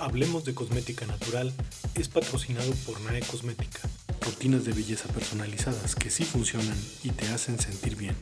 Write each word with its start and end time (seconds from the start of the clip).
Hablemos 0.00 0.46
de 0.46 0.54
Cosmética 0.54 1.04
Natural 1.04 1.52
es 1.94 2.08
patrocinado 2.08 2.72
por 2.86 2.98
NAE 3.02 3.20
Cosmética. 3.20 3.80
Rutinas 4.22 4.64
de 4.64 4.72
belleza 4.72 5.06
personalizadas 5.12 5.94
que 5.94 6.08
sí 6.08 6.24
funcionan 6.24 6.74
y 7.02 7.10
te 7.10 7.28
hacen 7.28 7.60
sentir 7.60 7.96
bien. 7.96 8.16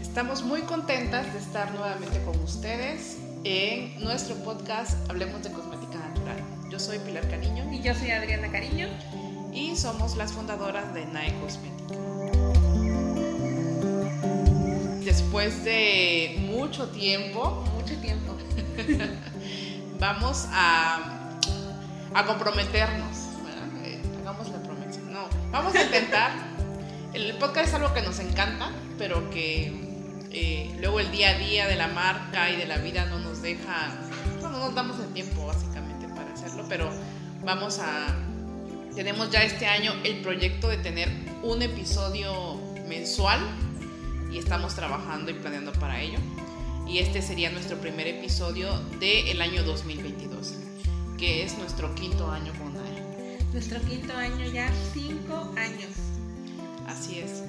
Estamos 0.00 0.44
muy 0.44 0.62
contentas 0.62 1.32
de 1.32 1.40
estar 1.40 1.74
nuevamente 1.74 2.22
con 2.22 2.38
ustedes 2.38 3.16
en 3.44 3.98
nuestro 4.02 4.34
podcast 4.36 5.08
Hablemos 5.10 5.42
de 5.42 5.50
Cosmética 5.52 5.98
Natural. 5.98 6.36
Yo 6.70 6.78
soy 6.78 6.98
Pilar 7.00 7.28
Cariño 7.28 7.72
Y 7.72 7.80
yo 7.82 7.94
soy 7.94 8.10
Adriana 8.10 8.50
Cariño. 8.50 8.88
y 9.52 9.76
somos 9.76 10.16
las 10.16 10.32
fundadoras 10.32 10.92
de 10.94 11.06
NAE 11.06 11.34
Cosmética. 11.40 11.94
Después 15.04 15.64
de 15.64 16.36
mucho 16.50 16.88
tiempo, 16.88 17.64
Mucho 17.74 17.96
tiempo. 18.00 18.36
vamos 19.98 20.46
a, 20.50 21.30
a 22.14 22.26
comprometernos. 22.26 23.16
Eh, 23.84 24.00
hagamos 24.20 24.48
la 24.50 24.62
promesa. 24.62 25.00
No, 25.10 25.24
vamos 25.50 25.74
a 25.74 25.82
intentar. 25.82 26.30
El 27.12 27.34
podcast 27.38 27.68
es 27.68 27.74
algo 27.74 27.92
que 27.92 28.02
nos 28.02 28.20
encanta, 28.20 28.70
pero 28.98 29.30
que 29.30 29.90
eh, 30.30 30.70
luego 30.78 31.00
el 31.00 31.10
día 31.10 31.30
a 31.30 31.38
día 31.38 31.66
de 31.66 31.74
la 31.74 31.88
marca 31.88 32.50
y 32.50 32.56
de 32.56 32.66
la 32.66 32.76
vida 32.76 33.06
no 33.06 33.18
nos 33.18 33.29
deja, 33.42 33.94
no, 34.42 34.50
no 34.50 34.58
nos 34.58 34.74
damos 34.74 34.98
el 35.00 35.12
tiempo 35.12 35.46
básicamente 35.46 36.08
para 36.08 36.32
hacerlo, 36.32 36.64
pero 36.68 36.90
vamos 37.44 37.78
a, 37.78 38.16
tenemos 38.94 39.30
ya 39.30 39.42
este 39.42 39.66
año 39.66 39.92
el 40.04 40.20
proyecto 40.20 40.68
de 40.68 40.78
tener 40.78 41.08
un 41.42 41.62
episodio 41.62 42.60
mensual 42.88 43.40
y 44.32 44.38
estamos 44.38 44.74
trabajando 44.74 45.30
y 45.30 45.34
planeando 45.34 45.72
para 45.72 46.00
ello. 46.00 46.18
Y 46.86 46.98
este 46.98 47.22
sería 47.22 47.50
nuestro 47.50 47.76
primer 47.78 48.08
episodio 48.08 48.72
del 48.98 49.40
año 49.40 49.62
2022, 49.62 50.54
que 51.18 51.44
es 51.44 51.56
nuestro 51.58 51.94
quinto 51.94 52.30
año 52.30 52.52
con 52.58 52.74
NAE. 52.74 53.38
Nuestro 53.52 53.80
quinto 53.82 54.12
año 54.16 54.44
ya, 54.52 54.68
cinco 54.92 55.52
años. 55.56 55.90
Así 56.88 57.20
es. 57.20 57.44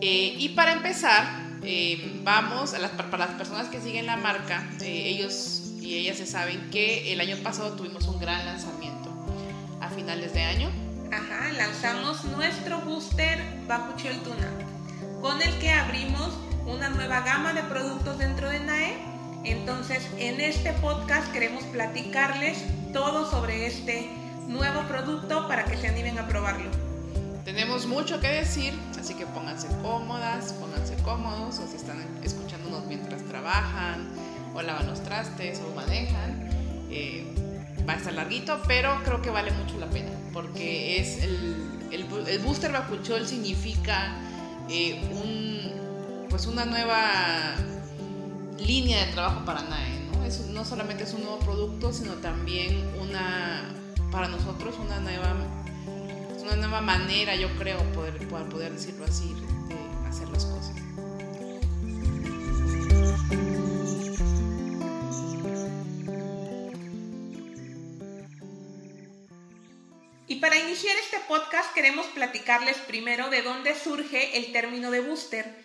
Eh, 0.00 0.34
y 0.38 0.50
para 0.50 0.72
empezar, 0.72 1.43
eh, 1.64 2.20
vamos, 2.22 2.74
para 3.10 3.26
las 3.26 3.36
personas 3.36 3.68
que 3.68 3.80
siguen 3.80 4.06
la 4.06 4.16
marca, 4.16 4.68
eh, 4.80 5.08
ellos 5.08 5.72
y 5.80 5.96
ellas 5.96 6.16
se 6.16 6.26
saben 6.26 6.70
que 6.70 7.12
el 7.12 7.20
año 7.20 7.36
pasado 7.42 7.72
tuvimos 7.72 8.06
un 8.08 8.18
gran 8.18 8.44
lanzamiento 8.46 9.10
a 9.80 9.88
finales 9.90 10.32
de 10.32 10.42
año. 10.42 10.70
Ajá, 11.12 11.52
lanzamos 11.52 12.24
nuestro 12.24 12.80
booster 12.80 13.38
Bakuchiol 13.68 14.18
Tuna, 14.22 14.50
con 15.20 15.40
el 15.42 15.52
que 15.58 15.70
abrimos 15.70 16.30
una 16.66 16.88
nueva 16.88 17.20
gama 17.20 17.52
de 17.52 17.62
productos 17.62 18.18
dentro 18.18 18.48
de 18.48 18.60
NAE. 18.60 18.96
Entonces, 19.44 20.08
en 20.18 20.40
este 20.40 20.72
podcast 20.74 21.30
queremos 21.32 21.64
platicarles 21.64 22.64
todo 22.92 23.30
sobre 23.30 23.66
este 23.66 24.08
nuevo 24.48 24.82
producto 24.88 25.46
para 25.48 25.64
que 25.64 25.76
se 25.76 25.88
animen 25.88 26.18
a 26.18 26.26
probarlo. 26.26 26.93
Tenemos 27.44 27.86
mucho 27.86 28.20
que 28.20 28.28
decir, 28.28 28.72
así 28.98 29.14
que 29.14 29.26
pónganse 29.26 29.68
cómodas, 29.82 30.54
pónganse 30.54 30.94
cómodos, 31.02 31.58
o 31.58 31.66
si 31.68 31.76
están 31.76 32.02
escuchándonos 32.22 32.86
mientras 32.86 33.22
trabajan, 33.24 34.08
o 34.54 34.62
lavan 34.62 34.86
los 34.86 35.02
trastes, 35.02 35.60
o 35.60 35.74
manejan. 35.74 36.48
eh, 36.90 37.26
va 37.86 37.92
a 37.92 37.96
estar 37.96 38.14
larguito, 38.14 38.62
pero 38.66 38.98
creo 39.04 39.20
que 39.20 39.28
vale 39.28 39.50
mucho 39.50 39.78
la 39.78 39.90
pena, 39.90 40.08
porque 40.32 40.98
es 41.00 41.22
el, 41.22 41.88
el, 41.92 42.06
el 42.28 42.38
booster 42.38 42.72
bacuchol 42.72 43.26
significa 43.28 44.16
eh, 44.70 44.98
un, 45.12 46.28
pues 46.30 46.46
una 46.46 46.64
nueva 46.64 47.54
línea 48.58 49.04
de 49.04 49.12
trabajo 49.12 49.44
para 49.44 49.60
NAE, 49.62 50.00
¿no? 50.12 50.24
Es- 50.24 50.46
no 50.46 50.64
solamente 50.64 51.04
es 51.04 51.12
un 51.12 51.24
nuevo 51.24 51.38
producto, 51.40 51.92
sino 51.92 52.12
también 52.14 52.88
una, 52.98 53.64
para 54.10 54.28
nosotros, 54.28 54.76
una 54.82 54.98
nueva 55.00 55.34
una 56.44 56.56
nueva 56.56 56.80
manera, 56.82 57.34
yo 57.34 57.48
creo, 57.56 57.78
poder, 57.92 58.28
poder, 58.28 58.72
decirlo 58.72 59.04
así, 59.06 59.34
de 59.68 60.08
hacer 60.08 60.28
las 60.28 60.44
cosas. 60.44 60.74
Y 70.26 70.36
para 70.36 70.58
iniciar 70.58 70.96
este 70.98 71.18
podcast 71.28 71.72
queremos 71.74 72.06
platicarles 72.08 72.76
primero 72.78 73.30
de 73.30 73.42
dónde 73.42 73.74
surge 73.74 74.36
el 74.36 74.52
término 74.52 74.90
de 74.90 75.00
booster. 75.00 75.64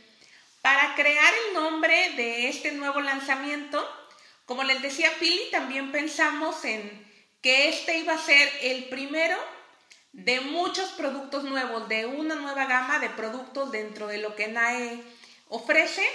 Para 0.62 0.96
crear 0.96 1.34
el 1.48 1.54
nombre 1.56 2.12
de 2.16 2.50
este 2.50 2.72
nuevo 2.72 3.02
lanzamiento, 3.02 3.86
como 4.46 4.64
les 4.64 4.82
decía 4.82 5.12
Pili, 5.20 5.52
también 5.52 5.92
pensamos 5.92 6.64
en 6.64 7.08
que 7.42 7.70
este 7.70 7.98
iba 7.98 8.14
a 8.14 8.18
ser 8.18 8.50
el 8.62 8.86
primero 8.86 9.38
de 10.12 10.42
muchos 10.42 10.90
productos 10.92 11.44
nuevos, 11.44 11.88
de 11.88 12.06
una 12.06 12.36
nueva 12.36 12.66
gama 12.66 13.00
de 13.00 13.10
productos 13.10 13.72
dentro 13.72 14.08
de 14.08 14.18
lo 14.18 14.36
que 14.36 14.48
NAE 14.48 15.04
ofrece. 15.48 16.08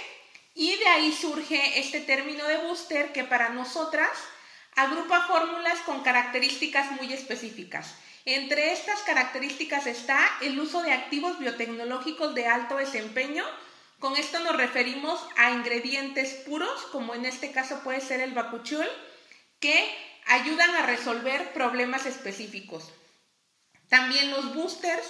Y 0.53 0.75
de 0.77 0.87
ahí 0.87 1.11
surge 1.11 1.79
este 1.79 2.01
término 2.01 2.45
de 2.47 2.57
booster 2.57 3.11
que 3.11 3.23
para 3.23 3.49
nosotras 3.49 4.09
agrupa 4.75 5.27
fórmulas 5.27 5.79
con 5.79 6.01
características 6.01 6.91
muy 6.91 7.11
específicas. 7.13 7.95
Entre 8.25 8.73
estas 8.73 9.01
características 9.01 9.85
está 9.85 10.19
el 10.41 10.59
uso 10.59 10.81
de 10.81 10.91
activos 10.91 11.37
biotecnológicos 11.37 12.33
de 12.33 12.47
alto 12.47 12.77
desempeño. 12.77 13.45
Con 13.99 14.17
esto 14.17 14.39
nos 14.39 14.57
referimos 14.57 15.23
a 15.37 15.51
ingredientes 15.51 16.33
puros, 16.45 16.81
como 16.91 17.13
en 17.13 17.25
este 17.25 17.51
caso 17.51 17.81
puede 17.83 18.01
ser 18.01 18.21
el 18.21 18.33
bakuchiol, 18.33 18.89
que 19.59 19.95
ayudan 20.25 20.73
a 20.75 20.85
resolver 20.87 21.53
problemas 21.53 22.07
específicos. 22.07 22.91
También 23.89 24.31
los 24.31 24.53
boosters 24.53 25.05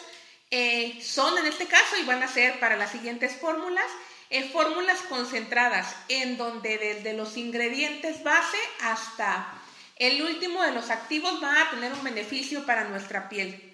eh, 0.52 1.00
son 1.02 1.38
en 1.38 1.46
este 1.46 1.66
caso 1.66 1.97
y 1.97 2.06
van 2.06 2.24
a 2.24 2.28
ser 2.28 2.59
para 2.59 2.78
las 2.78 2.91
siguientes 2.91 3.36
fórmulas, 3.36 3.86
eh, 4.30 4.50
fórmulas 4.50 5.00
concentradas 5.09 5.96
en 6.08 6.38
donde 6.38 6.78
desde 6.78 7.13
los 7.13 7.38
ingredientes 7.38 8.24
base 8.24 8.58
hasta 8.81 9.53
el 9.97 10.22
último 10.22 10.62
de 10.63 10.72
los 10.72 10.90
activos 10.90 11.40
van 11.40 11.58
a 11.58 11.69
tener 11.69 11.94
un 11.94 12.03
beneficio 12.03 12.66
para 12.66 12.86
nuestra 12.86 13.30
piel. 13.30 13.72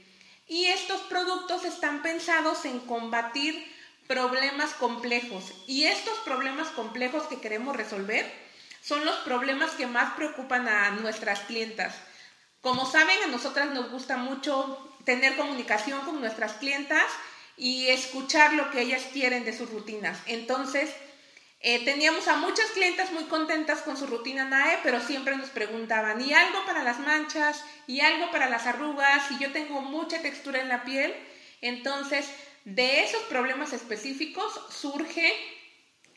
Y 0.47 0.65
estos 0.65 1.01
productos 1.01 1.65
están 1.65 2.01
pensados 2.01 2.65
en 2.65 2.79
combatir 2.81 3.71
problemas 4.07 4.73
complejos. 4.73 5.53
Y 5.67 5.85
estos 5.85 6.17
problemas 6.19 6.67
complejos 6.69 7.23
que 7.27 7.39
queremos 7.39 7.75
resolver 7.75 8.29
son 8.81 9.05
los 9.05 9.15
problemas 9.17 9.71
que 9.71 9.87
más 9.87 10.13
preocupan 10.15 10.67
a 10.67 10.91
nuestras 10.91 11.39
clientas. 11.41 11.95
Como 12.61 12.85
saben, 12.85 13.17
a 13.23 13.27
nosotras 13.27 13.71
nos 13.73 13.89
gusta 13.89 14.17
mucho 14.17 14.90
tener 15.05 15.35
comunicación 15.35 16.01
con 16.01 16.19
nuestras 16.19 16.53
clientas 16.53 17.05
y 17.57 17.87
escuchar 17.87 18.53
lo 18.53 18.71
que 18.71 18.81
ellas 18.81 19.03
quieren 19.13 19.45
de 19.45 19.55
sus 19.55 19.69
rutinas. 19.69 20.19
Entonces, 20.25 20.89
eh, 21.63 21.85
teníamos 21.85 22.27
a 22.27 22.37
muchas 22.37 22.71
clientas 22.71 23.11
muy 23.11 23.25
contentas 23.25 23.81
con 23.81 23.95
su 23.95 24.07
rutina 24.07 24.45
NAE, 24.45 24.79
pero 24.81 24.99
siempre 24.99 25.37
nos 25.37 25.49
preguntaban, 25.49 26.19
¿y 26.19 26.33
algo 26.33 26.65
para 26.65 26.81
las 26.81 26.99
manchas? 26.99 27.63
¿Y 27.85 28.01
algo 28.01 28.31
para 28.31 28.49
las 28.49 28.65
arrugas? 28.65 29.29
Y 29.31 29.37
yo 29.37 29.51
tengo 29.51 29.81
mucha 29.81 30.21
textura 30.23 30.59
en 30.59 30.69
la 30.69 30.83
piel. 30.83 31.13
Entonces, 31.61 32.25
de 32.65 33.03
esos 33.03 33.21
problemas 33.23 33.73
específicos 33.73 34.59
surge 34.71 35.33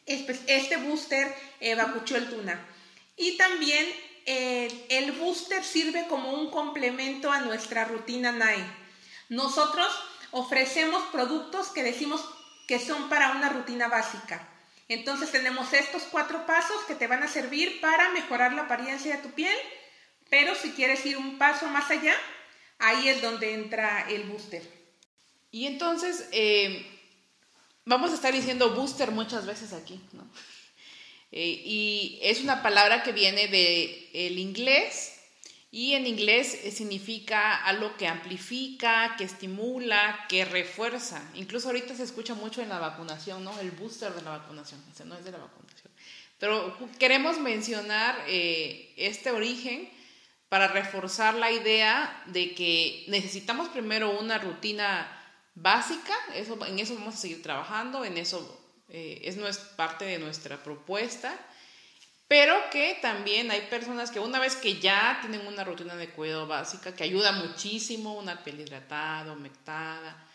este 0.06 0.76
booster 0.78 1.34
eh, 1.60 1.74
Bakuchiol 1.74 2.30
Tuna. 2.30 2.66
Y 3.16 3.36
también 3.36 3.86
eh, 4.26 4.86
el 4.88 5.12
booster 5.12 5.64
sirve 5.64 6.06
como 6.08 6.32
un 6.32 6.50
complemento 6.50 7.30
a 7.30 7.40
nuestra 7.40 7.84
rutina 7.84 8.32
NAE. 8.32 8.64
Nosotros 9.28 9.88
ofrecemos 10.30 11.02
productos 11.12 11.68
que 11.68 11.82
decimos 11.82 12.24
que 12.66 12.78
son 12.78 13.08
para 13.08 13.32
una 13.32 13.48
rutina 13.48 13.88
básica. 13.88 14.48
Entonces 14.88 15.30
tenemos 15.30 15.72
estos 15.72 16.02
cuatro 16.04 16.44
pasos 16.46 16.76
que 16.86 16.94
te 16.94 17.06
van 17.06 17.22
a 17.22 17.28
servir 17.28 17.80
para 17.80 18.10
mejorar 18.10 18.52
la 18.52 18.62
apariencia 18.62 19.16
de 19.16 19.22
tu 19.22 19.30
piel, 19.30 19.56
pero 20.28 20.54
si 20.54 20.72
quieres 20.72 21.04
ir 21.06 21.16
un 21.16 21.38
paso 21.38 21.66
más 21.68 21.90
allá, 21.90 22.14
ahí 22.78 23.08
es 23.08 23.22
donde 23.22 23.54
entra 23.54 24.08
el 24.08 24.24
booster. 24.24 24.62
Y 25.50 25.66
entonces, 25.66 26.28
eh, 26.32 26.84
vamos 27.84 28.10
a 28.10 28.14
estar 28.14 28.32
diciendo 28.32 28.74
booster 28.74 29.10
muchas 29.10 29.46
veces 29.46 29.72
aquí, 29.72 30.00
¿no? 30.12 30.28
Eh, 31.32 31.62
y 31.64 32.18
es 32.22 32.42
una 32.42 32.62
palabra 32.62 33.02
que 33.02 33.12
viene 33.12 33.48
del 33.48 34.38
inglés 34.38 35.14
y 35.74 35.94
en 35.94 36.06
inglés 36.06 36.60
eh, 36.62 36.70
significa 36.70 37.64
algo 37.64 37.96
que 37.96 38.06
amplifica, 38.06 39.16
que 39.18 39.24
estimula, 39.24 40.24
que 40.28 40.44
refuerza. 40.44 41.28
Incluso 41.34 41.66
ahorita 41.66 41.96
se 41.96 42.04
escucha 42.04 42.34
mucho 42.34 42.62
en 42.62 42.68
la 42.68 42.78
vacunación, 42.78 43.42
¿no? 43.42 43.58
El 43.58 43.72
booster 43.72 44.12
de 44.12 44.22
la 44.22 44.38
vacunación, 44.38 44.80
ese 44.92 45.04
no 45.04 45.16
es 45.16 45.24
de 45.24 45.32
la 45.32 45.38
vacunación. 45.38 45.92
Pero 46.38 46.78
queremos 47.00 47.40
mencionar 47.40 48.16
eh, 48.28 48.92
este 48.96 49.32
origen 49.32 49.90
para 50.48 50.68
reforzar 50.68 51.34
la 51.34 51.50
idea 51.50 52.22
de 52.26 52.54
que 52.54 53.04
necesitamos 53.08 53.68
primero 53.70 54.16
una 54.20 54.38
rutina 54.38 55.10
básica, 55.56 56.14
en 56.36 56.78
eso 56.78 56.94
vamos 56.94 57.14
a 57.14 57.18
seguir 57.18 57.42
trabajando, 57.42 58.04
en 58.04 58.16
eso 58.16 58.63
eh, 58.88 59.22
es 59.24 59.58
parte 59.76 60.04
de 60.04 60.18
nuestra 60.18 60.62
propuesta, 60.62 61.38
pero 62.28 62.54
que 62.70 62.98
también 63.02 63.50
hay 63.50 63.62
personas 63.62 64.10
que 64.10 64.20
una 64.20 64.38
vez 64.38 64.56
que 64.56 64.78
ya 64.80 65.18
tienen 65.20 65.46
una 65.46 65.64
rutina 65.64 65.94
de 65.96 66.08
cuidado 66.10 66.46
básica, 66.46 66.94
que 66.94 67.04
ayuda 67.04 67.32
muchísimo, 67.32 68.14
una 68.14 68.42
piel 68.42 68.60
hidratada, 68.60 69.32
humectada, 69.32 70.26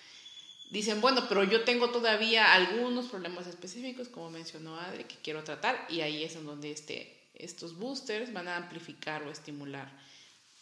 dicen, 0.70 1.02
bueno, 1.02 1.26
pero 1.28 1.44
yo 1.44 1.64
tengo 1.64 1.90
todavía 1.90 2.54
algunos 2.54 3.08
problemas 3.08 3.48
específicos, 3.48 4.08
como 4.08 4.30
mencionó 4.30 4.80
Adri, 4.80 5.06
que 5.06 5.16
quiero 5.24 5.44
tratar, 5.44 5.86
y 5.90 6.02
ahí 6.02 6.24
es 6.24 6.36
en 6.36 6.46
donde 6.46 6.72
este, 6.72 7.18
estos 7.34 7.78
boosters 7.78 8.32
van 8.34 8.48
a 8.48 8.58
amplificar 8.58 9.24
o 9.24 9.32
estimular 9.32 9.90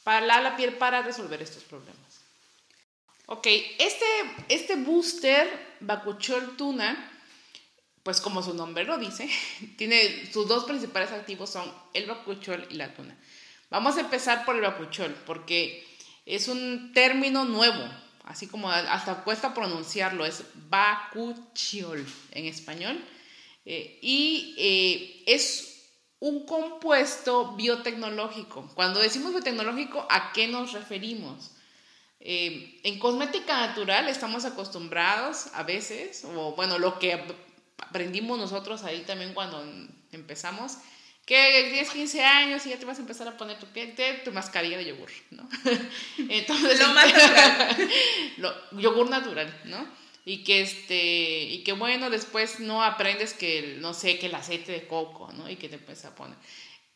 para 0.04 0.42
la 0.42 0.56
piel 0.56 0.76
para 0.76 1.02
resolver 1.02 1.42
estos 1.42 1.64
problemas. 1.64 2.22
Ok, 3.26 3.46
este, 3.78 4.06
este 4.48 4.78
booster 4.78 5.76
Bakuchol 5.82 6.56
Tuna, 6.56 7.12
pues 8.08 8.22
como 8.22 8.42
su 8.42 8.54
nombre 8.54 8.86
lo 8.86 8.98
dice, 8.98 9.30
tiene 9.78 10.32
sus 10.32 10.48
dos 10.48 10.64
principales 10.64 11.12
activos 11.12 11.50
son 11.50 11.70
el 11.94 12.06
bakuchol 12.06 12.66
y 12.70 12.76
la 12.76 12.94
tuna. 12.94 13.20
Vamos 13.70 13.98
a 13.98 14.00
empezar 14.00 14.46
por 14.46 14.56
el 14.56 14.62
bakuchol, 14.62 15.14
porque 15.26 15.86
es 16.26 16.48
un 16.48 16.94
término 16.94 17.44
nuevo, 17.44 17.84
así 18.24 18.48
como 18.48 18.72
hasta 18.72 19.26
cuesta 19.26 19.54
pronunciarlo, 19.54 20.26
es 20.26 20.46
bakuchol 20.70 22.08
en 22.32 22.46
español. 22.46 22.98
Eh, 23.66 24.00
y 24.02 24.56
eh, 24.58 25.24
es 25.26 25.90
un 26.22 26.46
compuesto 26.46 27.58
biotecnológico. 27.58 28.72
Cuando 28.74 29.02
decimos 29.02 29.34
biotecnológico, 29.34 30.08
¿a 30.10 30.32
qué 30.32 30.48
nos 30.48 30.72
referimos? 30.72 31.52
Eh, 32.22 32.80
en 32.84 33.00
cosmética 33.00 33.68
natural 33.68 34.08
estamos 34.08 34.46
acostumbrados 34.46 35.48
a 35.54 35.64
veces, 35.64 36.24
o 36.24 36.56
bueno, 36.56 36.80
lo 36.80 37.00
que 37.00 37.47
aprendimos 37.78 38.38
nosotros 38.38 38.84
ahí 38.84 39.02
también 39.02 39.34
cuando 39.34 39.64
empezamos, 40.12 40.78
que 41.26 41.72
10, 41.72 41.90
15 41.90 42.24
años 42.24 42.66
y 42.66 42.70
ya 42.70 42.80
te 42.80 42.86
vas 42.86 42.98
a 42.98 43.02
empezar 43.02 43.28
a 43.28 43.36
poner 43.36 43.60
tu, 43.60 43.68
tu 44.24 44.32
mascarilla 44.32 44.78
de 44.78 44.86
yogur, 44.86 45.10
¿no? 45.32 45.48
Entonces, 46.30 46.80
lo 46.80 46.94
más 46.94 47.14
natural. 47.14 48.70
yogur 48.72 49.10
natural, 49.10 49.62
¿no? 49.66 49.86
Y 50.24 50.44
que, 50.46 50.62
este, 50.62 51.44
y 51.44 51.64
que 51.64 51.74
bueno, 51.74 52.10
después 52.10 52.62
no 52.62 52.82
aprendes 52.82 53.34
que, 53.34 53.76
no 53.80 53.94
sé, 53.94 54.20
que 54.20 54.28
el 54.28 54.36
aceite 54.36 54.72
de 54.72 54.88
coco, 54.88 55.32
¿no? 55.34 55.50
Y 55.50 55.58
que 55.58 55.68
te 55.68 55.76
empiezas 55.76 56.12
a 56.12 56.16
poner. 56.16 56.38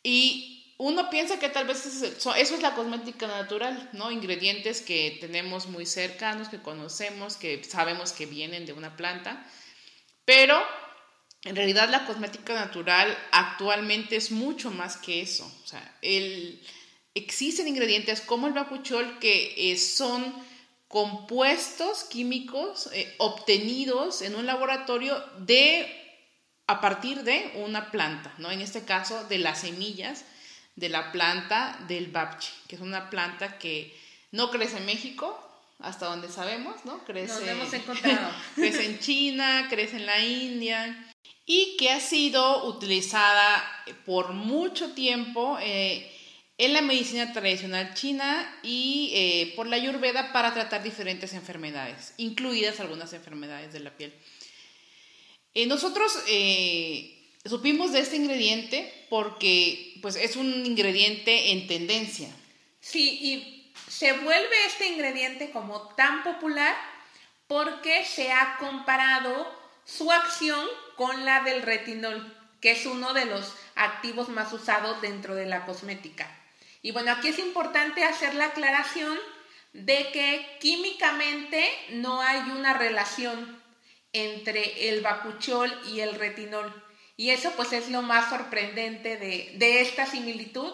Y 0.01 0.75
uno 0.77 1.09
piensa 1.09 1.37
que 1.37 1.49
tal 1.49 1.67
vez 1.67 1.85
eso 1.85 2.35
es 2.35 2.61
la 2.61 2.73
cosmética 2.73 3.27
natural, 3.27 3.89
¿no? 3.91 4.11
Ingredientes 4.11 4.81
que 4.81 5.17
tenemos 5.19 5.67
muy 5.67 5.85
cercanos, 5.85 6.47
que 6.47 6.61
conocemos, 6.61 7.35
que 7.35 7.61
sabemos 7.65 8.13
que 8.13 8.25
vienen 8.25 8.65
de 8.65 8.73
una 8.73 8.95
planta, 8.95 9.45
pero 10.25 10.61
en 11.43 11.55
realidad 11.55 11.89
la 11.89 12.05
cosmética 12.05 12.53
natural 12.53 13.17
actualmente 13.31 14.15
es 14.15 14.31
mucho 14.31 14.69
más 14.71 14.97
que 14.97 15.21
eso. 15.21 15.45
O 15.63 15.67
sea, 15.67 15.97
existen 17.13 17.67
ingredientes 17.67 18.21
como 18.21 18.47
el 18.47 18.53
bacuchol 18.53 19.19
que 19.19 19.71
eh, 19.71 19.77
son 19.77 20.33
compuestos 20.87 22.03
químicos 22.03 22.89
eh, 22.93 23.15
obtenidos 23.17 24.21
en 24.21 24.35
un 24.35 24.45
laboratorio 24.45 25.23
de 25.39 25.97
a 26.67 26.79
partir 26.79 27.23
de 27.23 27.51
una 27.55 27.91
planta, 27.91 28.33
¿no? 28.37 28.51
En 28.51 28.61
este 28.61 28.85
caso 28.85 29.23
de 29.25 29.39
las 29.39 29.61
semillas 29.61 30.25
de 30.75 30.89
la 30.89 31.11
planta 31.11 31.77
del 31.87 32.07
babchi, 32.07 32.51
que 32.67 32.75
es 32.75 32.81
una 32.81 33.09
planta 33.09 33.57
que 33.57 33.97
no 34.31 34.51
crece 34.51 34.77
en 34.77 34.85
México, 34.85 35.50
hasta 35.83 36.07
donde 36.07 36.29
sabemos, 36.29 36.85
¿no? 36.85 37.03
Crece, 37.05 37.33
Nos 37.33 37.47
hemos 37.47 37.73
encontrado. 37.73 38.33
crece 38.55 38.85
en 38.85 38.99
China, 38.99 39.67
crece 39.69 39.97
en 39.97 40.05
la 40.05 40.23
India 40.23 41.11
y 41.45 41.75
que 41.77 41.89
ha 41.89 41.99
sido 41.99 42.67
utilizada 42.67 43.63
por 44.05 44.33
mucho 44.33 44.93
tiempo 44.93 45.57
eh, 45.61 46.09
en 46.57 46.73
la 46.73 46.81
medicina 46.81 47.33
tradicional 47.33 47.93
china 47.93 48.59
y 48.63 49.11
eh, 49.13 49.53
por 49.55 49.67
la 49.67 49.75
ayurveda 49.75 50.31
para 50.31 50.53
tratar 50.53 50.83
diferentes 50.83 51.33
enfermedades, 51.33 52.13
incluidas 52.17 52.79
algunas 52.79 53.11
enfermedades 53.13 53.73
de 53.73 53.79
la 53.79 53.97
piel. 53.97 54.13
Eh, 55.53 55.65
nosotros 55.65 56.13
supimos 57.43 57.91
de 57.91 57.99
este 57.99 58.15
ingrediente 58.15 59.07
porque 59.09 59.97
pues, 60.01 60.15
es 60.15 60.35
un 60.35 60.65
ingrediente 60.65 61.51
en 61.51 61.67
tendencia. 61.67 62.29
Sí, 62.79 63.19
y 63.21 63.60
se 63.91 64.13
vuelve 64.13 64.65
este 64.67 64.87
ingrediente 64.87 65.51
como 65.51 65.81
tan 65.95 66.23
popular 66.23 66.73
porque 67.47 68.05
se 68.05 68.31
ha 68.31 68.55
comparado 68.57 69.53
su 69.83 70.09
acción 70.09 70.65
con 70.95 71.25
la 71.25 71.41
del 71.43 71.61
retinol, 71.61 72.33
que 72.61 72.71
es 72.71 72.85
uno 72.85 73.13
de 73.13 73.25
los 73.25 73.53
activos 73.75 74.29
más 74.29 74.53
usados 74.53 75.01
dentro 75.01 75.35
de 75.35 75.45
la 75.45 75.65
cosmética. 75.65 76.25
Y 76.81 76.91
bueno, 76.91 77.11
aquí 77.11 77.27
es 77.27 77.39
importante 77.39 78.05
hacer 78.05 78.33
la 78.33 78.45
aclaración 78.45 79.19
de 79.73 80.09
que 80.13 80.57
químicamente 80.61 81.69
no 81.89 82.21
hay 82.21 82.39
una 82.51 82.73
relación 82.73 83.61
entre 84.13 84.87
el 84.87 85.01
bacuchol 85.01 85.77
y 85.91 85.99
el 85.99 86.15
retinol. 86.15 86.81
Y 87.17 87.31
eso 87.31 87.51
pues 87.57 87.73
es 87.73 87.89
lo 87.89 88.01
más 88.01 88.29
sorprendente 88.29 89.17
de, 89.17 89.81
esta 89.81 90.05
similitud, 90.05 90.71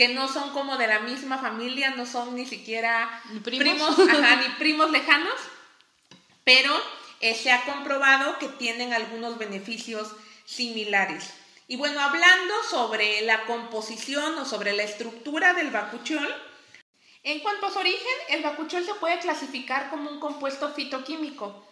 que 0.00 0.08
no 0.08 0.28
son 0.28 0.54
como 0.54 0.78
de 0.78 0.86
la 0.86 1.00
misma 1.00 1.36
familia, 1.36 1.90
no 1.90 2.06
son 2.06 2.34
ni 2.34 2.46
siquiera 2.46 3.22
primos, 3.44 3.98
ni 3.98 4.48
primos 4.58 4.90
lejanos, 4.90 5.34
pero 6.42 6.74
eh, 7.20 7.34
se 7.34 7.52
ha 7.52 7.66
comprobado 7.66 8.38
que 8.38 8.48
tienen 8.48 8.94
algunos 8.94 9.36
beneficios 9.36 10.10
similares. 10.46 11.34
Y 11.68 11.76
bueno, 11.76 12.00
hablando 12.00 12.54
sobre 12.70 13.20
la 13.20 13.44
composición 13.44 14.38
o 14.38 14.46
sobre 14.46 14.72
la 14.72 14.84
estructura 14.84 15.52
del 15.52 15.68
bacuchol, 15.70 16.34
en 17.22 17.40
cuanto 17.40 17.66
a 17.66 17.70
su 17.70 17.80
origen, 17.80 18.16
el 18.30 18.42
bacuchol 18.42 18.82
se 18.86 18.94
puede 18.94 19.18
clasificar 19.18 19.90
como 19.90 20.08
un 20.08 20.18
compuesto 20.18 20.72
fitoquímico. 20.72 21.62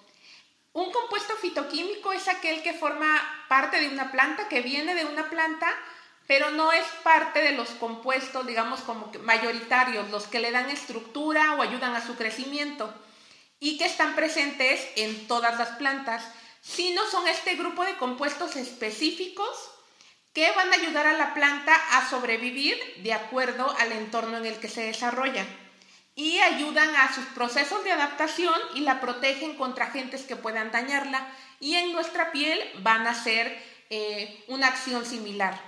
Un 0.75 0.93
compuesto 0.93 1.35
fitoquímico 1.37 2.13
es 2.13 2.29
aquel 2.29 2.63
que 2.63 2.75
forma 2.75 3.47
parte 3.49 3.81
de 3.81 3.89
una 3.89 4.13
planta, 4.13 4.49
que 4.49 4.61
viene 4.61 4.95
de 4.95 5.07
una 5.07 5.31
planta, 5.31 5.75
pero 6.29 6.51
no 6.51 6.73
es 6.73 6.85
parte 7.03 7.41
de 7.41 7.53
los 7.53 7.71
compuestos, 7.71 8.47
digamos, 8.47 8.81
como 8.81 9.11
mayoritarios, 9.23 10.11
los 10.11 10.27
que 10.27 10.41
le 10.41 10.53
dan 10.53 10.69
estructura 10.69 11.55
o 11.55 11.63
ayudan 11.63 11.97
a 11.97 12.07
su 12.07 12.17
crecimiento 12.17 12.95
y 13.59 13.79
que 13.79 13.87
están 13.87 14.15
presentes 14.15 14.87
en 14.97 15.27
todas 15.27 15.59
las 15.59 15.71
plantas, 15.71 16.23
sino 16.61 17.05
son 17.07 17.27
este 17.27 17.57
grupo 17.57 17.83
de 17.83 17.97
compuestos 17.97 18.57
específicos 18.57 19.49
que 20.35 20.53
van 20.53 20.71
a 20.71 20.77
ayudar 20.77 21.07
a 21.07 21.15
la 21.15 21.33
planta 21.33 21.75
a 21.93 22.09
sobrevivir 22.11 22.79
de 23.03 23.15
acuerdo 23.15 23.75
al 23.79 23.93
entorno 23.93 24.37
en 24.37 24.45
el 24.45 24.61
que 24.61 24.69
se 24.69 24.83
desarrolla 24.83 25.47
y 26.15 26.41
ayudan 26.41 26.95
a 26.95 27.15
sus 27.15 27.25
procesos 27.27 27.83
de 27.85 27.93
adaptación 27.93 28.55
y 28.75 28.81
la 28.81 29.01
protegen 29.01 29.57
contra 29.57 29.87
agentes 29.87 30.25
que 30.25 30.37
puedan 30.37 30.71
dañarla 30.73 31.27
y 31.59 31.77
en 31.77 31.93
nuestra 31.93 32.33
piel 32.33 32.61
van 32.81 33.07
a 33.07 33.15
ser 33.15 33.57
eh, 33.89 34.45
una 34.49 34.67
acción 34.69 35.07
similar. 35.07 35.68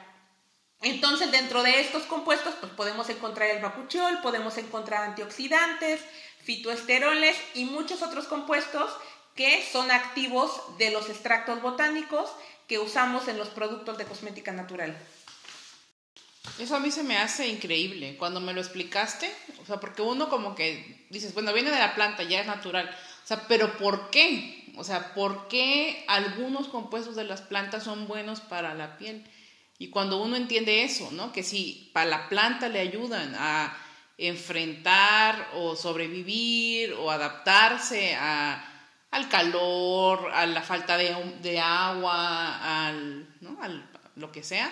Entonces, 0.83 1.31
dentro 1.31 1.63
de 1.63 1.81
estos 1.81 2.05
compuestos, 2.05 2.55
pues 2.59 2.73
podemos 2.73 3.09
encontrar 3.11 3.51
el 3.51 3.63
bacuchol, 3.63 4.21
podemos 4.23 4.57
encontrar 4.57 5.05
antioxidantes, 5.05 6.01
fitoesteroles 6.43 7.37
y 7.55 7.67
muchos 7.67 8.03
otros 8.03 8.27
compuestos 8.27 8.91
que 9.35 9.63
son 9.71 9.91
activos 9.91 10.51
de 10.79 10.91
los 10.91 11.09
extractos 11.11 11.61
botánicos 11.61 12.31
que 12.67 12.79
usamos 12.79 13.29
en 13.29 13.37
los 13.37 13.49
productos 13.49 13.99
de 13.99 14.05
cosmética 14.05 14.53
natural. 14.53 14.97
Eso 16.59 16.77
a 16.77 16.81
mí 16.81 16.91
se 16.91 17.03
me 17.03 17.19
hace 17.19 17.49
increíble. 17.49 18.17
Cuando 18.17 18.41
me 18.41 18.55
lo 18.55 18.61
explicaste, 18.61 19.31
o 19.63 19.67
sea, 19.67 19.81
porque 19.81 20.03
uno 20.03 20.29
como 20.29 20.55
que 20.55 21.07
dices, 21.11 21.35
bueno, 21.35 21.53
viene 21.53 21.71
de 21.71 21.79
la 21.79 21.95
planta, 21.95 22.23
ya 22.23 22.41
es 22.41 22.47
natural. 22.47 22.89
O 23.25 23.27
sea, 23.27 23.47
pero 23.49 23.77
¿por 23.77 24.11
qué? 24.11 24.73
O 24.77 24.85
sea, 24.85 25.15
¿por 25.15 25.49
qué 25.49 26.05
algunos 26.09 26.69
compuestos 26.69 27.17
de 27.17 27.25
las 27.25 27.43
plantas 27.43 27.85
son 27.85 28.09
buenos 28.09 28.41
para 28.41 28.75
la 28.75 28.97
piel? 28.97 29.25
Y 29.81 29.89
cuando 29.89 30.21
uno 30.21 30.37
entiende 30.37 30.85
eso, 30.85 31.11
¿no? 31.11 31.33
Que 31.33 31.43
si 31.43 31.91
para 31.95 32.11
la 32.11 32.29
planta 32.29 32.69
le 32.69 32.81
ayudan 32.81 33.35
a 33.35 33.75
enfrentar 34.19 35.53
o 35.55 35.75
sobrevivir 35.75 36.93
o 36.93 37.11
adaptarse 37.11 38.15
a, 38.15 38.63
al 39.11 39.29
calor, 39.31 40.31
a 40.35 40.45
la 40.45 40.61
falta 40.61 40.99
de, 40.99 41.59
agua, 41.59 42.89
al, 42.89 43.27
¿no? 43.41 43.57
al 43.63 43.91
lo 44.17 44.31
que 44.31 44.43
sea, 44.43 44.71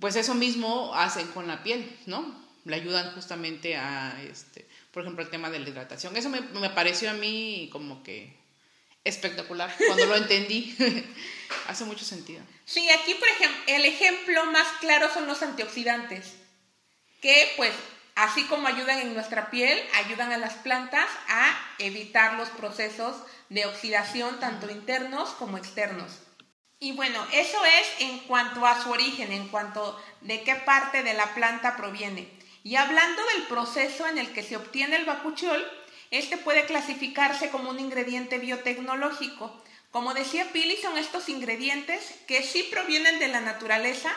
pues 0.00 0.16
eso 0.16 0.34
mismo 0.34 0.94
hacen 0.94 1.26
con 1.28 1.46
la 1.46 1.62
piel, 1.62 1.86
¿no? 2.06 2.42
Le 2.64 2.76
ayudan 2.76 3.14
justamente 3.14 3.76
a, 3.76 4.18
este, 4.22 4.66
por 4.92 5.02
ejemplo, 5.02 5.24
el 5.24 5.30
tema 5.30 5.50
de 5.50 5.58
la 5.58 5.68
hidratación. 5.68 6.16
Eso 6.16 6.30
me, 6.30 6.70
pareció 6.70 7.10
a 7.10 7.12
mí 7.12 7.68
como 7.70 8.02
que 8.02 8.34
espectacular 9.04 9.74
cuando 9.86 10.06
lo 10.06 10.16
entendí. 10.16 10.74
Hace 11.68 11.84
mucho 11.84 12.04
sentido. 12.04 12.42
Sí, 12.64 12.88
aquí, 12.90 13.14
por 13.14 13.28
ejemplo, 13.28 13.62
el 13.66 13.84
ejemplo 13.84 14.46
más 14.46 14.66
claro 14.80 15.12
son 15.12 15.26
los 15.26 15.42
antioxidantes, 15.42 16.34
que 17.20 17.52
pues 17.56 17.72
así 18.14 18.44
como 18.44 18.68
ayudan 18.68 18.98
en 18.98 19.14
nuestra 19.14 19.50
piel, 19.50 19.80
ayudan 19.94 20.32
a 20.32 20.38
las 20.38 20.54
plantas 20.54 21.06
a 21.28 21.58
evitar 21.78 22.34
los 22.34 22.48
procesos 22.50 23.16
de 23.48 23.66
oxidación 23.66 24.40
tanto 24.40 24.70
internos 24.70 25.30
como 25.30 25.58
externos. 25.58 26.12
Y 26.78 26.92
bueno, 26.92 27.24
eso 27.32 27.58
es 27.64 28.00
en 28.00 28.18
cuanto 28.20 28.66
a 28.66 28.82
su 28.82 28.90
origen, 28.90 29.32
en 29.32 29.48
cuanto 29.48 29.98
de 30.20 30.42
qué 30.42 30.56
parte 30.56 31.02
de 31.02 31.14
la 31.14 31.34
planta 31.34 31.76
proviene. 31.76 32.28
Y 32.62 32.76
hablando 32.76 33.22
del 33.34 33.44
proceso 33.44 34.06
en 34.06 34.18
el 34.18 34.32
que 34.32 34.42
se 34.42 34.56
obtiene 34.56 34.96
el 34.96 35.04
bacuchol, 35.04 35.64
este 36.10 36.36
puede 36.36 36.66
clasificarse 36.66 37.50
como 37.50 37.70
un 37.70 37.80
ingrediente 37.80 38.38
biotecnológico. 38.38 39.62
Como 39.90 40.14
decía 40.14 40.52
Pili, 40.52 40.76
son 40.76 40.98
estos 40.98 41.28
ingredientes 41.28 42.14
que 42.26 42.42
sí 42.42 42.64
provienen 42.70 43.18
de 43.18 43.28
la 43.28 43.40
naturaleza, 43.40 44.14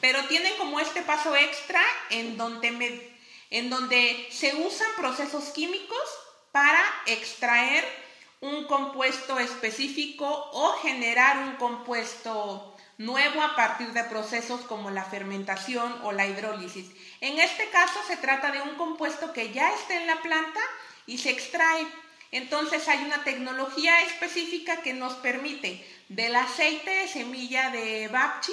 pero 0.00 0.24
tienen 0.26 0.56
como 0.56 0.80
este 0.80 1.02
paso 1.02 1.36
extra 1.36 1.82
en 2.10 2.36
donde 2.36 3.18
en 3.50 3.68
donde 3.68 4.28
se 4.30 4.54
usan 4.54 4.88
procesos 4.96 5.50
químicos 5.50 5.98
para 6.52 6.80
extraer 7.06 7.84
un 8.40 8.64
compuesto 8.66 9.38
específico 9.38 10.26
o 10.52 10.72
generar 10.82 11.38
un 11.38 11.56
compuesto 11.56 12.76
nuevo 12.96 13.42
a 13.42 13.56
partir 13.56 13.92
de 13.92 14.04
procesos 14.04 14.60
como 14.62 14.90
la 14.90 15.04
fermentación 15.04 16.00
o 16.04 16.12
la 16.12 16.26
hidrólisis. 16.26 16.90
En 17.20 17.38
este 17.38 17.68
caso 17.70 17.98
se 18.06 18.16
trata 18.16 18.50
de 18.50 18.62
un 18.62 18.76
compuesto 18.76 19.32
que 19.32 19.52
ya 19.52 19.72
está 19.74 19.96
en 19.96 20.06
la 20.06 20.20
planta 20.22 20.60
y 21.06 21.18
se 21.18 21.30
extrae. 21.30 21.86
Entonces 22.32 22.86
hay 22.88 23.04
una 23.04 23.24
tecnología 23.24 24.02
específica 24.02 24.82
que 24.82 24.92
nos 24.92 25.14
permite 25.14 25.84
del 26.08 26.36
aceite 26.36 26.90
de 26.90 27.08
semilla 27.08 27.70
de 27.70 28.08
Bapchi 28.08 28.52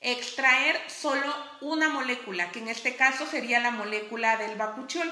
extraer 0.00 0.78
solo 0.88 1.34
una 1.62 1.88
molécula, 1.88 2.52
que 2.52 2.58
en 2.58 2.68
este 2.68 2.94
caso 2.96 3.26
sería 3.26 3.60
la 3.60 3.70
molécula 3.70 4.36
del 4.36 4.56
bacuchol. 4.56 5.10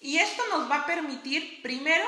Y 0.00 0.16
esto 0.16 0.42
nos 0.50 0.70
va 0.70 0.76
a 0.76 0.86
permitir, 0.86 1.60
primero, 1.62 2.04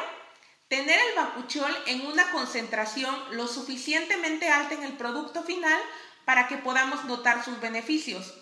tener 0.69 0.99
el 0.99 1.17
bacuchol 1.17 1.75
en 1.87 2.07
una 2.07 2.31
concentración 2.31 3.15
lo 3.33 3.47
suficientemente 3.47 4.49
alta 4.49 4.75
en 4.75 4.85
el 4.85 4.95
producto 4.95 5.43
final 5.43 5.81
para 6.25 6.49
que 6.49 6.57
podamos 6.57 7.05
notar 7.05 7.45
sus 7.45 7.61
beneficios. 7.61 8.35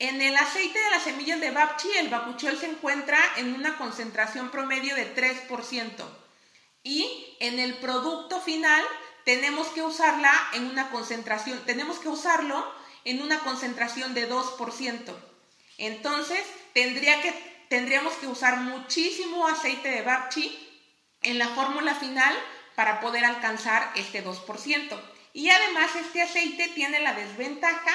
En 0.00 0.20
el 0.20 0.36
aceite 0.36 0.78
de 0.78 0.90
las 0.90 1.04
semillas 1.04 1.40
de 1.40 1.50
bapchi, 1.52 1.88
el 1.98 2.08
bacuchol 2.08 2.58
se 2.58 2.66
encuentra 2.66 3.18
en 3.36 3.54
una 3.54 3.76
concentración 3.78 4.50
promedio 4.50 4.96
de 4.96 5.14
3%. 5.14 5.90
Y 6.82 7.36
en 7.40 7.58
el 7.58 7.74
producto 7.74 8.40
final 8.40 8.82
tenemos 9.24 9.68
que 9.68 9.82
usarla 9.82 10.32
en 10.54 10.66
una 10.66 10.90
concentración, 10.90 11.64
tenemos 11.66 11.98
que 11.98 12.08
usarlo 12.08 12.64
en 13.04 13.22
una 13.22 13.40
concentración 13.40 14.14
de 14.14 14.30
2%. 14.30 15.14
Entonces, 15.78 16.40
tendría 16.74 17.20
que, 17.22 17.32
tendríamos 17.68 18.14
que 18.14 18.26
usar 18.26 18.58
muchísimo 18.58 19.46
aceite 19.46 19.88
de 19.88 20.02
bapchi 20.02 20.58
en 21.22 21.38
la 21.38 21.48
fórmula 21.48 21.94
final 21.94 22.34
para 22.74 23.00
poder 23.00 23.24
alcanzar 23.24 23.92
este 23.94 24.24
2%. 24.24 25.00
Y 25.32 25.50
además 25.50 25.94
este 25.96 26.22
aceite 26.22 26.68
tiene 26.68 27.00
la 27.00 27.14
desventaja 27.14 27.94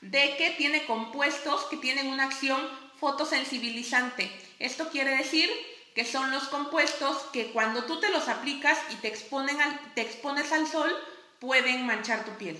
de 0.00 0.36
que 0.36 0.50
tiene 0.50 0.84
compuestos 0.84 1.64
que 1.64 1.76
tienen 1.76 2.08
una 2.08 2.24
acción 2.24 2.60
fotosensibilizante. 2.98 4.30
Esto 4.58 4.90
quiere 4.90 5.16
decir 5.16 5.50
que 5.94 6.04
son 6.04 6.30
los 6.30 6.44
compuestos 6.44 7.18
que 7.32 7.52
cuando 7.52 7.84
tú 7.84 8.00
te 8.00 8.10
los 8.10 8.28
aplicas 8.28 8.78
y 8.90 8.96
te, 8.96 9.08
exponen 9.08 9.56
te 9.94 10.02
expones 10.02 10.50
al 10.52 10.66
sol 10.66 10.90
pueden 11.38 11.86
manchar 11.86 12.24
tu 12.24 12.32
piel. 12.32 12.58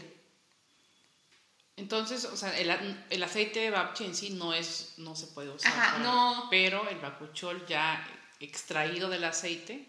Entonces, 1.77 2.25
o 2.27 2.37
sea, 2.37 2.57
el, 2.57 3.23
aceite 3.23 3.59
de 3.61 3.71
bapche 3.71 4.05
en 4.05 4.15
sí 4.15 4.31
no 4.31 4.55
es, 4.55 4.95
no 4.99 5.17
se 5.17 5.27
puede 5.27 5.51
usar. 5.51 5.73
Ajá, 5.73 5.99
no. 5.99 6.47
Pero 6.49 6.89
el 6.89 6.99
bacuchol 6.99 7.67
ya 7.67 8.07
extraído 8.39 9.09
del 9.09 9.25
aceite, 9.25 9.89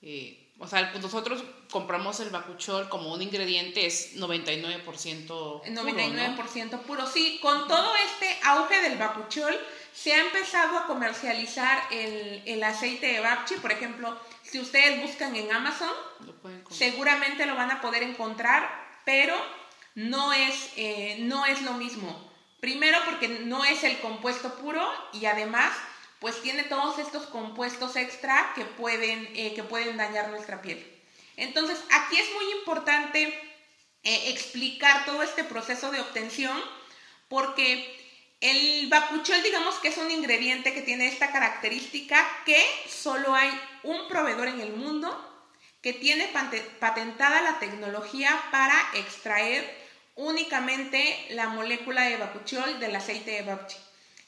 eh, 0.00 0.52
o 0.58 0.66
sea, 0.66 0.90
pues 0.90 1.02
nosotros 1.02 1.44
compramos 1.70 2.18
el 2.18 2.30
bacuchol 2.30 2.88
como 2.88 3.12
un 3.12 3.22
ingrediente, 3.22 3.86
es 3.86 4.16
99% 4.16 5.26
puro. 5.26 5.62
99% 5.64 6.80
puro, 6.80 7.06
sí. 7.06 7.38
Con 7.40 7.68
todo 7.68 7.94
este 7.94 8.38
auge 8.42 8.80
del 8.82 8.98
bacuchol, 8.98 9.56
se 9.92 10.14
ha 10.14 10.20
empezado 10.20 10.78
a 10.78 10.86
comercializar 10.86 11.82
el, 11.90 12.42
el 12.46 12.62
aceite 12.64 13.06
de 13.08 13.20
bapchi. 13.20 13.56
Por 13.56 13.72
ejemplo, 13.72 14.18
si 14.42 14.60
ustedes 14.60 15.02
buscan 15.02 15.36
en 15.36 15.52
Amazon, 15.52 15.92
seguramente 16.70 17.46
lo 17.46 17.54
van 17.54 17.70
a 17.70 17.80
poder 17.80 18.02
encontrar, 18.02 18.68
pero 19.04 19.34
no 19.94 20.32
es, 20.32 20.70
eh, 20.76 21.16
no 21.20 21.46
es 21.46 21.62
lo 21.62 21.74
mismo. 21.74 22.30
Primero 22.60 22.98
porque 23.04 23.28
no 23.28 23.64
es 23.64 23.82
el 23.84 23.98
compuesto 24.00 24.54
puro 24.56 24.88
y 25.12 25.26
además 25.26 25.72
pues 26.20 26.40
tiene 26.40 26.62
todos 26.62 27.00
estos 27.00 27.26
compuestos 27.26 27.96
extra 27.96 28.52
que 28.54 28.64
pueden, 28.64 29.28
eh, 29.34 29.54
que 29.54 29.64
pueden 29.64 29.96
dañar 29.96 30.28
nuestra 30.28 30.62
piel. 30.62 30.86
Entonces 31.36 31.82
aquí 31.90 32.16
es 32.16 32.32
muy 32.34 32.52
importante 32.58 33.26
eh, 34.04 34.30
explicar 34.30 35.04
todo 35.04 35.22
este 35.22 35.42
proceso 35.42 35.90
de 35.90 36.00
obtención 36.00 36.56
porque 37.28 38.01
el 38.42 38.88
bacuchol 38.88 39.42
digamos 39.42 39.76
que 39.76 39.88
es 39.88 39.96
un 39.98 40.10
ingrediente 40.10 40.74
que 40.74 40.82
tiene 40.82 41.06
esta 41.06 41.30
característica 41.30 42.26
que 42.44 42.60
solo 42.88 43.34
hay 43.34 43.50
un 43.84 44.08
proveedor 44.08 44.48
en 44.48 44.60
el 44.60 44.72
mundo 44.72 45.16
que 45.80 45.92
tiene 45.92 46.28
patentada 46.80 47.40
la 47.42 47.58
tecnología 47.60 48.42
para 48.50 48.74
extraer 48.94 49.82
únicamente 50.16 51.26
la 51.30 51.48
molécula 51.48 52.02
de 52.02 52.16
bacuchol 52.16 52.78
del 52.80 52.94
aceite 52.94 53.30
de 53.30 53.42
bapchi. 53.42 53.76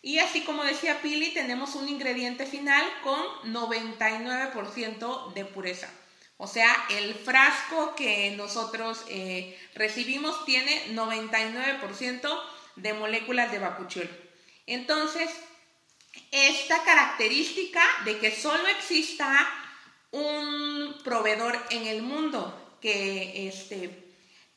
Y 0.01 0.19
así 0.19 0.43
como 0.43 0.65
decía 0.65 1.01
Pili, 1.01 1.33
tenemos 1.33 1.75
un 1.75 1.89
ingrediente 1.89 2.47
final 2.47 2.85
con 3.03 3.21
99% 3.53 5.33
de 5.33 5.45
pureza. 5.45 5.89
O 6.37 6.47
sea, 6.47 6.73
el 6.91 7.15
frasco 7.15 7.95
que 7.95 8.33
nosotros 8.37 9.05
eh, 9.09 9.59
recibimos 9.75 10.45
tiene 10.45 10.95
99% 10.95 12.43
de 12.77 12.93
moléculas 12.95 13.51
de 13.51 13.59
bacuchol. 13.59 14.09
Entonces, 14.67 15.31
esta 16.31 16.83
característica 16.85 17.83
de 18.05 18.19
que 18.19 18.31
solo 18.31 18.67
exista 18.69 19.49
un 20.11 21.01
proveedor 21.03 21.61
en 21.71 21.87
el 21.87 22.03
mundo 22.03 22.79
que 22.81 23.49
este, 23.49 24.05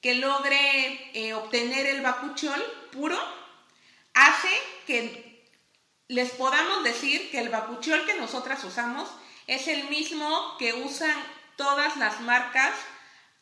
que 0.02 0.16
logre 0.16 1.12
eh, 1.14 1.34
obtener 1.34 1.88
el 1.88 2.02
bacuchol 2.02 2.62
puro, 2.92 3.18
hace 4.14 4.50
que 4.86 5.46
les 6.08 6.32
podamos 6.32 6.84
decir 6.84 7.32
que 7.32 7.40
el 7.40 7.50
bacuchol 7.50 8.06
que 8.06 8.16
nosotras 8.16 8.64
usamos 8.64 9.10
es 9.48 9.68
el 9.68 9.90
mismo 9.90 10.56
que 10.58 10.74
usan 10.74 11.16
todas 11.56 11.98
las 11.98 12.22
marcas 12.22 12.74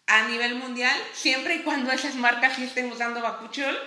a 0.07 0.27
nivel 0.27 0.55
mundial, 0.55 0.97
siempre 1.13 1.55
y 1.55 1.63
cuando 1.63 1.91
esas 1.91 2.15
marcas 2.15 2.57
estén 2.59 2.91
usando 2.91 3.21
bacuchol. 3.21 3.77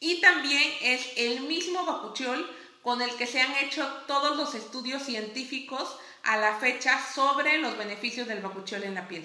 Y 0.00 0.20
también 0.20 0.72
es 0.82 1.12
el 1.16 1.40
mismo 1.40 1.84
bacuchol 1.84 2.48
con 2.82 3.02
el 3.02 3.14
que 3.16 3.26
se 3.26 3.40
han 3.40 3.56
hecho 3.64 3.86
todos 4.06 4.36
los 4.36 4.54
estudios 4.54 5.02
científicos 5.02 5.96
a 6.22 6.36
la 6.36 6.58
fecha 6.58 6.98
sobre 7.14 7.58
los 7.58 7.76
beneficios 7.76 8.28
del 8.28 8.40
bacuchol 8.40 8.84
en 8.84 8.94
la 8.94 9.08
piel. 9.08 9.24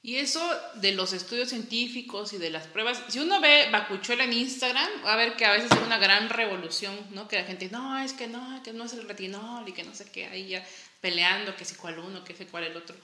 Y 0.00 0.16
eso 0.16 0.40
de 0.74 0.92
los 0.92 1.12
estudios 1.12 1.48
científicos 1.48 2.32
y 2.32 2.38
de 2.38 2.50
las 2.50 2.68
pruebas, 2.68 3.02
si 3.08 3.18
uno 3.18 3.40
ve 3.40 3.68
Bacuchuela 3.72 4.24
en 4.24 4.32
Instagram, 4.32 4.88
va 5.04 5.14
a 5.14 5.16
ver 5.16 5.34
que 5.36 5.44
a 5.44 5.52
veces 5.52 5.72
hay 5.72 5.82
una 5.84 5.98
gran 5.98 6.30
revolución, 6.30 6.96
¿no? 7.10 7.26
Que 7.26 7.36
la 7.36 7.44
gente, 7.44 7.68
no, 7.70 7.98
es 7.98 8.12
que 8.12 8.28
no, 8.28 8.62
que 8.62 8.72
no 8.72 8.84
es 8.84 8.92
el 8.92 9.08
retinol 9.08 9.68
y 9.68 9.72
que 9.72 9.82
no 9.82 9.94
sé 9.94 10.10
qué, 10.10 10.26
ahí 10.26 10.48
ya 10.48 10.64
peleando, 11.00 11.56
que 11.56 11.64
si 11.64 11.74
cuál 11.74 11.98
uno, 11.98 12.22
que 12.22 12.34
si 12.34 12.44
cuál 12.44 12.64
el 12.64 12.76
otro. 12.76 12.94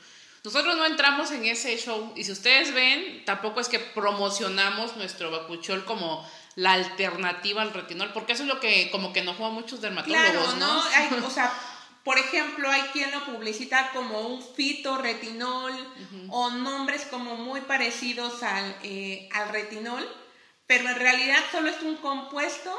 Nosotros 0.44 0.76
no 0.76 0.86
entramos 0.86 1.30
en 1.32 1.46
ese 1.46 1.76
show 1.78 2.12
y 2.14 2.22
si 2.22 2.30
ustedes 2.30 2.72
ven, 2.72 3.24
tampoco 3.24 3.60
es 3.60 3.68
que 3.68 3.80
promocionamos 3.80 4.96
nuestro 4.96 5.30
Bacuchol 5.30 5.84
como 5.84 6.24
la 6.56 6.72
alternativa 6.72 7.62
al 7.62 7.72
retinol, 7.72 8.12
porque 8.12 8.32
eso 8.32 8.42
es 8.42 8.48
lo 8.48 8.60
que 8.60 8.90
como 8.90 9.12
que 9.12 9.22
no 9.22 9.32
a 9.32 9.50
muchos 9.50 9.80
dermatólogos, 9.80 10.54
claro, 10.54 10.56
¿no? 10.56 10.82
Hay, 10.82 11.08
o 11.24 11.30
sea, 11.30 11.52
por 12.04 12.18
ejemplo, 12.18 12.70
hay 12.70 12.82
quien 12.92 13.10
lo 13.10 13.24
publicita 13.24 13.90
como 13.92 14.20
un 14.20 14.42
fitoretinol 14.42 15.72
o 16.28 16.50
nombres 16.50 17.06
como 17.10 17.36
muy 17.36 17.62
parecidos 17.62 18.42
al, 18.42 18.76
eh, 18.82 19.28
al 19.32 19.48
retinol, 19.48 20.06
pero 20.66 20.88
en 20.90 20.96
realidad 20.96 21.38
solo 21.50 21.70
es 21.70 21.80
un 21.82 21.96
compuesto 21.96 22.72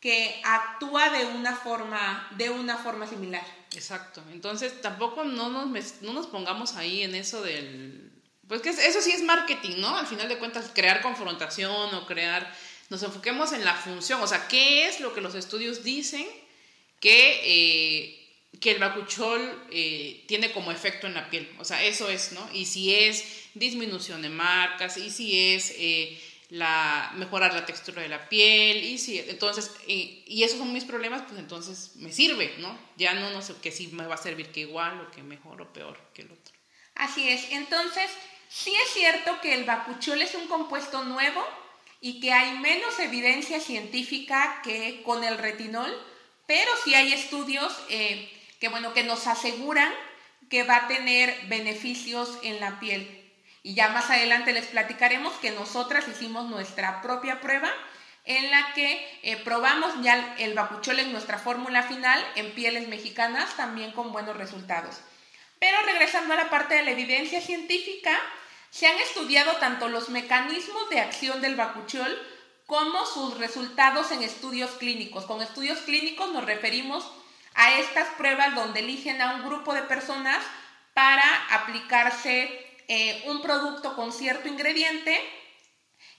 que 0.00 0.40
actúa 0.44 1.10
de 1.10 1.24
una 1.26 1.56
forma, 1.56 2.28
de 2.36 2.50
una 2.50 2.76
forma 2.76 3.06
similar. 3.06 3.44
Exacto. 3.74 4.22
Entonces 4.30 4.80
tampoco 4.80 5.24
no 5.24 5.48
nos, 5.48 6.02
no 6.02 6.12
nos 6.12 6.26
pongamos 6.26 6.76
ahí 6.76 7.02
en 7.02 7.14
eso 7.14 7.42
del... 7.42 8.04
Pues 8.46 8.62
que 8.62 8.70
eso 8.70 9.02
sí 9.02 9.10
es 9.10 9.22
marketing, 9.22 9.76
¿no? 9.78 9.96
Al 9.96 10.06
final 10.06 10.28
de 10.28 10.38
cuentas, 10.38 10.70
crear 10.74 11.00
confrontación 11.00 11.94
o 11.94 12.06
crear... 12.06 12.54
Nos 12.90 13.02
enfoquemos 13.02 13.52
en 13.52 13.64
la 13.64 13.74
función, 13.74 14.22
o 14.22 14.26
sea, 14.26 14.48
¿qué 14.48 14.86
es 14.86 15.00
lo 15.00 15.14
que 15.14 15.20
los 15.20 15.34
estudios 15.34 15.84
dicen 15.84 16.26
que... 17.00 17.40
Eh, 17.44 18.18
que 18.60 18.72
el 18.72 18.78
bacuchol 18.78 19.66
eh, 19.70 20.24
tiene 20.26 20.52
como 20.52 20.72
efecto 20.72 21.06
en 21.06 21.14
la 21.14 21.30
piel. 21.30 21.48
O 21.58 21.64
sea, 21.64 21.84
eso 21.84 22.08
es, 22.08 22.32
¿no? 22.32 22.48
Y 22.52 22.66
si 22.66 22.94
es 22.94 23.24
disminución 23.54 24.22
de 24.22 24.30
marcas, 24.30 24.96
y 24.96 25.10
si 25.10 25.54
es 25.54 25.72
eh, 25.76 26.20
la, 26.50 27.12
mejorar 27.16 27.54
la 27.54 27.66
textura 27.66 28.02
de 28.02 28.08
la 28.08 28.28
piel, 28.28 28.82
y 28.82 28.98
si, 28.98 29.18
entonces, 29.18 29.70
y, 29.86 30.42
esos 30.42 30.58
son 30.58 30.72
mis 30.72 30.84
problemas, 30.84 31.22
pues 31.22 31.38
entonces 31.38 31.92
me 31.96 32.12
sirve, 32.12 32.54
¿no? 32.58 32.76
Ya 32.96 33.14
no, 33.14 33.30
no 33.30 33.42
sé 33.42 33.54
que 33.62 33.70
si 33.70 33.88
me 33.88 34.06
va 34.06 34.14
a 34.14 34.18
servir 34.18 34.50
que 34.50 34.60
igual 34.60 35.00
o 35.00 35.10
que 35.10 35.22
mejor 35.22 35.60
o 35.62 35.72
peor 35.72 35.98
que 36.14 36.22
el 36.22 36.32
otro. 36.32 36.54
Así 36.94 37.28
es, 37.28 37.52
entonces, 37.52 38.10
sí 38.48 38.72
es 38.74 38.92
cierto 38.92 39.40
que 39.40 39.54
el 39.54 39.64
bacuchol 39.64 40.20
es 40.22 40.34
un 40.34 40.48
compuesto 40.48 41.04
nuevo 41.04 41.44
y 42.00 42.20
que 42.20 42.32
hay 42.32 42.58
menos 42.58 42.98
evidencia 43.00 43.60
científica 43.60 44.60
que 44.62 45.02
con 45.02 45.24
el 45.24 45.38
retinol, 45.38 45.92
pero 46.46 46.70
sí 46.84 46.94
hay 46.94 47.12
estudios 47.12 47.76
eh, 47.88 48.30
que, 48.60 48.68
bueno, 48.68 48.94
que 48.94 49.04
nos 49.04 49.26
aseguran 49.26 49.92
que 50.48 50.62
va 50.62 50.76
a 50.76 50.88
tener 50.88 51.34
beneficios 51.48 52.38
en 52.42 52.60
la 52.60 52.80
piel. 52.80 53.32
Y 53.62 53.74
ya 53.74 53.88
más 53.88 54.08
adelante 54.10 54.52
les 54.52 54.66
platicaremos 54.66 55.34
que 55.34 55.50
nosotras 55.50 56.06
hicimos 56.08 56.48
nuestra 56.48 57.02
propia 57.02 57.40
prueba 57.40 57.70
en 58.24 58.50
la 58.50 58.72
que 58.74 59.20
eh, 59.22 59.36
probamos 59.38 59.90
ya 60.02 60.36
el 60.38 60.54
bacuchol 60.54 61.00
en 61.00 61.12
nuestra 61.12 61.38
fórmula 61.38 61.82
final 61.82 62.24
en 62.36 62.52
pieles 62.52 62.88
mexicanas, 62.88 63.56
también 63.56 63.92
con 63.92 64.12
buenos 64.12 64.36
resultados. 64.36 65.00
Pero 65.58 65.76
regresando 65.84 66.34
a 66.34 66.36
la 66.36 66.50
parte 66.50 66.74
de 66.74 66.82
la 66.82 66.90
evidencia 66.92 67.40
científica, 67.40 68.18
se 68.70 68.86
han 68.86 68.98
estudiado 68.98 69.52
tanto 69.56 69.88
los 69.88 70.08
mecanismos 70.08 70.90
de 70.90 71.00
acción 71.00 71.40
del 71.40 71.56
bacuchol 71.56 72.16
como 72.66 73.06
sus 73.06 73.38
resultados 73.38 74.10
en 74.12 74.22
estudios 74.22 74.72
clínicos. 74.72 75.24
Con 75.24 75.40
estudios 75.40 75.78
clínicos 75.80 76.32
nos 76.32 76.44
referimos 76.44 77.10
a 77.54 77.78
estas 77.78 78.08
pruebas 78.10 78.54
donde 78.54 78.80
eligen 78.80 79.22
a 79.22 79.36
un 79.36 79.44
grupo 79.44 79.72
de 79.72 79.82
personas 79.82 80.44
para 80.92 81.24
aplicarse 81.50 82.66
eh, 82.88 83.22
un 83.26 83.40
producto 83.42 83.96
con 83.96 84.12
cierto 84.12 84.48
ingrediente 84.48 85.18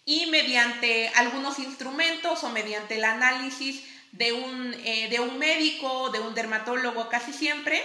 y 0.06 0.26
mediante 0.28 1.10
algunos 1.16 1.60
instrumentos 1.60 2.44
o 2.44 2.50
mediante 2.50 2.96
el 2.96 3.04
análisis 3.04 3.84
de 4.12 4.34
un, 4.34 4.74
eh, 4.84 5.08
de 5.10 5.20
un 5.20 5.38
médico, 5.38 6.10
de 6.10 6.20
un 6.20 6.34
dermatólogo 6.34 7.10
casi 7.10 7.32
siempre, 7.32 7.84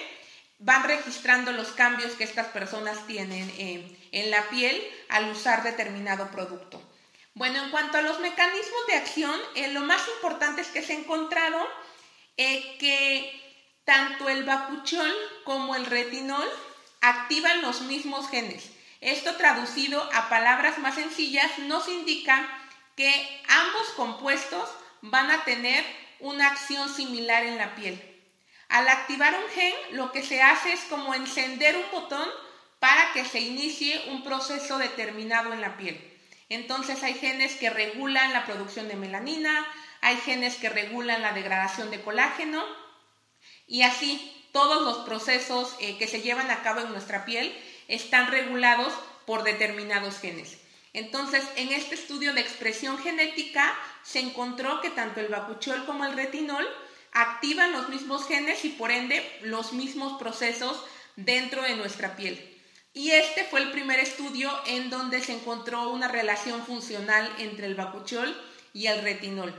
van 0.59 0.85
registrando 0.85 1.53
los 1.53 1.69
cambios 1.73 2.13
que 2.13 2.25
estas 2.25 2.49
personas 2.49 3.07
tienen 3.07 3.51
eh, 3.59 3.99
en 4.13 4.31
la 4.31 4.49
piel 4.49 4.81
al 5.09 5.31
usar 5.31 5.63
determinado 5.63 6.31
producto. 6.31 6.83
Bueno, 7.35 7.63
en 7.63 7.71
cuanto 7.71 7.99
a 7.99 8.03
los 8.03 8.21
mecanismos 8.21 8.87
de 8.87 8.95
acción, 8.95 9.41
eh, 9.57 9.73
lo 9.73 9.81
más 9.81 10.03
importante 10.17 10.61
es 10.61 10.69
que 10.69 10.83
se 10.83 10.93
ha 10.93 10.99
encontrado 10.99 11.59
eh, 12.37 12.77
que 12.79 13.41
tanto 13.85 14.29
el 14.29 14.45
bacuchol 14.45 15.13
como 15.45 15.75
el 15.75 15.87
retinol 15.87 16.49
activan 17.01 17.61
los 17.61 17.83
mismos 17.83 18.29
genes. 18.29 18.71
Esto 19.01 19.35
traducido 19.37 20.09
a 20.15 20.29
palabras 20.29 20.79
más 20.79 20.95
sencillas 20.95 21.59
nos 21.59 21.89
indica 21.89 22.49
que 22.97 23.43
ambos 23.49 23.89
compuestos 23.97 24.69
van 25.03 25.31
a 25.31 25.45
tener 25.45 25.85
una 26.21 26.49
acción 26.49 26.89
similar 26.89 27.45
en 27.45 27.59
la 27.59 27.75
piel. 27.75 28.14
Al 28.75 28.89
activar 28.89 29.33
un 29.37 29.49
gen, 29.51 29.73
lo 29.93 30.11
que 30.11 30.25
se 30.25 30.43
hace 30.43 30.73
es 30.73 30.81
como 30.91 31.15
encender 31.15 31.77
un 31.77 31.89
botón 31.93 32.29
para 32.81 33.13
que 33.13 33.25
se 33.25 33.39
inicie 33.39 34.03
un 34.09 34.25
proceso 34.25 34.79
determinado 34.79 35.53
en 35.53 35.61
la 35.61 35.77
piel. 35.77 35.97
Entonces 36.49 37.05
hay 37.05 37.15
genes 37.15 37.55
que 37.55 37.71
regulan 37.71 38.33
la 38.33 38.45
producción 38.45 38.89
de 38.89 38.97
melanina, 38.97 39.65
hay 40.01 40.17
genes 40.17 40.57
que 40.57 40.71
regulan 40.71 41.23
la 41.23 41.33
degradación 41.33 41.93
de 41.93 42.03
colágeno 42.03 42.65
y 43.69 43.83
así 43.83 44.45
todos 44.51 44.83
los 44.83 45.07
procesos 45.07 45.77
eh, 45.79 45.97
que 45.97 46.09
se 46.09 46.23
llevan 46.23 46.51
a 46.51 46.65
cabo 46.65 46.81
en 46.81 46.91
nuestra 46.91 47.25
piel 47.25 47.57
están 47.87 48.29
regulados 48.33 48.93
por 49.25 49.45
determinados 49.45 50.19
genes. 50.19 50.59
Entonces, 50.95 51.45
en 51.55 51.73
este 51.73 51.95
estudio 51.95 52.35
de 52.35 52.41
expresión 52.41 52.99
genética 52.99 53.73
se 54.03 54.19
encontró 54.19 54.81
que 54.81 54.91
tanto 54.91 55.21
el 55.21 55.29
bacuchol 55.29 55.87
como 55.87 56.05
el 56.05 56.15
retinol 56.15 56.67
activan 57.15 57.73
los 57.73 57.89
mismos 57.89 58.27
genes 58.27 58.65
y 58.65 58.71
por 58.71 58.91
ende 58.91 59.25
los 59.43 59.73
mismos 59.73 60.19
procesos 60.19 60.77
dentro 61.17 61.63
de 61.63 61.77
nuestra 61.77 62.17
piel. 62.17 62.51
Y 62.93 63.11
este 63.11 63.45
fue 63.45 63.61
el 63.61 63.71
primer 63.71 63.99
estudio 63.99 64.53
en 64.67 64.91
donde 64.91 65.21
se 65.21 65.33
encontró 65.33 65.89
una 65.91 66.09
relación 66.09 66.65
funcional 66.67 67.29
entre 67.39 67.67
el 67.67 67.75
bacuchol 67.75 68.37
y 68.73 68.87
el 68.87 69.03
retinol. 69.03 69.55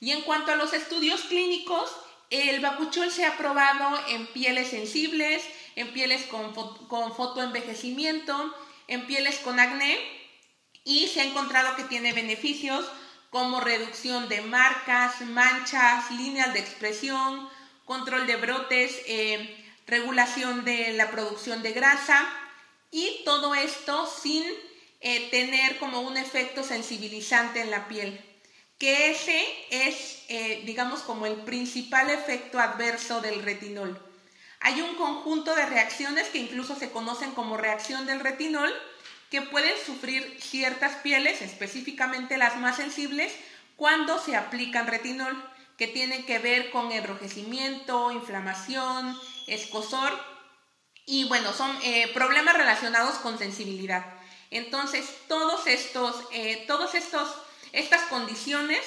Y 0.00 0.12
en 0.12 0.22
cuanto 0.22 0.52
a 0.52 0.56
los 0.56 0.72
estudios 0.72 1.22
clínicos, 1.22 1.90
el 2.30 2.60
bacuchol 2.60 3.10
se 3.10 3.26
ha 3.26 3.36
probado 3.36 4.00
en 4.08 4.26
pieles 4.28 4.70
sensibles, 4.70 5.42
en 5.76 5.92
pieles 5.92 6.26
con, 6.26 6.54
con 6.88 7.14
fotoenvejecimiento, 7.14 8.54
en 8.86 9.06
pieles 9.06 9.38
con 9.38 9.60
acné 9.60 9.98
y 10.84 11.08
se 11.08 11.20
ha 11.20 11.24
encontrado 11.24 11.76
que 11.76 11.84
tiene 11.84 12.12
beneficios 12.12 12.84
como 13.30 13.60
reducción 13.60 14.28
de 14.28 14.42
marcas, 14.42 15.20
manchas, 15.22 16.10
líneas 16.10 16.52
de 16.52 16.60
expresión, 16.60 17.48
control 17.84 18.26
de 18.26 18.36
brotes, 18.36 19.00
eh, 19.06 19.56
regulación 19.86 20.64
de 20.64 20.92
la 20.92 21.10
producción 21.10 21.62
de 21.62 21.72
grasa 21.72 22.28
y 22.90 23.22
todo 23.24 23.54
esto 23.54 24.06
sin 24.06 24.44
eh, 25.00 25.30
tener 25.30 25.78
como 25.78 26.00
un 26.00 26.16
efecto 26.16 26.62
sensibilizante 26.62 27.60
en 27.60 27.70
la 27.70 27.88
piel, 27.88 28.20
que 28.78 29.10
ese 29.10 29.42
es, 29.70 30.24
eh, 30.28 30.62
digamos, 30.66 31.00
como 31.00 31.26
el 31.26 31.36
principal 31.42 32.10
efecto 32.10 32.58
adverso 32.58 33.20
del 33.20 33.42
retinol. 33.42 33.98
Hay 34.60 34.82
un 34.82 34.94
conjunto 34.96 35.54
de 35.54 35.66
reacciones 35.66 36.28
que 36.28 36.38
incluso 36.38 36.74
se 36.76 36.90
conocen 36.90 37.30
como 37.30 37.56
reacción 37.56 38.06
del 38.06 38.20
retinol, 38.20 38.70
que 39.30 39.42
pueden 39.42 39.74
sufrir 39.86 40.38
ciertas 40.40 40.96
pieles, 40.96 41.40
específicamente 41.40 42.36
las 42.36 42.56
más 42.56 42.76
sensibles, 42.76 43.32
cuando 43.76 44.18
se 44.18 44.36
aplican 44.36 44.86
retinol, 44.86 45.36
que 45.78 45.86
tienen 45.86 46.26
que 46.26 46.38
ver 46.38 46.70
con 46.70 46.92
enrojecimiento, 46.92 48.12
inflamación, 48.12 49.18
escosor 49.46 50.12
y 51.06 51.24
bueno, 51.24 51.52
son 51.52 51.76
eh, 51.82 52.08
problemas 52.12 52.56
relacionados 52.56 53.16
con 53.16 53.38
sensibilidad. 53.38 54.04
Entonces, 54.50 55.04
todos 55.26 55.66
estos, 55.66 56.24
eh, 56.32 56.64
todos 56.66 56.94
estos, 56.94 57.34
estas 57.72 58.02
condiciones 58.02 58.80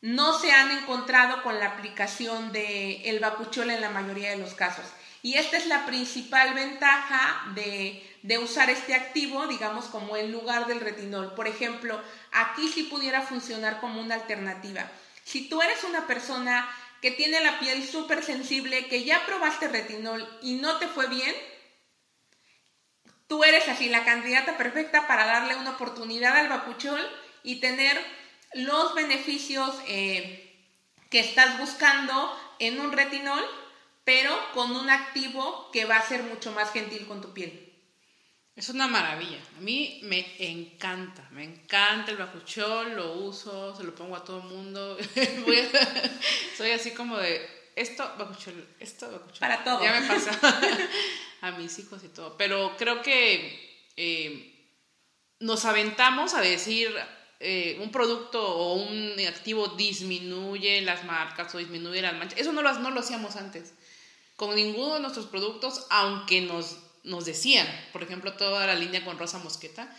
no 0.00 0.38
se 0.38 0.52
han 0.52 0.70
encontrado 0.70 1.42
con 1.42 1.58
la 1.58 1.66
aplicación 1.66 2.52
del 2.52 3.04
el 3.04 3.18
bacuchol 3.18 3.70
en 3.70 3.80
la 3.80 3.90
mayoría 3.90 4.30
de 4.30 4.36
los 4.36 4.54
casos. 4.54 4.84
Y 5.22 5.34
esta 5.34 5.58
es 5.58 5.66
la 5.66 5.84
principal 5.84 6.54
ventaja 6.54 7.44
de, 7.54 8.38
usar 8.38 8.70
este 8.70 8.94
activo, 8.94 9.46
digamos, 9.46 9.86
como 9.86 10.16
en 10.16 10.32
lugar 10.32 10.66
del 10.66 10.80
retinol. 10.80 11.34
Por 11.34 11.46
ejemplo, 11.46 12.00
aquí 12.32 12.68
sí 12.68 12.84
pudiera 12.84 13.22
funcionar 13.22 13.80
como 13.80 14.00
una 14.00 14.14
alternativa. 14.14 14.90
Si 15.24 15.48
tú 15.48 15.60
eres 15.60 15.84
una 15.84 16.06
persona 16.06 16.68
que 17.02 17.10
tiene 17.10 17.40
la 17.40 17.58
piel 17.58 17.86
súper 17.86 18.22
sensible, 18.22 18.86
que 18.88 19.04
ya 19.04 19.24
probaste 19.26 19.68
retinol 19.68 20.26
y 20.42 20.54
no 20.54 20.78
te 20.78 20.88
fue 20.88 21.06
bien, 21.08 21.34
tú 23.26 23.44
eres 23.44 23.68
así 23.68 23.88
la 23.88 24.04
candidata 24.04 24.56
perfecta 24.56 25.06
para 25.06 25.26
darle 25.26 25.56
una 25.56 25.72
oportunidad 25.72 26.36
al 26.36 26.48
bacuchol 26.48 27.00
y 27.42 27.60
tener 27.60 27.98
los 28.54 28.94
beneficios 28.94 29.74
eh, 29.86 30.50
que 31.10 31.20
estás 31.20 31.58
buscando 31.58 32.36
en 32.58 32.80
un 32.80 32.92
retinol 32.92 33.44
pero 34.04 34.36
con 34.54 34.72
un 34.72 34.90
activo 34.90 35.70
que 35.72 35.84
va 35.84 35.96
a 35.96 36.06
ser 36.06 36.22
mucho 36.22 36.52
más 36.52 36.72
gentil 36.72 37.06
con 37.06 37.20
tu 37.20 37.32
piel. 37.32 37.66
Es 38.56 38.68
una 38.68 38.88
maravilla. 38.88 39.38
A 39.56 39.60
mí 39.60 40.00
me 40.02 40.36
encanta, 40.38 41.26
me 41.30 41.44
encanta 41.44 42.10
el 42.10 42.16
bacuchol, 42.16 42.94
lo 42.94 43.14
uso, 43.14 43.74
se 43.76 43.84
lo 43.84 43.94
pongo 43.94 44.16
a 44.16 44.24
todo 44.24 44.38
el 44.38 44.48
mundo. 44.48 44.98
soy 46.56 46.72
así 46.72 46.90
como 46.90 47.16
de 47.18 47.48
esto, 47.76 48.04
bacuchol, 48.18 48.66
esto, 48.78 49.10
bacuchol. 49.10 49.38
Para 49.38 49.64
todo. 49.64 49.82
Ya 49.82 50.00
me 50.00 50.06
pasa 50.06 50.38
a 51.40 51.52
mis 51.52 51.78
hijos 51.78 52.02
y 52.04 52.08
todo. 52.08 52.36
Pero 52.36 52.76
creo 52.76 53.02
que 53.02 53.86
eh, 53.96 54.74
nos 55.38 55.64
aventamos 55.64 56.34
a 56.34 56.40
decir 56.40 56.94
eh, 57.38 57.78
un 57.80 57.90
producto 57.90 58.46
o 58.46 58.74
un 58.74 59.14
activo 59.26 59.68
disminuye 59.68 60.82
las 60.82 61.04
marcas 61.04 61.54
o 61.54 61.58
disminuye 61.58 62.02
las 62.02 62.14
manchas. 62.14 62.38
Eso 62.38 62.52
no 62.52 62.60
lo, 62.60 62.72
no 62.80 62.90
lo 62.90 63.00
hacíamos 63.00 63.36
antes 63.36 63.74
con 64.40 64.54
ninguno 64.54 64.94
de 64.94 65.00
nuestros 65.00 65.26
productos, 65.26 65.84
aunque 65.90 66.40
nos, 66.40 66.78
nos 67.04 67.26
decían, 67.26 67.68
por 67.92 68.02
ejemplo, 68.02 68.32
toda 68.38 68.66
la 68.66 68.74
línea 68.74 69.04
con 69.04 69.18
Rosa 69.18 69.36
Mosqueta, 69.36 69.94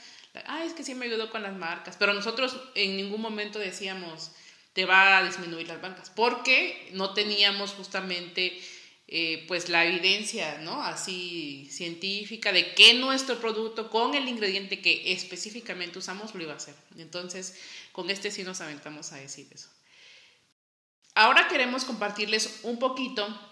ay, 0.48 0.66
es 0.66 0.74
que 0.74 0.84
sí 0.84 0.96
me 0.96 1.06
ayudó 1.06 1.30
con 1.30 1.44
las 1.44 1.56
marcas, 1.56 1.96
pero 2.00 2.12
nosotros 2.12 2.58
en 2.74 2.98
ningún 2.98 3.22
momento 3.22 3.60
decíamos, 3.60 4.32
te 4.74 4.86
va 4.86 5.20
a 5.20 5.24
disminuir 5.24 5.68
las 5.68 5.80
bancas, 5.80 6.10
porque 6.10 6.90
no 6.94 7.14
teníamos 7.14 7.74
justamente 7.74 8.60
eh, 9.08 9.46
pues 9.48 9.70
la 9.70 9.86
evidencia, 9.86 10.58
¿no? 10.58 10.82
Así 10.82 11.70
científica 11.70 12.52
de 12.52 12.74
que 12.74 12.96
nuestro 12.96 13.40
producto 13.40 13.92
con 13.92 14.16
el 14.16 14.28
ingrediente 14.28 14.82
que 14.82 15.14
específicamente 15.14 16.00
usamos 16.00 16.34
lo 16.34 16.42
iba 16.42 16.54
a 16.54 16.58
hacer. 16.58 16.74
Entonces, 16.98 17.60
con 17.92 18.10
este 18.10 18.32
sí 18.32 18.42
nos 18.42 18.60
aventamos 18.60 19.12
a 19.12 19.18
decir 19.18 19.48
eso. 19.54 19.70
Ahora 21.14 21.48
queremos 21.48 21.86
compartirles 21.86 22.62
un 22.64 22.80
poquito 22.80 23.51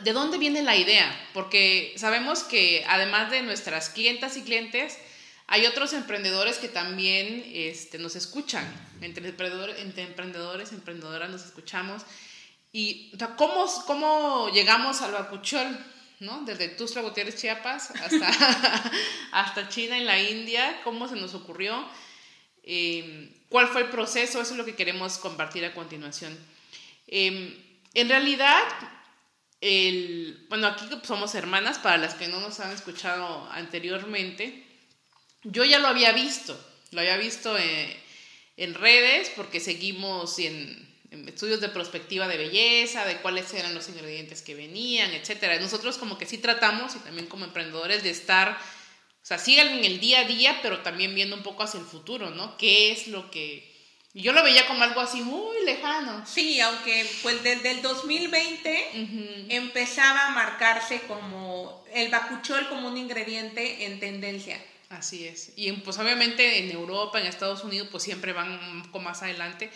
¿De 0.00 0.12
dónde 0.12 0.38
viene 0.38 0.62
la 0.62 0.76
idea? 0.76 1.14
Porque 1.34 1.94
sabemos 1.96 2.42
que 2.42 2.84
además 2.88 3.30
de 3.30 3.42
nuestras 3.42 3.90
clientas 3.90 4.36
y 4.36 4.42
clientes, 4.42 4.98
hay 5.46 5.66
otros 5.66 5.92
emprendedores 5.92 6.56
que 6.58 6.68
también 6.68 7.44
este, 7.54 7.98
nos 7.98 8.16
escuchan. 8.16 8.64
Entre 9.00 9.28
emprendedores, 9.28 9.78
entre 9.78 10.04
emprendedores, 10.04 10.72
emprendedoras 10.72 11.30
nos 11.30 11.44
escuchamos. 11.44 12.02
Y, 12.72 13.10
o 13.14 13.18
sea, 13.18 13.36
¿cómo, 13.36 13.66
¿cómo 13.86 14.48
llegamos 14.52 15.02
al 15.02 15.12
bacuchol? 15.12 15.78
¿no? 16.20 16.42
Desde 16.44 16.68
Tuzla 16.68 17.02
Gutiérrez, 17.02 17.36
Chiapas, 17.36 17.90
hasta, 17.90 18.90
hasta 19.32 19.68
China, 19.68 19.98
en 19.98 20.06
la 20.06 20.20
India, 20.20 20.80
¿cómo 20.82 21.08
se 21.08 21.16
nos 21.16 21.34
ocurrió? 21.34 21.86
Eh, 22.62 23.30
¿Cuál 23.48 23.68
fue 23.68 23.82
el 23.82 23.90
proceso? 23.90 24.40
Eso 24.40 24.52
es 24.52 24.58
lo 24.58 24.64
que 24.64 24.74
queremos 24.74 25.18
compartir 25.18 25.64
a 25.64 25.74
continuación. 25.74 26.36
Eh, 27.06 27.62
en 27.94 28.08
realidad, 28.08 28.62
el, 29.60 30.46
bueno, 30.48 30.66
aquí 30.66 30.86
somos 31.02 31.34
hermanas, 31.34 31.78
para 31.78 31.96
las 31.96 32.14
que 32.14 32.28
no 32.28 32.40
nos 32.40 32.60
han 32.60 32.72
escuchado 32.72 33.48
anteriormente, 33.50 34.64
yo 35.42 35.64
ya 35.64 35.78
lo 35.78 35.88
había 35.88 36.12
visto, 36.12 36.58
lo 36.90 37.00
había 37.00 37.16
visto 37.16 37.56
en, 37.56 37.96
en 38.56 38.74
redes 38.74 39.30
porque 39.36 39.60
seguimos 39.60 40.38
en, 40.38 40.94
en, 41.10 41.28
estudios 41.28 41.60
de 41.60 41.68
perspectiva 41.68 42.28
de 42.28 42.36
belleza, 42.36 43.04
de 43.04 43.18
cuáles 43.18 43.52
eran 43.54 43.74
los 43.74 43.88
ingredientes 43.88 44.42
que 44.42 44.54
venían, 44.54 45.12
etc. 45.12 45.60
Nosotros 45.60 45.98
como 45.98 46.18
que 46.18 46.26
sí 46.26 46.38
tratamos 46.38 46.96
y 46.96 46.98
también 47.00 47.26
como 47.26 47.44
emprendedores 47.44 48.02
de 48.02 48.10
estar, 48.10 48.52
o 48.52 49.26
sea, 49.26 49.38
sí 49.38 49.58
en 49.58 49.84
el 49.84 50.00
día 50.00 50.20
a 50.20 50.24
día, 50.24 50.58
pero 50.62 50.80
también 50.82 51.14
viendo 51.14 51.36
un 51.36 51.42
poco 51.42 51.62
hacia 51.62 51.80
el 51.80 51.86
futuro, 51.86 52.30
¿no? 52.30 52.56
¿Qué 52.56 52.92
es 52.92 53.08
lo 53.08 53.30
que... 53.30 53.75
Yo 54.22 54.32
lo 54.32 54.42
veía 54.42 54.66
como 54.66 54.82
algo 54.82 55.02
así 55.02 55.20
muy 55.20 55.62
lejano. 55.66 56.24
Sí, 56.26 56.58
aunque 56.60 57.06
pues 57.22 57.42
desde 57.42 57.70
el 57.72 57.82
2020 57.82 58.88
uh 58.94 58.96
-huh. 58.96 59.46
empezaba 59.50 60.28
a 60.28 60.30
marcarse 60.30 61.02
como 61.02 61.84
el 61.92 62.10
bacuchol 62.10 62.66
como 62.70 62.88
un 62.88 62.96
ingrediente 62.96 63.84
en 63.84 64.00
tendencia. 64.00 64.58
Así 64.88 65.26
es. 65.26 65.52
Y 65.56 65.70
pues 65.72 65.98
obviamente 65.98 66.60
en 66.60 66.70
Europa, 66.70 67.20
en 67.20 67.26
Estados 67.26 67.62
Unidos, 67.62 67.88
pues 67.90 68.04
siempre 68.04 68.32
van 68.32 68.52
un 68.52 68.84
poco 68.84 69.00
más 69.00 69.22
adelante, 69.22 69.70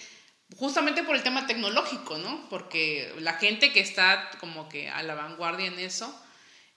justamente 0.57 1.03
por 1.03 1.16
el 1.16 1.22
tema 1.22 1.46
tecnológico, 1.46 2.16
¿no? 2.16 2.48
Porque 2.48 3.12
la 3.18 3.35
gente 3.35 3.74
que 3.74 3.81
está 3.81 4.31
como 4.40 4.70
que 4.70 4.88
a 4.88 5.03
la 5.03 5.14
vanguardia 5.14 5.66
en 5.66 5.79
eso, 5.79 6.18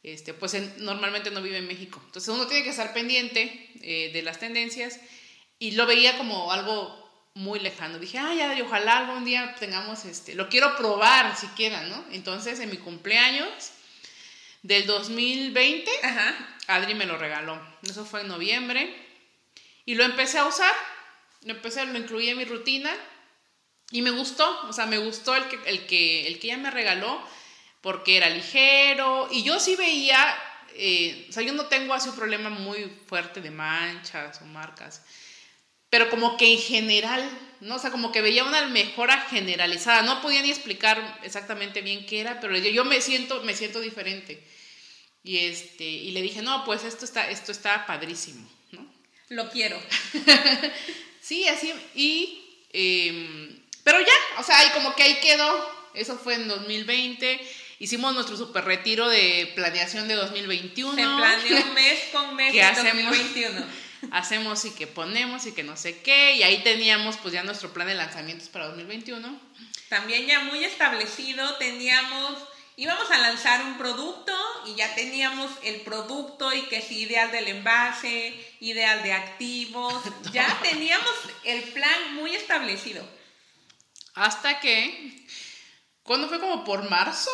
este, 0.02 0.34
pues 0.34 0.54
en, 0.56 0.73
normalmente 0.80 1.32
no 1.32 1.41
vive 1.41 1.60
en 1.60 1.67
México. 1.67 2.02
Entonces 2.08 2.28
uno 2.28 2.45
tiene 2.45 2.63
que 2.63 2.71
estar 2.71 2.93
pendiente 2.93 3.69
eh, 3.82 4.12
de 4.12 4.21
las 4.21 4.38
tendencias 4.39 4.99
y 5.60 5.71
lo 5.71 5.86
veía 5.86 6.17
como 6.17 6.52
algo 6.52 7.02
muy 7.35 7.59
lejano. 7.59 7.99
Dije, 7.99 8.19
ay, 8.19 8.37
ya, 8.37 8.55
ojalá 8.63 8.99
algún 8.99 9.25
día 9.25 9.55
tengamos 9.59 10.05
este, 10.05 10.35
lo 10.35 10.49
quiero 10.49 10.75
probar 10.75 11.35
siquiera, 11.35 11.81
¿no? 11.83 12.05
Entonces 12.11 12.59
en 12.59 12.69
mi 12.69 12.77
cumpleaños 12.77 13.71
del 14.61 14.85
2020, 14.85 15.91
Ajá. 16.03 16.53
Adri 16.67 16.95
me 16.95 17.05
lo 17.05 17.17
regaló. 17.17 17.59
Eso 17.83 18.05
fue 18.05 18.21
en 18.21 18.29
noviembre. 18.29 18.95
Y 19.85 19.95
lo 19.95 20.03
empecé 20.03 20.39
a 20.39 20.45
usar. 20.45 20.73
Lo 21.43 21.53
empecé, 21.53 21.85
lo 21.85 21.97
incluí 21.97 22.29
en 22.29 22.37
mi 22.37 22.45
rutina. 22.45 22.91
Y 23.91 24.01
me 24.01 24.11
gustó. 24.11 24.67
O 24.67 24.73
sea, 24.73 24.85
me 24.85 24.97
gustó 24.97 25.35
el 25.35 25.47
que, 25.49 25.59
el 25.65 25.85
que, 25.85 26.27
el 26.27 26.39
que 26.39 26.47
ella 26.47 26.57
me 26.57 26.71
regaló. 26.71 27.21
Porque 27.81 28.15
era 28.15 28.29
ligero. 28.29 29.27
Y 29.31 29.43
yo 29.43 29.59
sí 29.59 29.75
veía. 29.75 30.33
Eh, 30.75 31.27
o 31.29 31.33
sea, 31.33 31.43
yo 31.43 31.53
no 31.53 31.65
tengo 31.65 31.93
así 31.93 32.09
un 32.09 32.15
problema 32.15 32.49
muy 32.49 32.89
fuerte 33.07 33.41
de 33.41 33.51
manchas 33.51 34.41
o 34.41 34.45
marcas. 34.45 35.01
Pero 35.93 36.10
como 36.10 36.38
que 36.38 36.51
en 36.51 36.60
general, 36.60 37.21
¿no? 37.60 37.75
O 37.75 37.77
sea, 37.77 37.91
como 37.91 38.12
que 38.12 38.23
veía 38.23 38.43
una 38.43 38.65
mejora 38.65 39.27
generalizada. 39.29 40.01
No 40.01 40.23
podía 40.23 40.41
ni 40.41 40.49
explicar 40.49 41.19
exactamente 41.21 41.82
bien 41.82 42.08
qué 42.08 42.19
era, 42.19 42.39
pero 42.39 42.58
yo, 42.58 42.71
yo 42.71 42.84
me 42.84 42.99
siento, 42.99 43.43
me 43.43 43.53
siento 43.53 43.79
diferente. 43.79 44.43
Y, 45.23 45.38
este, 45.38 45.84
y 45.84 46.10
le 46.10 46.23
dije, 46.23 46.41
no, 46.41 46.65
pues 46.65 46.84
esto 46.84 47.06
está, 47.06 47.29
esto 47.29 47.51
está 47.51 47.86
padrísimo, 47.86 48.49
¿no? 48.71 48.91
Lo 49.29 49.51
quiero. 49.51 49.79
sí, 51.21 51.47
así, 51.47 51.71
y, 51.93 52.43
eh, 52.73 53.56
pero 53.84 53.99
ya, 53.99 54.39
o 54.39 54.43
sea, 54.43 54.58
ahí 54.58 54.69
como 54.73 54.95
que 54.95 55.03
ahí 55.03 55.19
quedó, 55.21 55.91
eso 55.93 56.17
fue 56.17 56.34
en 56.34 56.47
2020, 56.47 57.39
hicimos 57.77 58.15
nuestro 58.15 58.36
super 58.36 58.65
retiro 58.65 59.08
de 59.10 59.51
planeación 59.53 60.08
de 60.08 60.15
2021. 60.15 60.95
Se 60.95 61.03
planeó 61.03 61.73
mes 61.75 61.99
con 62.12 62.36
mes 62.36 62.56
en 62.56 62.75
2021. 62.84 63.82
Hacemos 64.11 64.65
y 64.65 64.71
que 64.71 64.87
ponemos 64.87 65.45
y 65.45 65.53
que 65.53 65.63
no 65.63 65.77
sé 65.77 66.01
qué, 66.01 66.35
y 66.35 66.43
ahí 66.43 66.63
teníamos 66.63 67.17
pues 67.17 67.33
ya 67.33 67.43
nuestro 67.43 67.73
plan 67.73 67.87
de 67.87 67.95
lanzamientos 67.95 68.49
para 68.49 68.67
2021. 68.67 69.39
También 69.89 70.25
ya 70.25 70.41
muy 70.41 70.63
establecido, 70.63 71.55
teníamos 71.57 72.37
íbamos 72.75 73.09
a 73.11 73.19
lanzar 73.19 73.63
un 73.65 73.77
producto 73.77 74.33
y 74.65 74.75
ya 74.75 74.93
teníamos 74.95 75.51
el 75.63 75.81
producto 75.81 76.51
y 76.53 76.63
que 76.63 76.77
es 76.77 76.91
ideal 76.91 77.31
del 77.31 77.47
envase, 77.47 78.33
ideal 78.59 79.03
de 79.03 79.13
activos, 79.13 80.03
ya 80.33 80.59
teníamos 80.61 81.13
el 81.43 81.61
plan 81.73 82.15
muy 82.15 82.35
establecido. 82.35 83.07
Hasta 84.15 84.59
que, 84.59 85.25
¿cuándo 86.03 86.29
fue 86.29 86.39
como 86.39 86.63
por 86.63 86.89
marzo? 86.89 87.31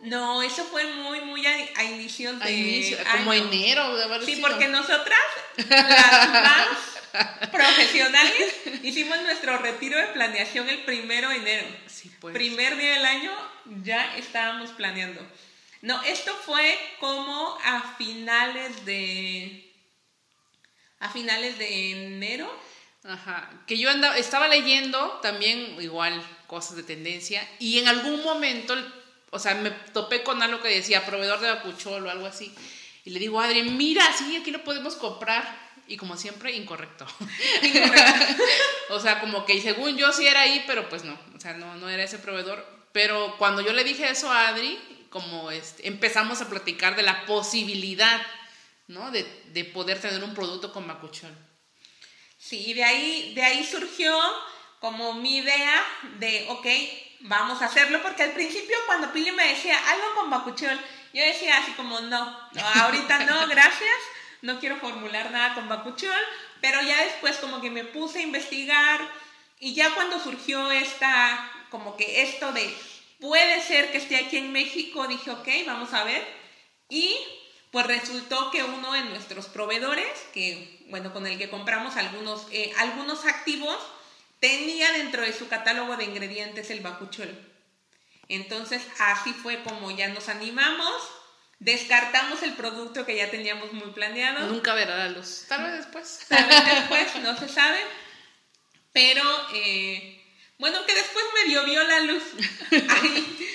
No, 0.00 0.42
eso 0.42 0.64
fue 0.64 0.84
muy, 0.94 1.20
muy 1.20 1.46
a, 1.46 1.54
a 1.76 1.84
inicios 1.84 2.38
de... 2.38 2.44
A 2.44 2.50
inicio, 2.50 2.98
como 3.12 3.32
año. 3.32 3.44
enero, 3.44 3.96
de 3.96 4.24
Sí, 4.24 4.36
sido. 4.36 4.48
porque 4.48 4.66
nosotras, 4.68 5.20
las 5.68 6.28
más 6.30 6.68
profesionales, 7.52 8.54
hicimos 8.82 9.20
nuestro 9.22 9.58
retiro 9.58 9.98
de 9.98 10.06
planeación 10.08 10.68
el 10.68 10.84
primero 10.84 11.28
de 11.28 11.36
enero. 11.36 11.66
Sí, 11.86 12.10
pues. 12.20 12.32
Primer 12.34 12.76
día 12.76 12.92
del 12.92 13.04
año 13.04 13.32
ya 13.82 14.16
estábamos 14.16 14.70
planeando. 14.70 15.20
No, 15.82 16.02
esto 16.02 16.34
fue 16.44 16.78
como 16.98 17.58
a 17.64 17.94
finales 17.96 18.84
de. 18.84 19.72
a 20.98 21.08
finales 21.10 21.58
de 21.58 21.90
enero. 21.92 22.50
Ajá. 23.04 23.50
Que 23.66 23.78
yo 23.78 23.90
andaba, 23.90 24.16
estaba 24.18 24.46
leyendo 24.48 25.18
también, 25.22 25.76
igual, 25.80 26.22
cosas 26.46 26.76
de 26.76 26.82
tendencia, 26.82 27.46
y 27.58 27.78
en 27.78 27.88
algún 27.88 28.22
momento, 28.22 28.76
o 29.30 29.38
sea, 29.38 29.54
me 29.54 29.70
topé 29.70 30.22
con 30.22 30.42
algo 30.42 30.60
que 30.60 30.68
decía 30.68 31.06
proveedor 31.06 31.40
de 31.40 31.48
bacuchol 31.50 32.06
o 32.06 32.10
algo 32.10 32.26
así. 32.26 32.54
Y 33.04 33.10
le 33.10 33.18
digo, 33.18 33.40
Adri, 33.40 33.62
mira, 33.62 34.04
sí, 34.16 34.36
aquí 34.36 34.50
lo 34.50 34.62
podemos 34.64 34.96
comprar. 34.96 35.70
Y 35.88 35.96
como 35.96 36.16
siempre, 36.16 36.54
incorrecto. 36.54 37.06
incorrecto. 37.62 38.42
o 38.90 39.00
sea, 39.00 39.20
como 39.20 39.44
que 39.44 39.60
según 39.60 39.96
yo 39.96 40.12
sí 40.12 40.26
era 40.26 40.42
ahí, 40.42 40.62
pero 40.66 40.88
pues 40.88 41.04
no. 41.04 41.18
O 41.34 41.40
sea, 41.40 41.54
no, 41.54 41.76
no 41.76 41.88
era 41.88 42.04
ese 42.04 42.18
proveedor 42.18 42.80
pero 42.92 43.36
cuando 43.38 43.62
yo 43.62 43.72
le 43.72 43.84
dije 43.84 44.08
eso 44.08 44.30
a 44.30 44.48
Adri, 44.48 44.78
como 45.10 45.50
este, 45.50 45.86
empezamos 45.86 46.40
a 46.40 46.48
platicar 46.48 46.96
de 46.96 47.02
la 47.02 47.24
posibilidad, 47.26 48.20
¿no? 48.88 49.10
De, 49.10 49.24
de 49.52 49.64
poder 49.64 50.00
tener 50.00 50.22
un 50.24 50.34
producto 50.34 50.72
con 50.72 50.86
macuchón. 50.86 51.36
Sí, 52.38 52.72
de 52.74 52.82
ahí, 52.82 53.34
de 53.34 53.42
ahí 53.42 53.64
surgió 53.64 54.18
como 54.80 55.14
mi 55.14 55.36
idea 55.36 55.84
de, 56.18 56.46
ok, 56.48 56.66
vamos 57.20 57.62
a 57.62 57.66
hacerlo, 57.66 58.02
porque 58.02 58.22
al 58.22 58.32
principio 58.32 58.76
cuando 58.86 59.12
Pili 59.12 59.32
me 59.32 59.48
decía 59.48 59.78
algo 59.90 60.14
con 60.16 60.30
bacuchol, 60.30 60.78
yo 61.12 61.22
decía 61.22 61.58
así 61.58 61.72
como, 61.72 62.00
no, 62.00 62.24
no 62.52 62.62
ahorita 62.82 63.24
no, 63.24 63.46
gracias, 63.48 63.98
no 64.42 64.58
quiero 64.58 64.76
formular 64.76 65.30
nada 65.30 65.54
con 65.54 65.68
bacuchol, 65.68 66.20
pero 66.60 66.80
ya 66.82 67.04
después 67.04 67.36
como 67.38 67.60
que 67.60 67.70
me 67.70 67.84
puse 67.84 68.20
a 68.20 68.22
investigar 68.22 69.00
y 69.58 69.74
ya 69.74 69.94
cuando 69.94 70.18
surgió 70.20 70.70
esta 70.70 71.50
como 71.70 71.96
que 71.96 72.22
esto 72.22 72.52
de 72.52 72.74
puede 73.20 73.60
ser 73.62 73.92
que 73.92 73.98
esté 73.98 74.16
aquí 74.16 74.38
en 74.38 74.52
México, 74.52 75.06
dije, 75.06 75.30
ok, 75.30 75.48
vamos 75.66 75.92
a 75.92 76.04
ver. 76.04 76.26
Y 76.88 77.14
pues 77.70 77.86
resultó 77.86 78.50
que 78.50 78.64
uno 78.64 78.92
de 78.92 79.02
nuestros 79.02 79.46
proveedores, 79.46 80.08
que 80.32 80.84
bueno, 80.88 81.12
con 81.12 81.26
el 81.26 81.38
que 81.38 81.50
compramos 81.50 81.96
algunos, 81.96 82.46
eh, 82.50 82.72
algunos 82.78 83.24
activos, 83.26 83.76
tenía 84.40 84.92
dentro 84.92 85.22
de 85.22 85.32
su 85.32 85.48
catálogo 85.48 85.96
de 85.96 86.04
ingredientes 86.04 86.70
el 86.70 86.80
bacuchol. 86.80 87.28
Entonces 88.28 88.82
así 88.98 89.32
fue 89.32 89.62
como 89.62 89.90
ya 89.90 90.08
nos 90.08 90.28
animamos, 90.28 91.02
descartamos 91.58 92.42
el 92.42 92.54
producto 92.54 93.04
que 93.04 93.16
ya 93.16 93.30
teníamos 93.30 93.72
muy 93.72 93.90
planeado. 93.90 94.46
Nunca 94.46 94.74
verá 94.74 94.96
la 94.96 95.08
luz, 95.10 95.44
tal 95.48 95.64
vez 95.64 95.72
después. 95.78 96.20
Tal 96.28 96.46
vez 96.46 96.64
después, 96.64 97.16
no 97.22 97.36
se 97.36 97.48
sabe. 97.48 97.78
Pero 98.92 99.22
eh, 99.54 100.24
bueno, 100.58 100.78
que 100.86 100.94
después 100.94 101.24
medio 101.44 101.64
vio 101.64 101.84
la 101.84 102.00
luz. 102.00 102.22
ahí, 102.70 103.48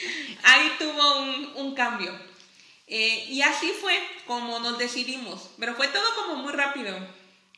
ahí 0.44 0.72
tuvo 0.78 1.20
un, 1.22 1.54
un 1.56 1.76
cambio. 1.76 2.18
Eh, 2.88 3.26
y 3.30 3.42
así 3.42 3.72
fue 3.80 3.98
como 4.28 4.60
nos 4.60 4.78
decidimos. 4.78 5.50
Pero 5.58 5.76
fue 5.76 5.88
todo 5.88 6.16
como 6.16 6.36
muy 6.36 6.54
rápido. 6.54 6.96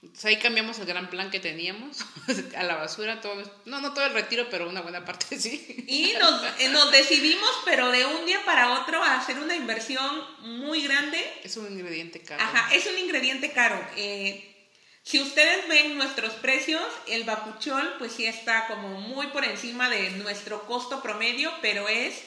Entonces 0.02 0.26
ahí 0.26 0.38
cambiamos 0.38 0.78
el 0.78 0.86
gran 0.86 1.10
plan 1.10 1.32
que 1.32 1.40
teníamos 1.40 1.98
a 2.58 2.64
la 2.64 2.76
basura, 2.76 3.20
todo, 3.20 3.36
no, 3.66 3.82
no 3.82 3.94
todo 3.94 4.06
el 4.06 4.14
retiro, 4.14 4.48
pero 4.50 4.70
una 4.70 4.82
buena 4.82 5.04
parte 5.04 5.40
sí. 5.40 5.86
Y 5.88 6.14
nos, 6.20 6.44
eh, 6.60 6.70
nos 6.70 6.92
decidimos, 6.92 7.50
pero 7.66 7.90
de 7.92 8.06
un 8.06 8.26
día 8.26 8.40
para 8.46 8.80
otro, 8.80 9.04
a 9.04 9.18
hacer 9.18 9.40
una 9.40 9.56
inversión 9.56 10.24
muy 10.42 10.84
grande. 10.84 11.20
Es 11.44 11.58
un 11.58 11.68
ingrediente 11.72 12.22
caro. 12.22 12.44
Ajá, 12.44 12.74
es 12.76 12.86
un 12.86 12.98
ingrediente 13.00 13.52
caro. 13.52 13.84
Eh, 13.96 14.54
si 15.02 15.20
ustedes 15.20 15.68
ven 15.68 15.98
nuestros 15.98 16.34
precios, 16.34 16.84
el 17.08 17.24
bacuchol 17.24 17.96
pues 17.98 18.12
sí 18.12 18.26
está 18.26 18.68
como 18.68 19.00
muy 19.02 19.28
por 19.28 19.46
encima 19.46 19.90
de 19.90 20.12
nuestro 20.12 20.68
costo 20.68 21.02
promedio, 21.02 21.52
pero 21.62 21.88
es 21.88 22.22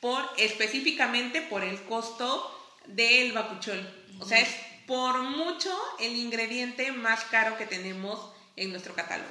por 0.00 0.28
específicamente 0.38 1.42
por 1.42 1.62
el 1.62 1.80
costo 1.82 2.50
del 2.86 3.32
bacuchol. 3.32 3.86
O 4.20 4.26
sea, 4.26 4.40
es 4.40 4.48
por 4.86 5.22
mucho 5.22 5.70
el 6.00 6.16
ingrediente 6.16 6.92
más 6.92 7.24
caro 7.24 7.56
que 7.56 7.66
tenemos 7.66 8.32
en 8.56 8.70
nuestro 8.70 8.94
catálogo. 8.94 9.30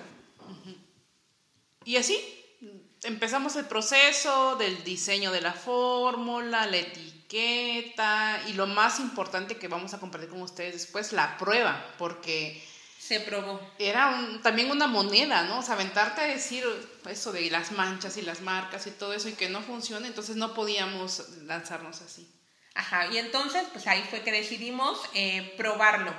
Y 1.86 1.98
así 1.98 2.18
empezamos 3.04 3.56
el 3.56 3.66
proceso 3.66 4.56
del 4.56 4.84
diseño 4.84 5.32
de 5.32 5.42
la 5.42 5.54
fórmula, 5.54 6.66
la 6.66 6.78
etiqueta 6.78 8.42
y 8.48 8.54
lo 8.54 8.68
más 8.68 9.00
importante 9.00 9.58
que 9.58 9.68
vamos 9.68 9.94
a 9.94 10.00
compartir 10.00 10.30
con 10.30 10.42
ustedes 10.42 10.74
después, 10.74 11.12
la 11.12 11.38
prueba, 11.38 11.94
porque 11.98 12.64
se 12.98 13.20
probó. 13.20 13.60
Era 13.80 14.40
también 14.42 14.72
una 14.72 14.88
moneda, 14.88 15.44
¿no? 15.44 15.60
O 15.60 15.62
sea, 15.62 15.76
aventarte 15.76 16.22
a 16.22 16.28
decir 16.28 16.64
eso 17.10 17.34
de 17.34 17.50
las 17.52 17.74
manchas 17.74 18.16
y 18.18 18.22
las 18.22 18.42
marcas 18.42 18.88
y 18.88 18.92
todo 18.92 19.14
eso 19.14 19.28
y 19.28 19.34
que 19.34 19.50
no 19.50 19.62
funcione, 19.62 20.08
entonces 20.08 20.38
no 20.38 20.54
podíamos 20.54 21.30
lanzarnos 21.42 22.02
así. 22.02 22.30
Ajá, 22.76 23.08
y 23.08 23.18
entonces 23.18 23.64
pues 23.72 23.86
ahí 23.88 24.04
fue 24.10 24.22
que 24.22 24.32
decidimos 24.32 25.00
eh, 25.14 25.54
probarlo. 25.58 26.14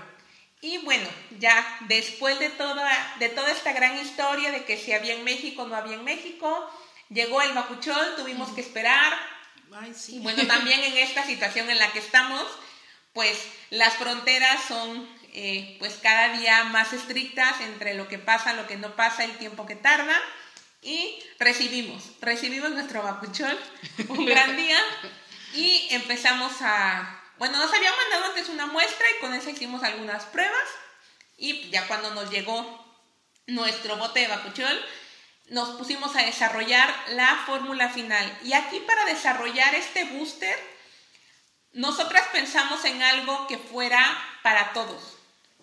Y 0.61 0.79
bueno, 0.79 1.07
ya 1.39 1.79
después 1.89 2.39
de 2.39 2.49
toda, 2.49 2.91
de 3.19 3.29
toda 3.29 3.51
esta 3.51 3.73
gran 3.73 3.99
historia 3.99 4.51
de 4.51 4.65
que 4.65 4.79
si 4.79 4.93
había 4.93 5.15
en 5.15 5.25
México, 5.25 5.67
no 5.67 5.77
había 5.77 5.97
en 5.97 6.05
México, 6.05 6.71
llegó 7.11 7.43
el 7.43 7.53
bacuchol, 7.53 8.17
tuvimos 8.17 8.51
que 8.53 8.63
esperar. 8.63 9.13
Ay, 9.73 9.93
sí. 9.95 10.17
Y 10.17 10.21
bueno, 10.21 10.47
también 10.47 10.81
en 10.81 10.97
esta 10.97 11.27
situación 11.27 11.69
en 11.69 11.79
la 11.79 11.93
que 11.93 11.99
estamos, 11.99 12.47
pues 13.13 13.37
las 13.71 13.95
fronteras 13.95 14.63
son 14.67 15.07
eh, 15.35 15.77
pues 15.81 15.99
cada 16.03 16.39
día 16.39 16.65
más 16.65 16.93
estrictas 16.93 17.61
entre 17.61 17.95
lo 17.95 18.09
que 18.09 18.19
pasa, 18.19 18.55
lo 18.55 18.67
que 18.67 18.77
no 18.77 18.95
pasa, 18.95 19.25
el 19.25 19.37
tiempo 19.37 19.67
que 19.67 19.77
tarda. 19.77 20.19
Y 20.81 21.19
recibimos, 21.39 22.05
recibimos 22.21 22.71
nuestro 22.71 23.03
bacuchol 23.03 23.59
un 24.09 24.25
gran 24.27 24.57
día 24.57 24.79
y 25.55 25.89
empezamos 25.91 26.53
a, 26.61 27.23
bueno, 27.39 27.59
nos 27.59 27.73
habían 27.73 27.97
mandado 27.97 28.25
antes 28.27 28.49
una 28.49 28.67
muestra 28.67 29.07
y 29.11 29.21
con 29.21 29.35
eso 29.35 29.51
hicimos 29.51 29.83
algunas 29.83 30.25
pruebas 30.25 30.69
y 31.37 31.71
ya 31.71 31.87
cuando 31.87 32.15
nos 32.15 32.31
llegó 32.31 32.85
nuestro 33.47 33.97
bote 33.97 34.21
de 34.21 34.29
bacuchol, 34.29 34.85
nos 35.49 35.71
pusimos 35.77 36.17
a 36.17 36.23
desarrollar 36.23 36.93
la 37.09 37.43
fórmula 37.47 37.91
final. 37.91 38.39
Y 38.45 38.55
aquí 38.55 38.81
para 38.81 39.05
desarrollar 39.05 39.75
este 39.75 40.05
booster, 40.05 40.59
nosotras 41.73 42.27
pensamos 42.33 42.85
en 42.85 43.03
algo 43.03 43.47
que 43.47 43.59
fuera 43.59 44.01
para 44.43 44.73
todos. 44.73 45.19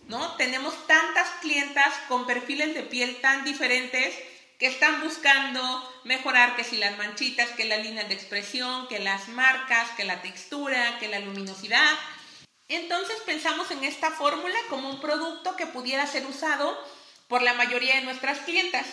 ¿no? 0.08 0.36
Tenemos 0.36 0.88
tantas 0.88 1.28
clientas 1.42 1.94
con 2.08 2.28
perfiles 2.28 2.74
de 2.76 2.84
piel 2.84 3.20
tan 3.22 3.44
diferentes 3.44 4.14
que 4.62 4.68
están 4.68 5.02
buscando 5.02 5.62
mejorar 6.04 6.56
que 6.56 6.64
si 6.64 6.78
las 6.78 6.96
manchitas, 6.96 7.50
que 7.50 7.66
las 7.66 7.84
líneas 7.84 8.08
de 8.08 8.14
expresión, 8.14 8.88
que 8.88 9.00
las 9.00 9.28
marcas, 9.30 9.90
que 9.98 10.04
la 10.04 10.22
textura, 10.22 11.00
que 11.00 11.08
la 11.08 11.18
luminosidad. 11.18 11.98
Entonces 12.68 13.16
pensamos 13.26 13.72
en 13.72 13.84
esta 13.84 14.12
fórmula 14.12 14.54
como 14.70 14.88
un 14.88 15.02
producto 15.02 15.56
que 15.56 15.66
pudiera 15.66 16.06
ser 16.06 16.28
usado 16.28 16.78
por 17.28 17.42
la 17.42 17.56
mayoría 17.56 17.96
de 17.96 18.04
nuestras 18.04 18.38
clientas. 18.42 18.86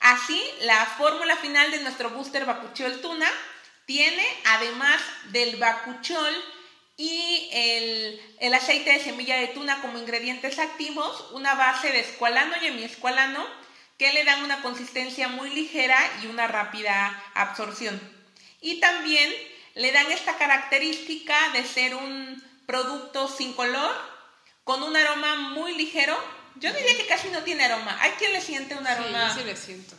Así, 0.00 0.44
la 0.60 0.84
fórmula 0.84 1.34
final 1.36 1.70
de 1.70 1.80
nuestro 1.80 2.10
booster 2.10 2.44
Bacuchol 2.44 3.00
Tuna 3.00 3.30
tiene, 3.86 4.22
además 4.44 5.00
del 5.30 5.56
Bacuchol, 5.56 6.34
y 6.98 7.48
el, 8.38 8.52
aceite 8.52 8.92
de 8.92 9.00
semilla 9.00 9.38
de 9.38 9.48
tuna 9.48 9.80
como 9.80 9.96
ingredientes 9.96 10.58
activos, 10.58 11.30
una 11.32 11.54
base 11.54 11.90
de 11.90 12.00
escualano 12.00 12.54
y 12.60 12.66
hemiescualano 12.66 13.65
que 13.98 14.12
le 14.12 14.24
dan 14.24 14.44
una 14.44 14.62
consistencia 14.62 15.28
muy 15.28 15.50
ligera 15.50 15.98
y 16.22 16.26
una 16.26 16.46
rápida 16.46 17.22
absorción. 17.34 18.00
Y 18.60 18.80
también 18.80 19.32
le 19.74 19.92
dan 19.92 20.10
esta 20.10 20.36
característica 20.36 21.36
de 21.52 21.64
ser 21.64 21.94
un 21.94 22.42
producto 22.66 23.28
sin 23.28 23.52
color, 23.52 23.94
con 24.64 24.82
un 24.82 24.96
aroma 24.96 25.36
muy 25.50 25.76
ligero. 25.76 26.16
Yo 26.56 26.72
diría 26.72 26.96
que 26.96 27.06
casi 27.06 27.28
no 27.28 27.42
tiene 27.42 27.64
aroma. 27.64 27.96
Hay 28.00 28.12
quien 28.12 28.32
le 28.32 28.40
siente 28.40 28.74
un 28.74 28.86
aroma. 28.86 29.32
Sí, 29.32 29.40
sí 29.40 29.46
le 29.46 29.56
siento. 29.56 29.94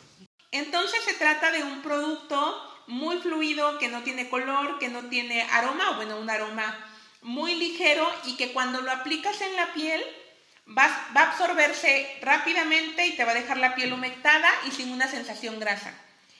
Entonces 0.50 1.02
se 1.04 1.14
trata 1.14 1.50
de 1.50 1.62
un 1.62 1.82
producto 1.82 2.64
muy 2.86 3.18
fluido, 3.18 3.78
que 3.78 3.88
no 3.88 4.02
tiene 4.02 4.28
color, 4.28 4.78
que 4.78 4.88
no 4.88 5.04
tiene 5.08 5.42
aroma, 5.42 5.90
o 5.90 5.96
bueno, 5.96 6.18
un 6.18 6.30
aroma 6.30 6.86
muy 7.22 7.54
ligero 7.54 8.08
y 8.24 8.36
que 8.36 8.52
cuando 8.52 8.80
lo 8.80 8.90
aplicas 8.90 9.40
en 9.40 9.56
la 9.56 9.72
piel 9.74 10.02
va, 10.76 10.84
a 11.14 11.22
absorberse 11.22 12.18
rápidamente 12.22 13.06
y 13.06 13.16
te 13.16 13.24
va 13.24 13.32
a 13.32 13.34
dejar 13.34 13.58
la 13.58 13.74
piel 13.74 13.92
humectada 13.92 14.48
y 14.66 14.70
sin 14.70 14.92
una 14.92 15.08
sensación 15.08 15.58
grasa. 15.60 15.92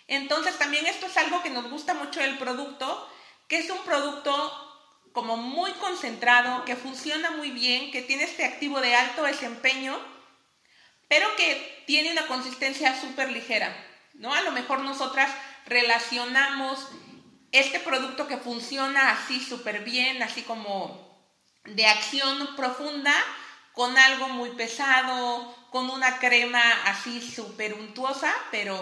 Entonces 0.07 0.57
también 0.59 0.87
esto 0.87 1.07
es 1.07 1.17
algo 1.17 1.43
que 1.43 1.51
nos 1.51 1.71
gusta 1.71 1.95
mucho 1.95 2.21
del 2.21 2.39
producto, 2.39 3.09
que 3.47 3.59
es 3.59 3.71
un 3.71 3.83
producto 3.85 4.65
como 5.13 5.37
muy 5.37 5.73
concentrado, 5.73 6.65
que 6.65 6.77
funciona 6.77 7.31
muy 7.33 7.51
bien, 7.51 7.91
que 7.91 8.03
tiene 8.03 8.25
este 8.25 8.45
activo 8.45 8.81
de 8.81 8.95
alto 8.95 9.25
desempeño, 9.25 9.99
pero 11.09 11.35
que 11.37 11.85
tiene 11.87 12.13
una 12.13 12.27
consistencia 12.27 12.99
súper 13.01 13.33
ligera, 13.33 13.75
¿no? 14.15 14.33
A 14.35 14.43
lo 14.43 14.53
mejor 14.53 14.81
nosotras 14.81 15.31
relacionamos 15.67 16.89
este 17.53 17.81
producto 17.81 18.29
que 18.29 18.37
funciona 18.37 19.13
así 19.13 19.41
súper 19.41 19.83
bien, 19.83 20.23
así 20.23 20.43
como 20.43 21.09
de 21.65 21.87
acción 21.87 22.55
profunda, 22.57 23.15
con 23.79 23.97
algo 23.97 24.27
muy 24.31 24.51
pesado, 24.51 25.55
con 25.71 25.89
una 25.89 26.19
crema 26.19 26.61
así 26.87 27.21
súper 27.21 27.75
untuosa, 27.75 28.35
pero 28.51 28.75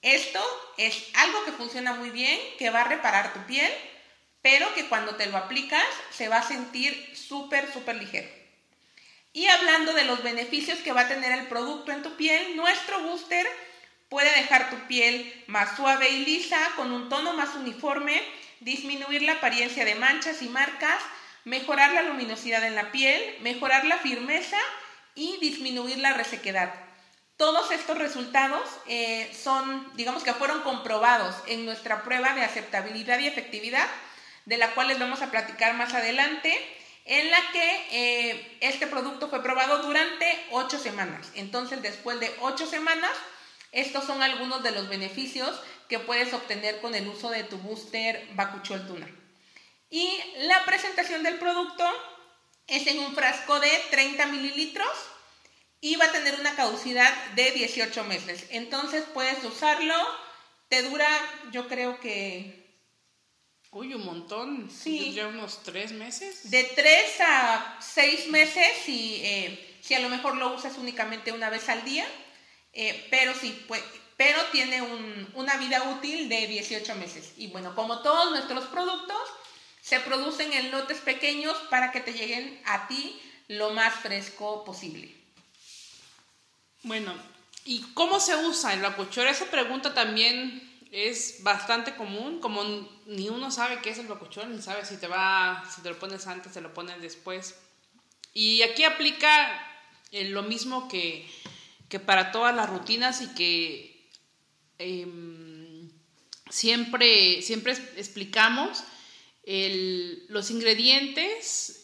esto 0.00 0.40
es 0.78 1.10
algo 1.12 1.44
que 1.44 1.52
funciona 1.52 1.92
muy 1.92 2.08
bien, 2.08 2.40
que 2.58 2.70
va 2.70 2.80
a 2.80 2.88
reparar 2.88 3.34
tu 3.34 3.40
piel, 3.40 3.70
pero 4.40 4.72
que 4.72 4.88
cuando 4.88 5.16
te 5.16 5.26
lo 5.26 5.36
aplicas 5.36 5.84
se 6.12 6.30
va 6.30 6.38
a 6.38 6.48
sentir 6.48 7.14
súper, 7.14 7.70
súper 7.70 7.96
ligero. 7.96 8.30
Y 9.34 9.48
hablando 9.48 9.92
de 9.92 10.06
los 10.06 10.22
beneficios 10.22 10.78
que 10.78 10.92
va 10.92 11.02
a 11.02 11.08
tener 11.08 11.32
el 11.32 11.48
producto 11.48 11.92
en 11.92 12.02
tu 12.02 12.16
piel, 12.16 12.56
nuestro 12.56 13.00
booster 13.00 13.46
Puede 14.08 14.30
dejar 14.34 14.68
tu 14.68 14.76
piel 14.88 15.42
más 15.46 15.74
suave 15.74 16.10
y 16.10 16.26
lisa, 16.26 16.58
con 16.76 16.92
un 16.92 17.08
tono 17.08 17.32
más 17.32 17.54
uniforme, 17.54 18.22
disminuir 18.60 19.22
la 19.22 19.32
apariencia 19.32 19.86
de 19.86 19.94
manchas 19.94 20.42
y 20.42 20.50
marcas, 20.50 21.02
mejorar 21.44 21.92
la 21.92 22.02
luminosidad 22.02 22.64
en 22.64 22.74
la 22.74 22.92
piel, 22.92 23.36
mejorar 23.40 23.84
la 23.84 23.98
firmeza 23.98 24.58
y 25.14 25.38
disminuir 25.38 25.98
la 25.98 26.12
resequedad. 26.12 26.72
Todos 27.36 27.70
estos 27.70 27.98
resultados 27.98 28.62
eh, 28.86 29.30
son, 29.34 29.90
digamos 29.96 30.22
que 30.22 30.34
fueron 30.34 30.60
comprobados 30.62 31.34
en 31.48 31.64
nuestra 31.64 32.02
prueba 32.02 32.34
de 32.34 32.42
aceptabilidad 32.42 33.18
y 33.18 33.26
efectividad, 33.26 33.88
de 34.44 34.58
la 34.58 34.70
cual 34.74 34.88
les 34.88 34.98
vamos 34.98 35.22
a 35.22 35.30
platicar 35.30 35.74
más 35.74 35.94
adelante, 35.94 36.56
en 37.04 37.30
la 37.30 37.38
que 37.52 37.86
eh, 37.90 38.58
este 38.60 38.86
producto 38.86 39.28
fue 39.28 39.42
probado 39.42 39.78
durante 39.82 40.46
ocho 40.52 40.78
semanas. 40.78 41.32
Entonces, 41.34 41.82
después 41.82 42.20
de 42.20 42.32
ocho 42.40 42.66
semanas, 42.66 43.10
estos 43.72 44.04
son 44.04 44.22
algunos 44.22 44.62
de 44.62 44.70
los 44.70 44.88
beneficios 44.88 45.60
que 45.88 45.98
puedes 45.98 46.32
obtener 46.32 46.80
con 46.80 46.94
el 46.94 47.08
uso 47.08 47.30
de 47.30 47.42
tu 47.42 47.58
booster 47.58 48.28
Bakuchol 48.34 48.86
Tuna. 48.86 49.08
Y 49.92 50.08
la 50.46 50.64
presentación 50.64 51.22
del 51.22 51.38
producto 51.38 51.84
es 52.66 52.86
en 52.86 52.98
un 53.00 53.14
frasco 53.14 53.60
de 53.60 53.68
30 53.90 54.24
mililitros 54.28 54.88
y 55.82 55.96
va 55.96 56.06
a 56.06 56.12
tener 56.12 56.40
una 56.40 56.56
caducidad 56.56 57.12
de 57.34 57.50
18 57.50 58.02
meses. 58.04 58.46
Entonces 58.48 59.04
puedes 59.12 59.44
usarlo, 59.44 59.94
te 60.70 60.82
dura 60.82 61.06
yo 61.50 61.68
creo 61.68 62.00
que... 62.00 62.62
Uy, 63.70 63.92
un 63.92 64.06
montón. 64.06 64.70
Sí. 64.70 65.12
Ya 65.12 65.28
unos 65.28 65.62
3 65.62 65.92
meses. 65.92 66.50
De 66.50 66.64
3 66.64 67.20
a 67.20 67.78
6 67.78 68.28
meses 68.28 68.88
y 68.88 69.20
eh, 69.22 69.78
si 69.82 69.92
a 69.92 70.00
lo 70.00 70.08
mejor 70.08 70.36
lo 70.36 70.54
usas 70.54 70.78
únicamente 70.78 71.32
una 71.32 71.50
vez 71.50 71.68
al 71.68 71.84
día. 71.84 72.06
Eh, 72.72 73.08
pero 73.10 73.34
sí, 73.34 73.62
pues, 73.68 73.82
pero 74.16 74.42
tiene 74.52 74.80
una 75.34 75.58
vida 75.58 75.82
útil 75.90 76.30
de 76.30 76.46
18 76.46 76.94
meses. 76.94 77.32
Y 77.36 77.48
bueno, 77.48 77.74
como 77.74 78.00
todos 78.00 78.30
nuestros 78.30 78.64
productos, 78.68 79.20
se 79.82 80.00
producen 80.00 80.52
en 80.52 80.70
lotes 80.70 80.98
pequeños 80.98 81.56
para 81.68 81.92
que 81.92 82.00
te 82.00 82.14
lleguen 82.14 82.58
a 82.64 82.88
ti 82.88 83.20
lo 83.48 83.70
más 83.70 83.94
fresco 83.96 84.64
posible. 84.64 85.14
Bueno, 86.84 87.14
¿y 87.64 87.82
cómo 87.92 88.18
se 88.20 88.34
usa 88.36 88.72
el 88.72 88.80
bacuchol? 88.80 89.26
Esa 89.26 89.46
pregunta 89.46 89.92
también 89.92 90.70
es 90.90 91.42
bastante 91.42 91.94
común, 91.94 92.40
como 92.40 92.62
ni 93.06 93.28
uno 93.28 93.50
sabe 93.50 93.80
qué 93.82 93.90
es 93.90 93.98
el 93.98 94.06
bacuchol, 94.06 94.54
ni 94.54 94.62
sabe 94.62 94.86
si 94.86 94.96
te 94.96 95.06
va, 95.08 95.62
si 95.74 95.82
te 95.82 95.90
lo 95.90 95.98
pones 95.98 96.26
antes, 96.26 96.52
te 96.52 96.60
lo 96.60 96.72
pones 96.72 97.02
después. 97.02 97.56
Y 98.32 98.62
aquí 98.62 98.84
aplica 98.84 99.68
eh, 100.10 100.24
lo 100.24 100.42
mismo 100.42 100.88
que 100.88 101.28
que 101.92 102.00
para 102.00 102.32
todas 102.32 102.56
las 102.56 102.70
rutinas 102.70 103.20
y 103.20 103.26
que 103.34 104.08
em, 104.78 105.90
siempre, 106.48 107.42
siempre 107.42 107.72
explicamos 107.98 108.82
los 109.44 110.50
ingredientes 110.50 111.82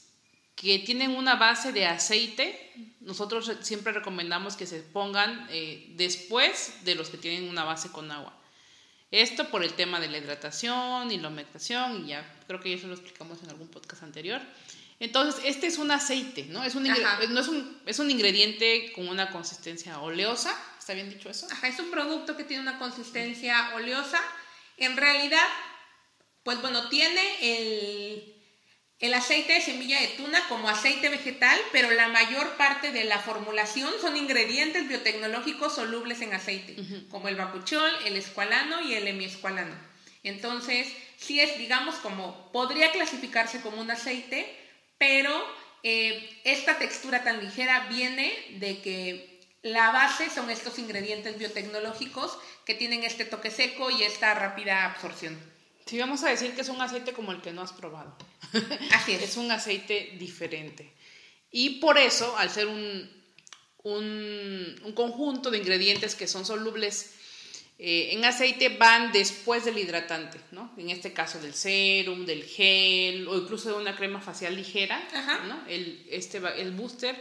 que 0.54 0.80
tienen 0.80 1.12
una 1.12 1.36
base 1.36 1.72
de 1.72 1.86
aceite. 1.86 2.72
Nosotros 3.00 3.50
siempre 3.60 3.92
recomendamos 3.92 4.56
que 4.56 4.66
se 4.66 4.80
pongan 4.80 5.46
eh, 5.50 5.92
después 5.96 6.84
de 6.84 6.94
los 6.94 7.10
que 7.10 7.16
tienen 7.16 7.48
una 7.48 7.64
base 7.64 7.90
con 7.90 8.10
agua. 8.10 8.34
Esto 9.10 9.48
por 9.48 9.64
el 9.64 9.72
tema 9.72 10.00
de 10.00 10.08
la 10.08 10.18
hidratación 10.18 11.10
y 11.10 11.18
la 11.18 11.28
humectación, 11.28 12.04
y 12.04 12.08
ya 12.08 12.40
creo 12.46 12.60
que 12.60 12.74
eso 12.74 12.88
lo 12.88 12.94
explicamos 12.94 13.42
en 13.42 13.50
algún 13.50 13.68
podcast 13.68 14.02
anterior. 14.02 14.42
Entonces, 15.00 15.40
este 15.44 15.68
es 15.68 15.78
un 15.78 15.90
aceite, 15.92 16.46
¿no? 16.46 16.64
Es 16.64 16.74
un, 16.74 16.82
no 16.82 17.40
es, 17.40 17.48
un, 17.48 17.80
es 17.86 17.98
un 18.00 18.10
ingrediente 18.10 18.92
con 18.94 19.08
una 19.08 19.30
consistencia 19.30 20.00
oleosa, 20.00 20.54
¿está 20.78 20.92
bien 20.92 21.08
dicho 21.08 21.30
eso? 21.30 21.46
Ajá, 21.50 21.68
es 21.68 21.78
un 21.78 21.90
producto 21.90 22.36
que 22.36 22.44
tiene 22.44 22.62
una 22.62 22.78
consistencia 22.78 23.74
oleosa. 23.76 24.20
En 24.76 24.96
realidad, 24.96 25.46
pues 26.48 26.62
bueno, 26.62 26.88
tiene 26.88 27.20
el, 27.42 28.34
el 29.00 29.12
aceite 29.12 29.52
de 29.52 29.60
semilla 29.60 30.00
de 30.00 30.08
tuna 30.08 30.42
como 30.48 30.70
aceite 30.70 31.10
vegetal, 31.10 31.60
pero 31.72 31.90
la 31.90 32.08
mayor 32.08 32.56
parte 32.56 32.90
de 32.90 33.04
la 33.04 33.18
formulación 33.18 33.92
son 34.00 34.16
ingredientes 34.16 34.88
biotecnológicos 34.88 35.74
solubles 35.74 36.22
en 36.22 36.32
aceite, 36.32 36.74
como 37.10 37.28
el 37.28 37.36
bacuchol, 37.36 37.90
el 38.06 38.16
escualano 38.16 38.80
y 38.80 38.94
el 38.94 39.06
hemiescualano. 39.06 39.74
Entonces, 40.22 40.90
sí 41.18 41.38
es, 41.38 41.58
digamos, 41.58 41.96
como 41.96 42.50
podría 42.50 42.92
clasificarse 42.92 43.60
como 43.60 43.82
un 43.82 43.90
aceite, 43.90 44.50
pero 44.96 45.30
eh, 45.82 46.40
esta 46.44 46.78
textura 46.78 47.24
tan 47.24 47.44
ligera 47.44 47.88
viene 47.90 48.32
de 48.52 48.80
que 48.80 49.42
la 49.60 49.90
base 49.90 50.30
son 50.30 50.48
estos 50.48 50.78
ingredientes 50.78 51.36
biotecnológicos 51.38 52.38
que 52.64 52.72
tienen 52.74 53.04
este 53.04 53.26
toque 53.26 53.50
seco 53.50 53.90
y 53.90 54.02
esta 54.02 54.32
rápida 54.32 54.86
absorción. 54.86 55.47
Sí, 55.88 55.98
vamos 55.98 56.22
a 56.22 56.28
decir 56.28 56.54
que 56.54 56.60
es 56.60 56.68
un 56.68 56.82
aceite 56.82 57.14
como 57.14 57.32
el 57.32 57.40
que 57.40 57.50
no 57.50 57.62
has 57.62 57.72
probado. 57.72 58.14
Así 58.92 59.12
es. 59.12 59.22
es 59.22 59.36
un 59.38 59.50
aceite 59.50 60.16
diferente. 60.18 60.92
Y 61.50 61.80
por 61.80 61.96
eso, 61.96 62.36
al 62.36 62.50
ser 62.50 62.66
un, 62.66 63.10
un, 63.84 64.92
conjunto 64.94 65.50
de 65.50 65.56
ingredientes 65.56 66.14
que 66.14 66.26
son 66.26 66.44
solubles 66.44 67.14
eh, 67.78 68.10
en 68.12 68.22
aceite, 68.26 68.68
van 68.68 69.12
después 69.12 69.64
del 69.64 69.78
hidratante, 69.78 70.38
¿no? 70.50 70.74
En 70.76 70.90
este 70.90 71.14
caso 71.14 71.40
del 71.40 71.54
serum, 71.54 72.26
del 72.26 72.44
gel 72.44 73.26
o 73.26 73.38
incluso 73.38 73.70
de 73.70 73.76
una 73.76 73.96
crema 73.96 74.20
facial 74.20 74.56
ligera, 74.56 75.02
¿no? 75.48 75.66
El, 75.68 76.06
este, 76.10 76.42
el 76.58 76.72
booster 76.72 77.16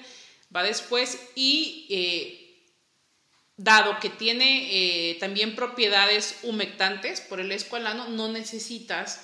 va 0.54 0.64
después 0.64 1.30
y 1.36 1.88
eh, 1.90 2.47
dado 3.58 4.00
que 4.00 4.10
tiene 4.10 4.70
eh, 4.70 5.16
también 5.20 5.56
propiedades 5.56 6.38
humectantes 6.44 7.22
por 7.22 7.40
el 7.40 7.52
escualano, 7.52 8.08
no 8.08 8.30
necesitas 8.30 9.22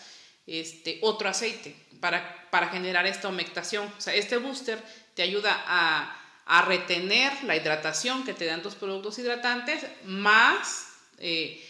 este, 0.48 0.98
otro 1.02 1.30
aceite 1.30 1.76
para, 2.00 2.50
para 2.50 2.70
generar 2.70 3.06
esta 3.06 3.30
humectación. 3.30 3.92
O 3.98 4.02
sea, 4.02 4.14
este 4.16 4.38
booster 4.38 4.84
te 5.14 5.22
ayuda 5.22 5.64
a, 5.66 6.20
retener 6.68 7.32
la 7.46 7.56
hidratación 7.56 8.26
que 8.26 8.34
te 8.34 8.46
dan 8.46 8.62
tus 8.62 8.76
productos 8.76 9.18
hidratantes, 9.18 9.86
más 10.04 10.88
eh, 11.18 11.66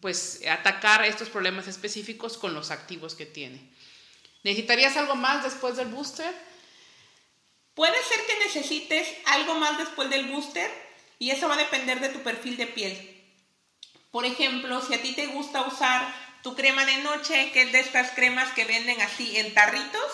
pues, 0.00 0.40
atacar 0.48 1.04
estos 1.04 1.28
problemas 1.28 1.66
específicos 1.66 2.38
con 2.38 2.54
los 2.54 2.70
activos 2.70 3.16
que 3.16 3.26
tiene. 3.26 3.72
¿Necesitarías 4.44 4.96
algo 4.96 5.16
más 5.16 5.42
después 5.42 5.76
del 5.76 5.88
booster? 5.88 6.32
Puede 7.74 8.00
ser 8.04 8.24
que 8.26 8.44
necesites 8.44 9.08
algo 9.26 9.54
más 9.54 9.78
después 9.78 10.08
del 10.08 10.26
booster 10.26 10.70
y 11.22 11.30
eso 11.30 11.46
va 11.46 11.54
a 11.54 11.58
depender 11.58 12.00
de 12.00 12.08
tu 12.08 12.18
perfil 12.24 12.56
de 12.56 12.66
piel. 12.66 12.98
Por 14.10 14.24
ejemplo, 14.24 14.84
si 14.84 14.92
a 14.92 15.00
ti 15.00 15.12
te 15.12 15.28
gusta 15.28 15.62
usar 15.62 16.12
tu 16.42 16.56
crema 16.56 16.84
de 16.84 16.96
noche, 16.96 17.52
que 17.52 17.62
es 17.62 17.70
de 17.70 17.78
estas 17.78 18.10
cremas 18.10 18.50
que 18.54 18.64
venden 18.64 19.00
así 19.00 19.36
en 19.36 19.54
tarritos, 19.54 20.10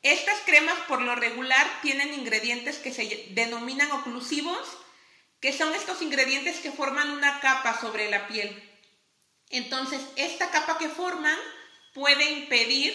estas 0.00 0.38
cremas 0.46 0.78
por 0.88 1.02
lo 1.02 1.14
regular 1.14 1.70
tienen 1.82 2.14
ingredientes 2.14 2.78
que 2.78 2.90
se 2.90 3.26
denominan 3.32 3.92
oclusivos, 3.92 4.66
que 5.40 5.52
son 5.52 5.74
estos 5.74 6.00
ingredientes 6.00 6.60
que 6.60 6.72
forman 6.72 7.10
una 7.10 7.40
capa 7.40 7.78
sobre 7.78 8.08
la 8.08 8.28
piel. 8.28 8.50
Entonces, 9.50 10.00
esta 10.16 10.50
capa 10.50 10.78
que 10.78 10.88
forman 10.88 11.38
puede 11.92 12.30
impedir 12.30 12.94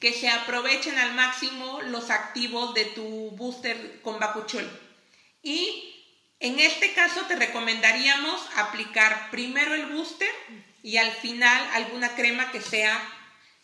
que 0.00 0.12
se 0.12 0.28
aprovechen 0.28 0.98
al 0.98 1.14
máximo 1.14 1.82
los 1.82 2.10
activos 2.10 2.74
de 2.74 2.86
tu 2.86 3.30
booster 3.30 4.02
con 4.02 4.18
bacuchol. 4.18 4.68
Y 5.40 5.92
en 6.40 6.60
este 6.60 6.92
caso 6.92 7.22
te 7.22 7.36
recomendaríamos 7.36 8.40
aplicar 8.56 9.30
primero 9.30 9.74
el 9.74 9.86
booster 9.86 10.28
y 10.82 10.98
al 10.98 11.10
final 11.10 11.68
alguna 11.72 12.14
crema 12.14 12.52
que 12.52 12.60
sea, 12.60 13.02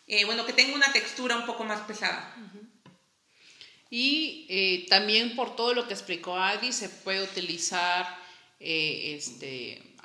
eh, 0.07 0.25
bueno, 0.25 0.45
que 0.45 0.53
tenga 0.53 0.75
una 0.75 0.91
textura 0.91 1.37
un 1.37 1.45
poco 1.45 1.63
más 1.63 1.81
pesada. 1.81 2.35
Y 3.89 4.47
eh, 4.49 4.87
también 4.89 5.35
por 5.35 5.55
todo 5.55 5.75
lo 5.75 5.87
que 5.87 5.93
explicó 5.93 6.35
Adri, 6.35 6.73
se 6.73 6.89
puede 6.89 7.21
utilizar, 7.21 8.17
eh, 8.59 9.15
este, 9.15 9.95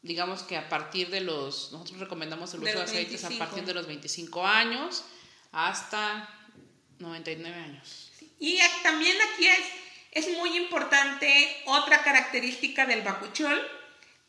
digamos 0.00 0.42
que 0.42 0.56
a 0.56 0.68
partir 0.70 1.10
de 1.10 1.20
los, 1.20 1.70
nosotros 1.70 2.00
recomendamos 2.00 2.54
el 2.54 2.60
uso 2.60 2.72
de, 2.72 2.82
aceites 2.82 3.22
a 3.24 3.30
partir 3.30 3.64
de 3.66 3.74
los 3.74 3.86
25 3.86 4.46
años 4.46 5.04
hasta 5.52 6.28
99 6.98 7.54
años. 7.54 8.12
Y 8.40 8.58
también 8.82 9.16
aquí 9.32 9.46
es, 9.46 9.66
es 10.14 10.30
muy 10.38 10.56
importante 10.56 11.62
otra 11.66 12.02
característica 12.02 12.86
del 12.86 13.02
bacuchol, 13.02 13.60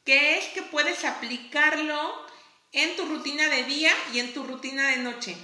que 0.04 0.38
es 0.38 0.46
que 0.50 0.62
puedes 0.64 1.06
aplicarlo 1.06 2.26
en 2.72 2.96
tu 2.96 3.06
rutina 3.06 3.48
de 3.50 3.64
día 3.64 3.92
y 4.14 4.20
en 4.20 4.34
tu 4.34 4.44
rutina 4.44 4.90
de 4.90 4.98
noche. 4.98 5.36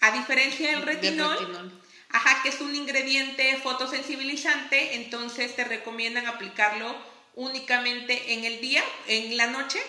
A 0.00 0.10
diferencia 0.12 0.70
del 0.70 0.82
retinol, 0.82 1.80
Ajá, 2.12 2.42
que 2.42 2.48
es 2.48 2.60
un 2.60 2.74
ingrediente 2.74 3.56
fotosensibilizante, 3.58 4.96
entonces 4.96 5.54
te 5.54 5.62
recomiendan 5.62 6.26
aplicarlo 6.26 6.92
únicamente 7.36 8.32
en 8.32 8.44
el 8.44 8.60
día, 8.60 8.82
en 9.06 9.36
la 9.36 9.46
noche, 9.46 9.80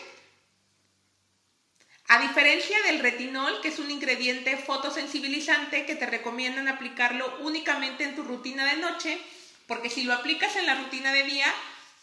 a 2.08 2.20
diferencia 2.20 2.78
del 2.84 3.00
retinol, 3.00 3.62
que 3.62 3.70
es 3.70 3.80
un 3.80 3.90
ingrediente 3.90 4.56
fotosensibilizante 4.58 5.86
que 5.86 5.96
te 5.96 6.06
recomiendan 6.06 6.68
aplicarlo 6.68 7.40
únicamente 7.40 8.04
en 8.04 8.16
tu 8.16 8.24
rutina 8.24 8.66
de 8.66 8.82
noche, 8.82 9.18
porque 9.72 9.90
si 9.90 10.04
lo 10.04 10.14
aplicas 10.14 10.54
en 10.58 10.66
la 10.66 10.76
rutina 10.76 11.14
de 11.14 11.24
día, 11.24 11.48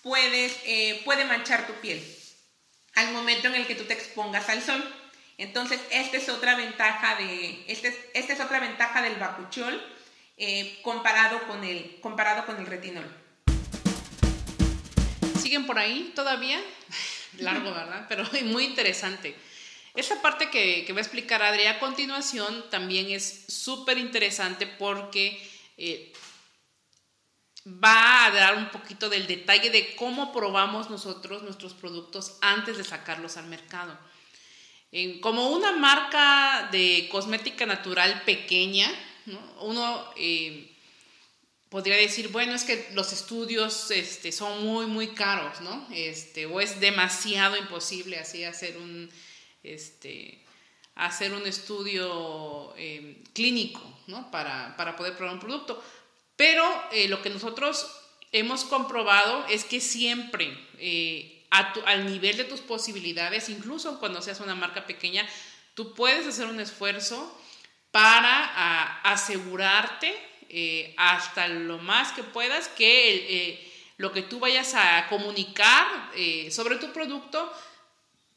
puedes, 0.03 0.57
eh, 0.65 1.03
puede 1.05 1.27
manchar 1.27 1.67
tu 1.67 1.75
piel 1.75 2.03
al 2.95 3.13
momento 3.13 3.49
en 3.49 3.57
el 3.57 3.67
que 3.67 3.75
tú 3.75 3.85
te 3.85 3.93
expongas 3.93 4.49
al 4.49 4.63
sol. 4.63 4.83
Entonces, 5.37 5.79
esta 5.91 6.17
es 6.17 6.31
otra 6.31 6.57
ventaja, 6.57 7.17
de, 7.17 7.63
este 7.69 7.89
esta 8.15 8.33
es 8.33 8.41
otra 8.41 8.59
ventaja 8.61 9.03
del 9.03 9.17
bacuchol 9.17 9.79
eh, 10.39 10.79
comparado, 10.81 11.47
con 11.47 11.63
el, 11.63 12.01
comparado 12.01 12.47
con 12.47 12.57
el 12.57 12.65
retinol. 12.65 13.05
¿Siguen 15.39 15.67
por 15.67 15.79
ahí 15.79 16.15
todavía? 16.15 16.59
Largo, 17.37 17.75
¿verdad? 17.75 18.07
Pero 18.09 18.25
muy 18.45 18.65
interesante. 18.65 19.37
Esa 19.95 20.23
parte 20.23 20.49
que, 20.49 20.91
va 20.95 21.01
a 21.01 21.03
explicar 21.03 21.43
Adri 21.43 21.67
a 21.67 21.79
continuación 21.81 22.71
también 22.71 23.11
es 23.11 23.45
súper 23.49 23.99
interesante 23.99 24.67
porque 24.67 25.39
eh, 25.77 26.15
va 27.83 28.27
a 28.27 28.31
dar 28.31 28.57
un 28.57 28.71
poquito 28.71 29.09
del 29.09 29.27
detalle 29.27 29.71
de 29.71 29.95
cómo 29.97 30.33
probamos 30.33 30.91
nosotros 30.91 31.43
nuestros 31.43 31.75
productos 31.75 32.39
antes 32.41 32.77
de 32.79 32.85
sacarlos 32.85 33.37
al 33.37 33.47
mercado. 33.47 33.99
como 35.21 35.51
una 35.51 35.73
marca 35.73 36.69
de 36.73 37.09
cosmética 37.11 37.67
natural 37.67 38.23
pequeña, 38.25 38.89
uno 39.61 40.05
eh, 40.17 40.75
podría 41.69 41.97
decir, 41.97 42.29
bueno, 42.29 42.55
es 42.55 42.65
que 42.65 42.89
los 42.95 43.13
estudios 43.13 43.91
este, 43.91 44.33
son 44.33 44.65
muy, 44.65 44.87
muy 44.87 45.09
caros, 45.09 45.61
¿no? 45.61 45.87
Este, 45.93 46.47
o 46.47 46.61
es 46.61 46.81
demasiado 46.81 47.57
imposible 47.57 48.19
así 48.19 48.45
hacer 48.45 48.79
un 48.79 49.11
este, 49.63 50.43
hacer 50.99 51.33
un 51.33 51.47
estudio 51.47 52.75
eh, 52.77 53.23
clínico 53.33 53.81
¿no? 54.09 54.31
para, 54.31 54.75
poder 54.97 55.17
probar 55.17 55.35
un 55.35 55.41
producto. 55.41 55.83
Pero 56.39 56.65
eh, 56.93 57.09
lo 57.09 57.21
que 57.21 57.31
nosotros 57.31 57.91
hemos 58.31 58.63
comprobado 58.63 59.45
es 59.49 59.65
que 59.65 59.81
siempre 59.81 60.57
eh, 60.79 61.45
al 61.51 62.07
nivel 62.07 62.37
de 62.37 62.45
tus 62.45 62.61
posibilidades, 62.61 63.49
incluso 63.49 63.99
cuando 63.99 64.23
seas 64.23 64.39
una 64.39 64.55
marca 64.55 64.87
pequeña, 64.87 65.29
tú 65.75 65.95
puedes 65.95 66.27
hacer 66.29 66.47
un 66.47 66.61
esfuerzo 66.61 67.37
para 67.91 69.01
asegurarte 69.03 70.15
hasta 70.97 71.49
lo 71.49 71.79
más 71.79 72.13
que 72.13 72.23
puedas 72.23 72.69
que 72.69 73.67
lo 73.97 74.13
que 74.13 74.23
tú 74.23 74.39
vayas 74.39 74.75
a 74.75 75.07
comunicar 75.09 75.87
sobre 76.51 76.77
tu 76.77 76.93
producto 76.93 77.51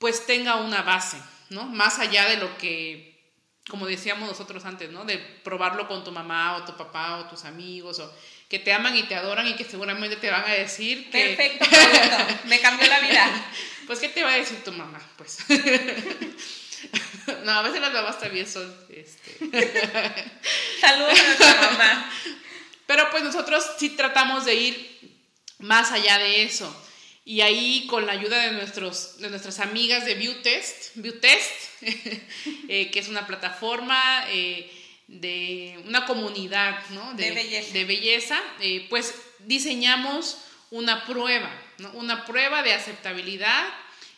pues 0.02 0.26
tenga 0.26 0.56
una 0.56 0.82
base, 0.82 1.22
¿no? 1.52 1.66
Más 1.66 2.00
allá 2.00 2.28
de 2.28 2.38
lo 2.38 2.58
que, 2.58 3.11
como 3.70 3.86
decíamos 3.86 4.28
nosotros 4.28 4.66
antes, 4.66 4.90
¿no? 4.90 5.06
De 5.06 5.18
probarlo 5.18 5.88
con 5.88 6.04
tu 6.04 6.12
mamá 6.12 6.58
o 6.58 6.66
tu 6.66 6.76
papá 6.76 7.18
o 7.20 7.26
tus 7.26 7.46
amigos 7.46 8.00
o 8.00 8.14
que 8.50 8.60
te 8.60 8.74
aman 8.74 8.98
y 8.98 9.04
te 9.04 9.16
adoran 9.16 9.48
y 9.48 9.56
que 9.56 9.64
seguramente 9.64 10.18
te 10.18 10.30
van 10.30 10.44
a 10.46 10.54
decir 10.54 11.10
que... 11.10 11.36
Perfecto, 11.36 11.66
perfecto. 11.70 12.48
me 12.48 12.60
cambió 12.60 12.88
la 12.88 13.00
vida. 13.00 13.52
Pues, 13.88 14.00
¿qué 14.00 14.10
te 14.10 14.24
va 14.24 14.34
a 14.34 14.38
decir 14.38 14.64
tu 14.64 14.72
mamá? 14.72 15.00
Pues... 15.16 15.40
no, 17.44 17.52
a 17.52 17.62
veces 17.62 17.82
las 17.82 17.94
mamás 17.94 18.20
también 18.20 18.48
son... 18.48 18.76
Este... 18.90 19.38
Saludos 20.82 21.20
a 21.20 21.24
nuestra 21.24 21.72
mamá. 21.72 22.12
Pero 22.88 23.10
pues 23.10 23.24
nosotros 23.24 23.64
sí 23.78 23.92
tratamos 23.92 24.44
de 24.44 24.56
ir 24.56 25.20
más 25.60 25.92
allá 25.92 26.18
de 26.18 26.44
eso. 26.44 26.76
Y 27.24 27.42
ahí 27.42 27.86
con 27.88 28.08
la 28.08 28.14
ayuda 28.14 28.48
de, 28.48 28.54
nuestros, 28.54 29.20
de 29.20 29.30
nuestras 29.30 29.60
amigas 29.60 30.06
de 30.06 30.16
Viewtest, 30.16 30.96
Viewtest 30.96 31.52
eh, 32.68 32.90
que 32.92 33.00
es 33.00 33.08
una 33.10 33.28
plataforma 33.28 34.26
eh, 34.30 34.72
de 35.08 35.80
una 35.86 36.06
comunidad 36.06 36.84
de, 37.16 37.32
belleza, 37.32 37.74
de 37.74 37.86
belleza 37.86 38.42
eh, 38.62 38.88
pues 38.90 39.14
diseñamos 39.40 40.38
una 40.72 41.06
prueba, 41.06 41.52
una 41.94 42.26
prueba 42.26 42.64
de 42.64 42.74
aceptabilidad 42.74 43.68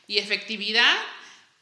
y 0.07 0.19
efectividad 0.19 0.95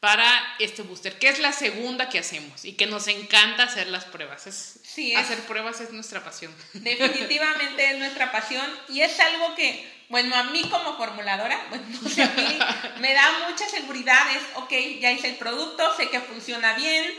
para 0.02 0.56
este 0.58 0.82
booster, 0.82 1.16
que 1.16 1.28
es 1.28 1.38
la 1.38 1.52
segunda 1.52 2.08
que 2.08 2.18
hacemos 2.18 2.64
y 2.64 2.72
que 2.72 2.86
nos 2.86 3.06
encanta 3.06 3.62
hacer 3.62 3.86
las 3.86 4.04
pruebas. 4.04 4.48
Es, 4.48 4.80
hacer 5.16 5.38
pruebas 5.46 5.80
es 5.80 5.92
nuestra 5.92 6.24
pasión. 6.24 6.52
Definitivamente 6.72 7.92
es 7.92 7.98
nuestra 7.98 8.32
pasión 8.32 8.66
y 8.88 9.02
es 9.02 9.18
algo 9.20 9.54
que, 9.54 9.88
bueno, 10.12 10.36
a 10.36 10.44
mí 10.44 10.62
como 10.70 10.96
formuladora, 10.96 11.60
bueno, 11.70 11.84
a 11.84 12.36
mí 12.36 12.58
me 13.00 13.12
da 13.12 13.48
mucha 13.48 13.68
seguridad, 13.68 14.20
es, 14.36 14.42
ok, 14.54 14.72
ya 15.00 15.10
hice 15.10 15.30
el 15.30 15.36
producto, 15.36 15.96
sé 15.96 16.08
que 16.08 16.20
funciona 16.20 16.74
bien, 16.74 17.12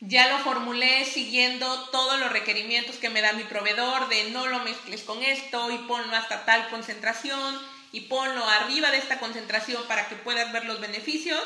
ya 0.00 0.28
lo 0.28 0.38
formulé 0.40 1.06
siguiendo 1.06 1.88
todos 1.88 2.20
los 2.20 2.30
requerimientos 2.30 2.96
que 2.96 3.08
me 3.08 3.22
da 3.22 3.32
mi 3.32 3.44
proveedor 3.44 4.10
de 4.10 4.30
no 4.32 4.46
lo 4.46 4.58
mezcles 4.60 5.00
con 5.00 5.22
esto 5.22 5.70
y 5.70 5.78
ponlo 5.78 6.14
hasta 6.14 6.44
tal 6.44 6.68
concentración 6.68 7.58
y 7.92 8.02
ponlo 8.02 8.46
arriba 8.46 8.90
de 8.90 8.98
esta 8.98 9.18
concentración 9.18 9.82
para 9.88 10.06
que 10.08 10.16
puedas 10.16 10.52
ver 10.52 10.66
los 10.66 10.80
beneficios 10.80 11.42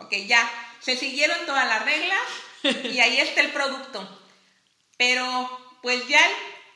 Ok, 0.00 0.14
ya, 0.26 0.50
se 0.80 0.96
siguieron 0.96 1.36
todas 1.46 1.66
las 1.66 1.84
reglas 1.84 2.20
y 2.84 3.00
ahí 3.00 3.18
está 3.18 3.42
el 3.42 3.50
producto. 3.50 4.08
Pero 4.96 5.78
pues 5.82 6.06
ya 6.08 6.20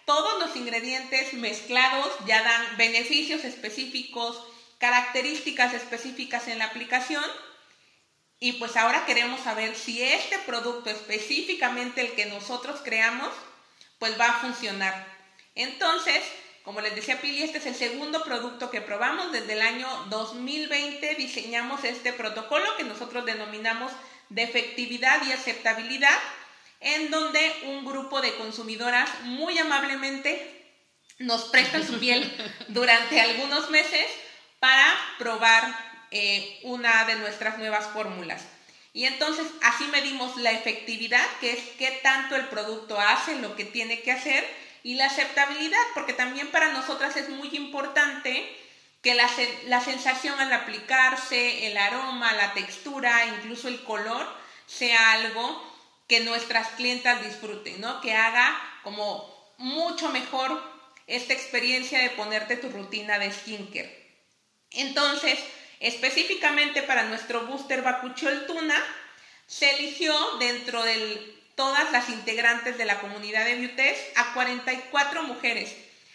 todos 0.05 0.39
los 0.41 0.57
ingredientes 0.57 1.33
mezclados 1.35 2.11
ya 2.27 2.43
dan 2.43 2.77
beneficios 2.77 3.45
específicos, 3.45 4.41
características 4.79 5.75
específicas 5.75 6.49
en 6.49 6.59
la 6.59 6.67
aplicación. 6.67 7.25
Y 8.41 8.53
pues 8.55 8.77
ahora 8.77 9.07
queremos 9.07 9.41
saber 9.41 9.75
si 9.77 10.03
este 10.03 10.39
producto 10.41 10.91
específicamente 10.91 12.03
el 12.03 12.13
que 12.13 12.27
nosotros 12.27 12.81
creamos, 12.85 13.31
pues 13.99 14.19
va 14.21 14.27
a 14.27 14.41
funcionar. 14.41 15.07
Entonces, 15.55 16.23
como 16.65 16.81
les 16.81 16.95
decía 16.95 17.21
Pili, 17.21 17.43
este 17.43 17.59
es 17.59 17.67
el 17.67 17.75
segundo 17.75 18.25
producto 18.25 18.71
que 18.71 18.81
probamos. 18.81 19.33
Desde 19.33 19.53
el 19.53 19.61
año 19.61 19.87
2020 20.09 21.15
diseñamos 21.15 21.85
este 21.85 22.13
protocolo 22.13 22.65
que 22.77 22.85
nosotros 22.85 23.25
denominamos 23.27 23.93
de 24.31 24.43
efectividad 24.43 25.23
y 25.27 25.33
aceptabilidad, 25.33 26.19
en 26.85 27.11
donde 27.11 27.41
un 27.65 27.85
grupo 27.85 28.21
de 28.21 28.35
consumidoras 28.35 29.09
muy 29.23 29.59
amablemente 29.59 30.71
nos 31.19 31.45
prestan 31.45 31.87
su 31.87 31.99
piel 31.99 32.31
durante 32.69 33.21
algunos 33.21 33.71
meses 33.71 34.07
para 34.61 34.95
probar 35.19 35.75
eh, 36.11 36.61
una 36.63 37.07
de 37.07 37.17
nuestras 37.17 37.59
nuevas 37.59 37.87
fórmulas. 37.87 38.43
Y 38.93 39.07
entonces 39.07 39.47
así 39.63 39.85
medimos 39.87 40.37
la 40.37 40.53
efectividad, 40.53 41.27
que 41.41 41.53
es 41.53 41.59
qué 41.79 42.01
tanto 42.03 42.37
el 42.37 42.47
producto 42.49 43.01
hace 43.01 43.37
lo 43.37 43.57
que 43.57 43.65
tiene 43.65 44.03
que 44.03 44.13
hacer, 44.13 44.47
y 44.83 44.95
la 44.95 45.07
aceptabilidad, 45.07 45.79
porque 45.95 46.13
también 46.13 46.51
para 46.51 46.73
nosotras 46.73 47.17
es 47.17 47.31
muy 47.31 47.49
importante 47.57 48.47
que 49.03 49.15
la, 49.15 49.29
la, 49.67 49.81
sensación 49.81 50.39
al 50.39 50.53
aplicarse, 50.53 51.67
el 51.67 51.77
aroma, 51.79 52.33
la 52.35 52.53
textura, 52.53 53.27
incluso 53.27 53.69
el 53.69 53.83
color, 53.85 54.27
sea 54.67 55.13
algo 55.13 55.74
que 56.09 56.21
nuestras 56.21 56.69
clientas 56.71 57.25
disfruten, 57.25 57.81
¿no? 57.81 58.01
Que 58.01 58.15
haga 58.15 58.57
como 58.83 59.33
mucho 59.59 60.11
mejor 60.11 60.63
esta 61.07 61.33
experiencia 61.33 62.01
de 62.01 62.11
ponerte 62.11 62.57
tu 62.57 62.69
rutina 62.71 63.19
de 63.19 63.33
skincare. 63.33 64.05
Entonces, 64.71 65.39
específicamente 65.81 66.83
para 66.83 67.05
nuestro 67.05 67.47
booster 67.47 67.83
Bacuchol 67.83 68.47
Tuna, 68.47 68.83
se 69.47 69.71
eligió 69.77 70.15
dentro 70.39 70.83
del 70.83 71.35
todas 71.55 71.93
las 71.93 72.09
integrantes 72.09 72.77
de 72.79 72.85
la 72.85 73.01
comunidad 73.01 73.45
de 73.45 73.55
Biutes 73.55 73.99
a 74.17 74.35
44 74.35 75.23
mujeres. 75.23 75.75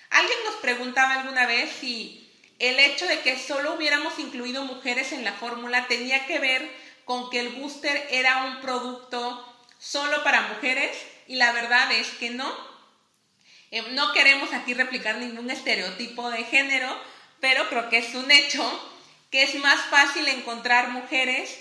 Alguien 0.10 0.38
nos 0.46 0.56
preguntaba 0.56 1.14
alguna 1.14 1.46
vez 1.46 1.72
si 1.80 2.30
el 2.58 2.78
hecho 2.80 3.06
de 3.08 3.22
que 3.22 3.40
solo 3.40 3.76
hubiéramos 3.76 4.20
incluido 4.20 4.66
mujeres 4.66 5.14
en 5.14 5.24
la 5.24 5.34
fórmula 5.34 5.88
tenía 5.88 6.26
que 6.26 6.40
ver 6.40 6.70
con 7.06 7.30
que 7.30 7.40
el 7.40 7.50
booster 7.50 8.08
era 8.12 8.46
un 8.46 8.60
producto 8.60 9.49
solo 9.80 10.24
para 10.24 10.50
mujeres 10.50 10.96
y 11.28 11.36
la 11.36 11.52
verdad 11.52 11.92
es 11.92 12.08
que 12.10 12.30
no. 12.30 12.54
Eh, 13.72 13.82
no 13.92 14.14
queremos 14.14 14.54
aquí 14.54 14.74
replicar 14.74 15.18
ningún 15.18 15.50
estereotipo 15.50 16.30
de 16.30 16.44
género, 16.44 16.96
pero 17.40 17.68
creo 17.70 17.90
que 17.90 17.98
es 17.98 18.14
un 18.14 18.30
hecho 18.30 18.64
que 19.32 19.44
es 19.44 19.56
más 19.56 19.80
fácil 19.90 20.28
encontrar 20.28 20.90
mujeres 20.90 21.58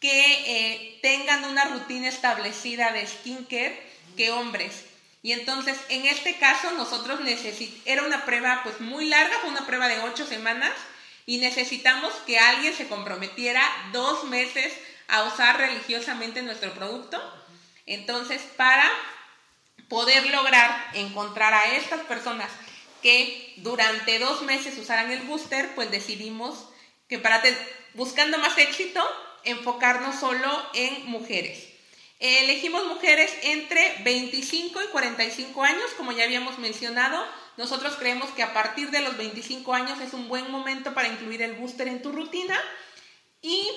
que 0.00 0.32
eh, 0.46 0.98
tengan 1.02 1.44
una 1.44 1.64
rutina 1.66 2.08
establecida 2.08 2.92
de 2.92 3.06
skincare 3.06 3.80
que 4.16 4.30
hombres. 4.30 4.86
Y 5.22 5.32
entonces, 5.32 5.76
en 5.90 6.06
este 6.06 6.36
caso, 6.36 6.70
nosotros 6.72 7.20
necesitamos, 7.20 7.82
era 7.84 8.02
una 8.04 8.24
prueba 8.24 8.62
pues 8.62 8.80
muy 8.80 9.06
larga, 9.06 9.38
fue 9.40 9.50
una 9.50 9.66
prueba 9.66 9.88
de 9.88 10.00
ocho 10.00 10.26
semanas, 10.26 10.72
y 11.26 11.38
necesitamos 11.38 12.12
que 12.26 12.38
alguien 12.38 12.74
se 12.74 12.88
comprometiera 12.88 13.62
dos 13.92 14.24
meses 14.24 14.72
a 15.08 15.24
usar 15.24 15.58
religiosamente 15.58 16.42
nuestro 16.42 16.72
producto. 16.72 17.20
Entonces, 17.90 18.40
para 18.56 18.88
poder 19.88 20.24
lograr 20.30 20.90
encontrar 20.94 21.52
a 21.52 21.74
estas 21.74 22.00
personas 22.02 22.48
que 23.02 23.54
durante 23.56 24.20
dos 24.20 24.42
meses 24.42 24.78
usaran 24.78 25.10
el 25.10 25.22
booster, 25.22 25.74
pues 25.74 25.90
decidimos 25.90 26.68
que 27.08 27.18
para 27.18 27.42
buscando 27.94 28.38
más 28.38 28.56
éxito, 28.58 29.04
enfocarnos 29.42 30.14
solo 30.20 30.48
en 30.72 31.06
mujeres. 31.06 31.66
Elegimos 32.20 32.86
mujeres 32.86 33.32
entre 33.42 33.96
25 34.04 34.82
y 34.82 34.86
45 34.86 35.64
años, 35.64 35.90
como 35.96 36.12
ya 36.12 36.22
habíamos 36.22 36.58
mencionado. 36.58 37.26
Nosotros 37.56 37.96
creemos 37.96 38.30
que 38.30 38.44
a 38.44 38.52
partir 38.52 38.92
de 38.92 39.00
los 39.00 39.16
25 39.16 39.74
años 39.74 40.00
es 40.00 40.12
un 40.12 40.28
buen 40.28 40.48
momento 40.52 40.94
para 40.94 41.08
incluir 41.08 41.42
el 41.42 41.54
booster 41.54 41.88
en 41.88 42.02
tu 42.02 42.12
rutina. 42.12 42.56
Y 43.42 43.68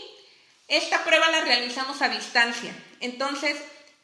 esta 0.68 1.04
prueba 1.04 1.32
la 1.32 1.42
realizamos 1.42 2.04
a 2.04 2.10
distancia. 2.10 2.76
Entonces, 3.00 3.58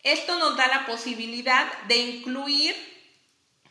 esto 0.04 0.40
nos 0.40 0.56
da 0.56 0.68
la 0.68 0.86
posibilidad 0.86 1.72
de 1.84 1.98
incluir 1.98 2.76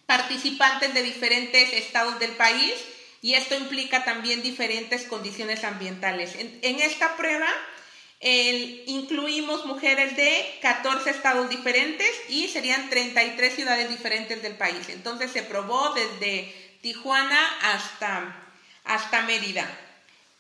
participantes 0.07 0.95
de 0.95 1.03
diferentes 1.03 1.72
estados 1.72 2.18
del 2.18 2.33
país 2.33 2.72
y 3.20 3.35
esto 3.35 3.55
implica 3.57 4.05
también 4.05 4.43
diferentes 4.43 5.05
condiciones 5.05 5.64
ambientales. 5.64 6.35
En, 6.37 6.81
esta 6.81 7.16
prueba 7.16 7.49
incluimos 8.20 9.66
mujeres 9.66 10.16
de 10.16 10.59
14 10.62 11.11
estados 11.11 11.49
diferentes 11.51 12.09
y 12.29 12.49
serían 12.49 12.89
33 12.89 13.55
ciudades 13.55 13.91
diferentes 13.91 14.43
del 14.43 14.55
país. 14.55 14.89
Entonces 14.89 15.31
se 15.33 15.43
probó 15.43 15.95
desde 15.95 16.55
Tijuana 16.81 17.47
hasta, 17.62 18.35
hasta 18.85 19.22
Mérida. 19.22 19.68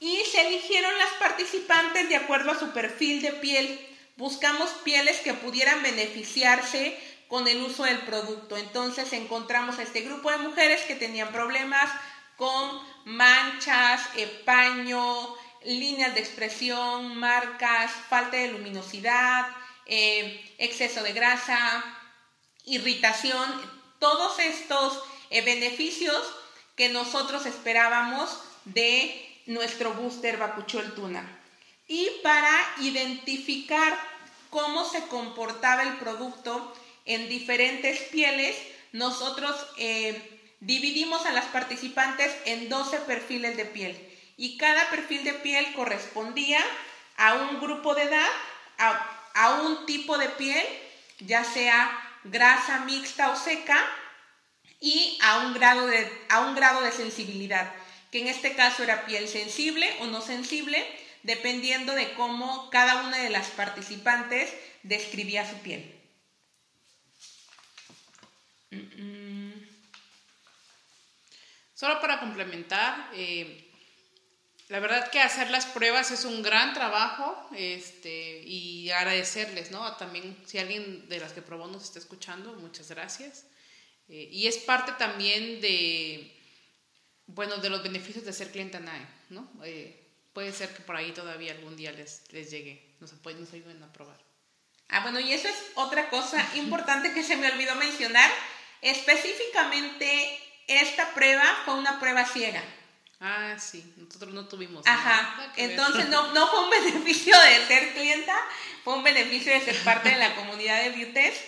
Y 0.00 0.22
se 0.30 0.46
eligieron 0.46 0.96
las 0.96 1.10
participantes 1.18 2.08
de 2.08 2.16
acuerdo 2.16 2.52
a 2.52 2.58
su 2.58 2.70
perfil 2.70 3.20
de 3.20 3.32
piel. 3.32 3.80
Buscamos 4.18 4.68
pieles 4.82 5.20
que 5.20 5.32
pudieran 5.32 5.80
beneficiarse 5.80 6.98
con 7.28 7.46
el 7.46 7.62
uso 7.62 7.84
del 7.84 7.98
producto. 7.98 8.56
Entonces 8.56 9.12
encontramos 9.12 9.78
a 9.78 9.84
este 9.84 10.00
grupo 10.00 10.28
de 10.28 10.38
mujeres 10.38 10.82
que 10.82 10.96
tenían 10.96 11.30
problemas 11.30 11.88
con 12.36 12.82
manchas, 13.04 14.00
paño, 14.44 15.36
líneas 15.64 16.14
de 16.14 16.20
expresión, 16.20 17.16
marcas, 17.16 17.92
falta 18.08 18.36
de 18.36 18.48
luminosidad, 18.48 19.46
eh, 19.86 20.52
exceso 20.58 21.04
de 21.04 21.12
grasa, 21.12 21.84
irritación, 22.64 23.48
todos 24.00 24.40
estos 24.40 25.00
eh, 25.30 25.42
beneficios 25.42 26.20
que 26.74 26.88
nosotros 26.88 27.46
esperábamos 27.46 28.36
de 28.64 29.42
nuestro 29.46 29.92
booster 29.94 30.38
Bacuchol 30.38 30.92
Tuna. 30.96 31.37
Y 31.88 32.08
para 32.22 32.54
identificar 32.80 33.98
cómo 34.50 34.84
se 34.84 35.06
comportaba 35.06 35.82
el 35.82 35.94
producto 35.94 36.74
en 37.06 37.28
diferentes 37.28 37.98
pieles, 38.10 38.56
nosotros 38.92 39.56
eh, 39.78 40.38
dividimos 40.60 41.24
a 41.26 41.32
las 41.32 41.46
participantes 41.46 42.30
en 42.44 42.68
12 42.68 42.98
perfiles 43.00 43.56
de 43.56 43.64
piel. 43.64 43.96
Y 44.36 44.58
cada 44.58 44.88
perfil 44.90 45.24
de 45.24 45.34
piel 45.34 45.72
correspondía 45.74 46.60
a 47.16 47.34
un 47.34 47.60
grupo 47.60 47.94
de 47.94 48.02
edad, 48.02 48.28
a, 49.34 49.60
un 49.62 49.86
tipo 49.86 50.18
de 50.18 50.28
piel, 50.28 50.64
ya 51.20 51.42
sea 51.42 51.90
grasa 52.24 52.80
mixta 52.80 53.30
o 53.30 53.36
seca, 53.36 53.78
y 54.80 55.18
a 55.22 55.38
un, 55.38 55.54
grado 55.54 55.86
de, 55.86 56.08
a 56.28 56.40
un 56.40 56.54
grado 56.54 56.82
de 56.82 56.92
sensibilidad, 56.92 57.72
que 58.12 58.20
en 58.20 58.28
este 58.28 58.54
caso 58.54 58.84
era 58.84 59.06
piel 59.06 59.26
sensible 59.26 59.92
o 60.00 60.06
no 60.06 60.20
sensible, 60.20 60.86
dependiendo 61.22 61.94
de 61.94 62.14
cómo 62.14 62.70
cada 62.70 63.02
una 63.06 63.18
de 63.18 63.30
las 63.30 63.48
participantes 63.48 64.52
describía 64.82 65.48
su 65.48 65.56
piel. 65.58 65.94
Solo 71.74 72.00
para 72.00 72.18
complementar, 72.18 73.10
eh, 73.14 73.68
la 74.68 74.80
verdad 74.80 75.10
que 75.10 75.20
hacer 75.20 75.48
las 75.50 75.64
pruebas 75.64 76.10
es 76.10 76.24
un 76.24 76.42
gran 76.42 76.74
trabajo 76.74 77.48
este, 77.56 78.42
y 78.44 78.90
agradecerles, 78.90 79.70
¿no? 79.70 79.96
También 79.96 80.36
si 80.44 80.58
alguien 80.58 81.08
de 81.08 81.20
las 81.20 81.32
que 81.32 81.40
probó 81.40 81.68
nos 81.68 81.84
está 81.84 81.98
escuchando, 81.98 82.52
muchas 82.54 82.90
gracias. 82.90 83.46
Eh, 84.08 84.28
y 84.30 84.46
es 84.46 84.58
parte 84.58 84.92
también 84.98 85.60
de, 85.60 86.36
bueno, 87.26 87.58
de 87.58 87.70
los 87.70 87.82
beneficios 87.82 88.24
de 88.24 88.32
ser 88.32 88.50
cliente 88.50 88.80
NAE, 88.80 89.06
¿no? 89.30 89.48
Eh, 89.64 90.07
puede 90.38 90.52
ser 90.52 90.72
que 90.72 90.84
por 90.84 90.94
ahí 90.94 91.10
todavía 91.10 91.50
algún 91.50 91.74
día 91.74 91.90
les, 91.90 92.22
les 92.30 92.48
llegue, 92.48 92.94
nos, 93.00 93.12
nos 93.12 93.52
ayuden 93.52 93.82
a 93.82 93.92
probar. 93.92 94.16
Ah, 94.88 95.00
bueno, 95.00 95.18
y 95.18 95.32
eso 95.32 95.48
es 95.48 95.56
otra 95.74 96.08
cosa 96.10 96.48
importante 96.54 97.12
que 97.12 97.24
se 97.24 97.36
me 97.36 97.50
olvidó 97.50 97.74
mencionar. 97.74 98.30
Específicamente, 98.80 100.38
esta 100.68 101.12
prueba 101.12 101.42
fue 101.64 101.74
una 101.74 101.98
prueba 101.98 102.24
ciega. 102.24 102.62
Ah, 103.18 103.56
sí, 103.58 103.92
nosotros 103.96 104.32
no 104.32 104.46
tuvimos. 104.46 104.86
Ajá, 104.86 105.52
entonces 105.56 106.08
no, 106.08 106.32
no 106.32 106.46
fue 106.46 106.62
un 106.62 106.70
beneficio 106.84 107.34
de 107.36 107.66
ser 107.66 107.94
clienta, 107.94 108.36
fue 108.84 108.94
un 108.94 109.02
beneficio 109.02 109.52
de 109.52 109.60
ser 109.60 109.82
parte 109.82 110.10
de 110.10 110.18
la 110.18 110.36
comunidad 110.36 110.84
de 110.84 110.90
Biotest. 110.90 111.42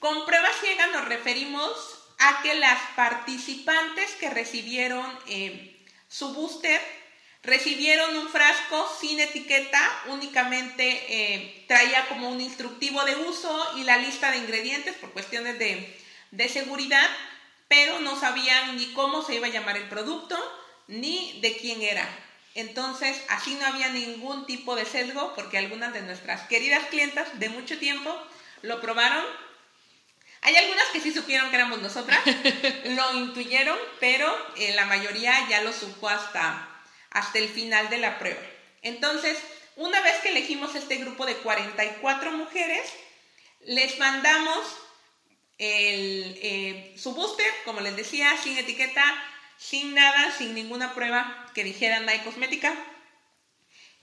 Con 0.00 0.26
prueba 0.26 0.50
ciega 0.60 0.86
nos 0.88 1.06
referimos 1.06 1.70
a 2.18 2.42
que 2.42 2.56
las 2.56 2.78
participantes 2.94 4.10
que 4.16 4.28
recibieron 4.28 5.18
eh, 5.28 5.82
su 6.08 6.34
booster 6.34 6.97
recibieron 7.42 8.16
un 8.16 8.28
frasco 8.28 8.88
sin 9.00 9.20
etiqueta, 9.20 9.80
únicamente 10.06 10.84
eh, 11.08 11.64
traía 11.68 12.06
como 12.08 12.28
un 12.28 12.40
instructivo 12.40 13.04
de 13.04 13.16
uso 13.16 13.72
y 13.76 13.84
la 13.84 13.98
lista 13.98 14.30
de 14.30 14.38
ingredientes 14.38 14.96
por 14.96 15.12
cuestiones 15.12 15.58
de, 15.58 15.96
de 16.30 16.48
seguridad, 16.48 17.08
pero 17.68 18.00
no 18.00 18.18
sabían 18.18 18.76
ni 18.76 18.86
cómo 18.92 19.22
se 19.22 19.36
iba 19.36 19.46
a 19.46 19.50
llamar 19.50 19.76
el 19.76 19.88
producto 19.88 20.36
ni 20.88 21.38
de 21.40 21.56
quién 21.56 21.82
era. 21.82 22.06
Entonces, 22.54 23.22
así 23.28 23.54
no 23.54 23.66
había 23.66 23.88
ningún 23.90 24.46
tipo 24.46 24.74
de 24.74 24.84
sesgo 24.84 25.32
porque 25.36 25.58
algunas 25.58 25.92
de 25.92 26.02
nuestras 26.02 26.48
queridas 26.48 26.86
clientas 26.86 27.38
de 27.38 27.50
mucho 27.50 27.78
tiempo 27.78 28.12
lo 28.62 28.80
probaron. 28.80 29.24
Hay 30.40 30.56
algunas 30.56 30.86
que 30.86 31.00
sí 31.00 31.12
supieron 31.12 31.50
que 31.50 31.56
éramos 31.56 31.80
nosotras, 31.80 32.20
lo 32.84 33.14
intuyeron, 33.14 33.78
pero 34.00 34.34
eh, 34.56 34.72
la 34.74 34.86
mayoría 34.86 35.48
ya 35.48 35.62
lo 35.62 35.72
supo 35.72 36.08
hasta, 36.08 36.67
hasta 37.10 37.38
el 37.38 37.48
final 37.48 37.90
de 37.90 37.98
la 37.98 38.18
prueba. 38.18 38.40
Entonces, 38.82 39.38
una 39.76 40.00
vez 40.00 40.16
que 40.22 40.30
elegimos 40.30 40.74
este 40.74 40.96
grupo 40.96 41.26
de 41.26 41.36
44 41.36 42.32
mujeres, 42.32 42.92
les 43.60 43.98
mandamos 43.98 44.58
el, 45.58 46.38
eh, 46.42 46.94
su 46.96 47.14
booster, 47.14 47.46
como 47.64 47.80
les 47.80 47.96
decía, 47.96 48.36
sin 48.42 48.56
etiqueta, 48.56 49.04
sin 49.56 49.94
nada, 49.94 50.32
sin 50.36 50.54
ninguna 50.54 50.94
prueba 50.94 51.46
que 51.54 51.64
dijera 51.64 52.00
Nike 52.00 52.24
Cosmética. 52.24 52.74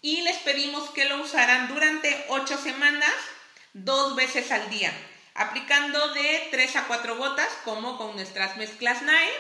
Y 0.01 0.22
les 0.22 0.38
pedimos 0.38 0.91
que 0.91 1.06
lo 1.06 1.22
usaran 1.22 1.68
durante 1.68 2.26
8 2.30 2.58
semanas, 2.58 3.14
dos 3.74 4.16
veces 4.16 4.51
al 4.51 4.70
día, 4.70 4.93
aplicando 5.34 6.14
de 6.14 6.47
3 6.51 6.76
a 6.76 6.88
4 6.88 7.18
gotas, 7.18 7.49
como 7.64 7.97
con 7.97 8.16
nuestras 8.16 8.58
mezclas 8.58 9.01
NAE. 9.01 9.32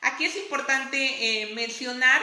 Aquí 0.00 0.24
es 0.24 0.36
importante 0.36 0.96
eh, 1.42 1.54
mencionar 1.54 2.22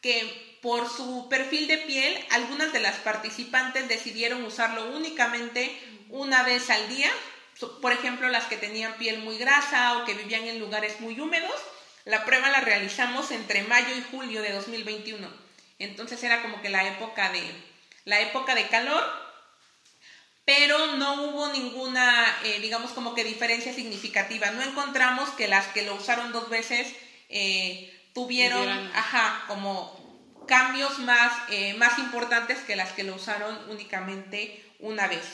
que 0.00 0.58
por 0.62 0.88
su 0.88 1.28
perfil 1.28 1.68
de 1.68 1.78
piel, 1.78 2.18
algunas 2.30 2.72
de 2.72 2.80
las 2.80 2.96
participantes 2.96 3.88
decidieron 3.88 4.44
usarlo 4.44 4.90
únicamente 4.96 5.76
una 6.08 6.42
vez 6.42 6.70
al 6.70 6.88
día. 6.88 7.10
Por 7.80 7.92
ejemplo, 7.92 8.28
las 8.28 8.46
que 8.46 8.56
tenían 8.56 8.98
piel 8.98 9.18
muy 9.18 9.38
grasa 9.38 9.98
o 9.98 10.04
que 10.04 10.14
vivían 10.14 10.46
en 10.46 10.58
lugares 10.58 11.00
muy 11.00 11.18
húmedos 11.18 11.60
la 12.08 12.24
prueba 12.24 12.48
la 12.48 12.62
realizamos 12.62 13.30
entre 13.32 13.64
mayo 13.64 13.94
y 13.94 14.02
julio 14.10 14.40
de 14.40 14.52
2021. 14.52 15.28
Entonces 15.78 16.22
era 16.24 16.40
como 16.40 16.62
que 16.62 16.70
la 16.70 16.88
época 16.88 17.30
de, 17.32 17.42
la 18.06 18.20
época 18.20 18.54
de 18.54 18.66
calor, 18.68 19.04
pero 20.46 20.96
no 20.96 21.24
hubo 21.24 21.48
ninguna, 21.48 22.34
eh, 22.44 22.60
digamos, 22.60 22.92
como 22.92 23.14
que 23.14 23.24
diferencia 23.24 23.74
significativa. 23.74 24.50
No 24.52 24.62
encontramos 24.62 25.28
que 25.32 25.48
las 25.48 25.66
que 25.66 25.82
lo 25.82 25.96
usaron 25.96 26.32
dos 26.32 26.48
veces 26.48 26.90
eh, 27.28 27.94
tuvieron, 28.18 28.68
ajá, 28.96 29.44
como 29.46 29.96
cambios 30.48 30.98
más, 30.98 31.32
eh, 31.50 31.74
más 31.74 32.00
importantes 32.00 32.58
que 32.58 32.74
las 32.74 32.90
que 32.90 33.04
lo 33.04 33.14
usaron 33.14 33.56
únicamente 33.70 34.60
una 34.80 35.06
vez. 35.06 35.24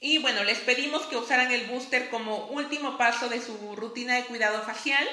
Y 0.00 0.18
bueno, 0.18 0.42
les 0.42 0.58
pedimos 0.58 1.02
que 1.02 1.16
usaran 1.16 1.52
el 1.52 1.66
booster 1.66 2.10
como 2.10 2.46
último 2.46 2.98
paso 2.98 3.28
de 3.28 3.40
su 3.40 3.76
rutina 3.76 4.16
de 4.16 4.24
cuidado 4.24 4.62
facial 4.62 5.06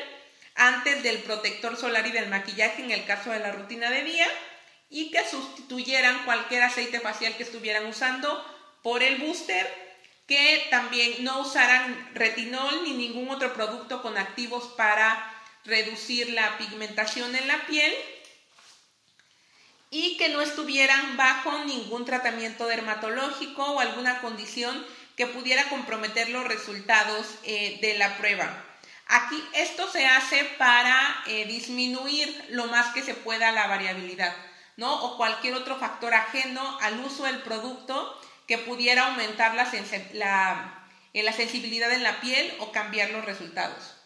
antes 0.55 1.03
del 1.03 1.19
protector 1.19 1.78
solar 1.78 2.07
y 2.07 2.11
del 2.11 2.28
maquillaje 2.28 2.82
en 2.82 2.89
el 2.89 3.05
caso 3.05 3.30
de 3.30 3.39
la 3.39 3.51
rutina 3.51 3.91
de 3.91 4.03
día 4.03 4.28
y 4.89 5.11
que 5.11 5.24
sustituyeran 5.24 6.26
cualquier 6.26 6.63
aceite 6.63 6.99
facial 7.01 7.36
que 7.38 7.43
estuvieran 7.43 7.86
usando 7.86 8.43
por 8.82 9.03
el 9.03 9.17
booster, 9.17 9.72
que 10.26 10.65
también 10.72 11.24
no 11.24 11.41
usaran 11.41 12.15
retinol 12.15 12.84
ni 12.84 12.93
ningún 12.93 13.30
otro 13.30 13.53
producto 13.53 14.01
con 14.01 14.17
activos 14.17 14.74
para 14.76 15.31
reducir 15.66 16.32
la 16.32 16.57
pigmentación 16.57 17.36
en 17.36 17.47
la 17.47 17.66
piel 17.68 17.93
y 19.89 20.18
que 20.18 20.30
no 20.30 20.41
estuvieran 20.41 21.18
bajo 21.18 21.66
ningún 21.66 22.05
tratamiento 22.05 22.66
dermatológico 22.68 23.64
o 23.64 23.80
alguna 23.80 24.22
condición 24.22 24.86
que 25.18 25.28
pudiera 25.28 25.70
comprometer 25.70 26.30
los 26.30 26.47
resultados 26.47 27.28
eh, 27.43 27.80
de 27.82 27.97
la 27.97 28.18
prueba. 28.18 28.66
Aquí 29.07 29.43
esto 29.53 29.91
se 29.91 30.05
hace 30.07 30.45
para 30.57 31.24
eh, 31.28 31.45
disminuir 31.45 32.45
lo 32.49 32.68
más 32.68 32.93
que 32.93 33.03
se 33.03 33.14
pueda 33.14 33.51
la 33.51 33.68
variabilidad, 33.68 34.34
¿no? 34.78 35.03
O 35.03 35.18
cualquier 35.18 35.53
otro 35.55 35.78
factor 35.78 36.14
ajeno 36.14 36.80
al 36.80 36.97
uso 37.01 37.26
del 37.26 37.41
producto 37.41 38.18
que 38.47 38.57
pudiera 38.57 39.07
aumentar 39.07 39.53
la, 39.53 39.70
eh, 41.14 41.24
la, 41.24 41.34
sensibilidad 41.34 41.91
en 41.91 42.03
la 42.03 42.22
piel 42.22 42.53
o 42.59 42.72
cambiar 42.72 43.09
los 43.09 43.26
resultados. 43.26 44.01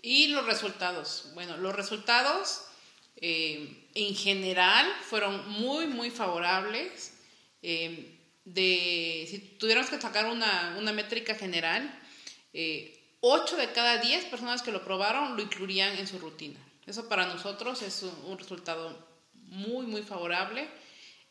Y 0.00 0.28
los 0.28 0.46
resultados. 0.46 1.30
Bueno, 1.34 1.56
los 1.56 1.74
resultados 1.74 2.62
eh, 3.16 3.88
en 3.94 4.14
general 4.14 4.86
fueron 5.02 5.48
muy, 5.50 5.86
muy 5.86 6.10
favorables. 6.10 7.14
de, 7.60 9.26
si 9.28 9.38
tuviéramos 9.58 9.90
que 9.90 10.00
sacar 10.00 10.26
una, 10.26 10.76
una 10.78 10.92
métrica 10.92 11.34
general, 11.34 11.92
8 13.20 13.56
de 13.56 13.72
cada 13.72 13.98
10 13.98 14.26
personas 14.26 14.62
que 14.62 14.70
lo 14.70 14.84
probaron 14.84 15.36
lo 15.36 15.42
incluirían 15.42 15.98
en 15.98 16.06
su 16.06 16.18
rutina. 16.18 16.58
Eso 16.86 17.08
para 17.08 17.26
nosotros 17.26 17.82
es 17.82 18.02
un, 18.02 18.38
resultado 18.38 18.96
muy, 19.34 19.86
muy 19.86 20.02
favorable. 20.02 20.68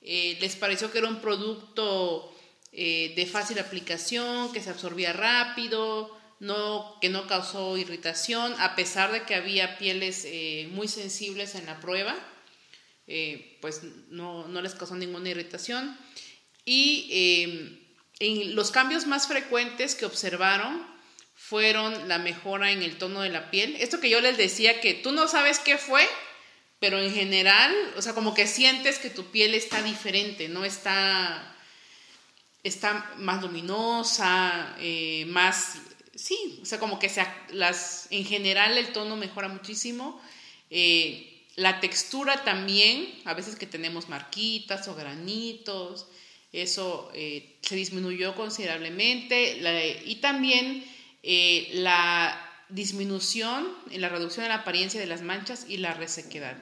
Eh, 0.02 0.38
les 0.40 0.56
pareció 0.56 0.92
que 0.92 1.00
era 1.00 1.08
un 1.08 1.22
producto 1.22 2.32
eh, 2.72 3.14
de 3.16 3.26
fácil 3.26 3.58
aplicación, 3.58 4.52
que 4.52 4.62
se 4.62 4.70
absorbía 4.70 5.14
rápido, 5.14 6.17
no, 6.40 6.98
que 7.02 7.10
no 7.10 7.28
causó 7.28 7.78
irritación, 7.78 8.54
a 8.60 8.76
pesar 8.76 9.12
de 9.12 9.24
que 9.24 9.36
había 9.36 9.78
pieles 9.78 10.24
eh, 10.26 10.70
muy 10.72 10.88
sensibles 10.88 11.56
en 11.56 11.66
la 11.66 11.80
prueba, 11.80 12.16
pues 13.62 13.84
no, 14.10 14.50
no, 14.50 14.62
les 14.62 14.76
causó 14.76 14.96
ninguna 14.96 15.30
irritación. 15.30 15.98
Y 16.66 17.80
en 18.20 18.54
los 18.54 18.72
cambios 18.72 19.08
más 19.08 19.28
frecuentes 19.28 19.96
que 19.96 20.06
observaron, 20.06 20.86
fueron 21.38 22.10
la 22.10 22.18
mejora 22.18 22.72
en 22.72 22.82
el 22.82 22.98
tono 22.98 23.22
de 23.22 23.30
la 23.30 23.52
piel. 23.52 23.78
Esto 23.80 24.02
que 24.02 24.10
yo 24.10 24.20
les 24.20 24.38
decía 24.38 24.82
que 24.82 24.96
tú 24.96 25.12
no 25.12 25.28
sabes 25.28 25.60
qué 25.60 25.78
fue, 25.78 26.06
pero 26.80 27.00
en 27.00 27.14
general, 27.14 27.74
o 27.96 28.02
sea, 28.02 28.14
como 28.14 28.34
que 28.34 28.48
sientes 28.48 29.00
que 29.00 29.10
tu 29.10 29.32
piel 29.32 29.54
está 29.54 29.82
diferente, 29.82 30.50
¿no? 30.50 30.66
Está, 30.66 31.56
está 32.64 33.14
más 33.18 33.42
luminosa, 33.42 34.76
eh, 34.80 35.26
más, 35.30 35.76
sí, 36.18 36.60
o 36.62 36.66
sea, 36.66 36.80
como 36.80 37.00
que 37.00 37.12
las, 37.50 38.08
en 38.10 38.26
general 38.26 38.78
el 38.78 38.92
tono 38.92 39.16
mejora 39.16 39.48
muchísimo. 39.48 40.20
Eh, 40.70 41.46
la 41.56 41.80
textura 41.80 42.44
también, 42.44 43.08
a 43.26 43.34
veces 43.34 43.56
que 43.56 43.66
tenemos 43.66 44.10
marquitas 44.10 44.88
o 44.88 44.96
granitos, 44.96 46.08
eso 46.52 47.10
eh, 47.14 47.58
se 47.62 47.76
disminuyó 47.76 48.36
considerablemente. 48.36 49.60
y 50.06 50.16
también 50.16 50.84
eh, 51.24 51.70
la 51.74 52.44
disminución 52.70 53.68
en 53.92 54.02
la 54.02 54.10
reducción 54.10 54.44
de 54.44 54.50
la 54.50 54.56
apariencia 54.56 55.00
de 55.00 55.08
las 55.08 55.22
manchas 55.22 55.66
y 55.70 55.78
la 55.78 55.94
resequedad. 55.94 56.58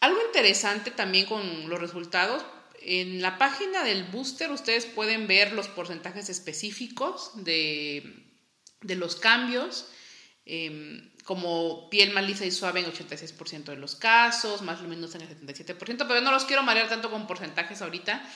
Algo 0.00 0.18
interesante 0.26 0.90
también 0.90 1.26
con 1.26 1.68
los 1.68 1.80
resultados, 1.80 2.44
en 2.84 3.22
la 3.22 3.38
página 3.38 3.84
del 3.84 4.04
booster 4.04 4.50
ustedes 4.50 4.86
pueden 4.86 5.26
ver 5.26 5.52
los 5.52 5.68
porcentajes 5.68 6.28
específicos 6.28 7.32
de, 7.34 8.24
los 8.82 9.16
cambios, 9.16 9.86
em, 10.44 11.10
como 11.24 11.88
piel 11.90 12.12
más 12.12 12.26
lisa 12.26 12.44
y 12.44 12.50
suave 12.50 12.80
en 12.80 12.86
86% 12.86 13.72
de 13.72 13.76
los 13.76 13.94
casos, 13.94 14.62
más 14.62 14.80
luminosa 14.80 15.18
en 15.18 15.24
el 15.24 15.28
77%, 15.28 16.06
pero 16.08 16.20
no 16.20 16.32
los 16.32 16.44
quiero 16.44 16.62
marear 16.62 16.88
tanto 16.88 17.10
con 17.10 17.26
porcentajes 17.26 17.80
ahorita, 17.82 18.28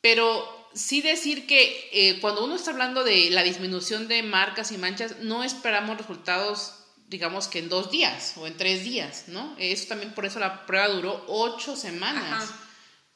pero 0.00 0.68
sí 0.74 1.02
decir 1.02 1.46
que 1.46 1.90
eh, 1.92 2.20
cuando 2.20 2.44
uno 2.44 2.54
está 2.54 2.70
hablando 2.70 3.04
de 3.04 3.30
la 3.30 3.42
disminución 3.42 4.08
de 4.08 4.22
marcas 4.22 4.72
y 4.72 4.78
manchas, 4.78 5.18
no 5.20 5.44
esperamos 5.44 5.98
resultados 5.98 6.86
digamos 7.08 7.48
que 7.48 7.60
en 7.60 7.68
dos 7.68 7.90
días 7.90 8.34
o 8.36 8.46
en 8.46 8.56
tres 8.56 8.82
días, 8.82 9.24
¿no? 9.28 9.54
Eso 9.58 9.88
también 9.88 10.12
por 10.12 10.26
eso 10.26 10.40
la 10.40 10.66
prueba 10.66 10.88
duró 10.88 11.24
ocho 11.28 11.76
semanas, 11.76 12.50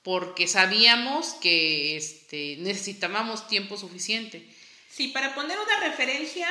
porque 0.03 0.49
sabíamos 0.49 1.35
que 1.35 1.97
este, 1.97 2.57
necesitábamos 2.59 3.49
tiempo 3.49 3.77
suficiente. 3.77 4.47
Sí, 4.91 5.09
para 5.09 5.35
poner 5.35 5.59
una 5.59 5.81
referencia, 5.81 6.49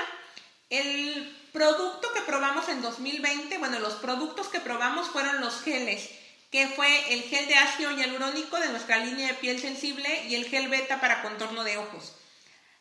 el 0.69 1.35
producto 1.51 2.11
que 2.13 2.21
probamos 2.21 2.69
en 2.69 2.81
2020, 2.81 3.57
bueno, 3.57 3.79
los 3.79 3.95
productos 3.95 4.47
que 4.47 4.59
probamos 4.59 5.07
fueron 5.07 5.41
los 5.41 5.61
geles, 5.61 6.09
que 6.51 6.67
fue 6.67 7.13
el 7.13 7.23
gel 7.23 7.47
de 7.47 7.55
ácido 7.55 7.91
hialurónico 7.91 8.59
de 8.59 8.69
nuestra 8.69 8.97
línea 9.03 9.27
de 9.27 9.33
piel 9.35 9.59
sensible 9.59 10.25
y 10.27 10.35
el 10.35 10.45
gel 10.45 10.67
beta 10.67 10.99
para 11.01 11.21
contorno 11.21 11.63
de 11.63 11.77
ojos. 11.77 12.15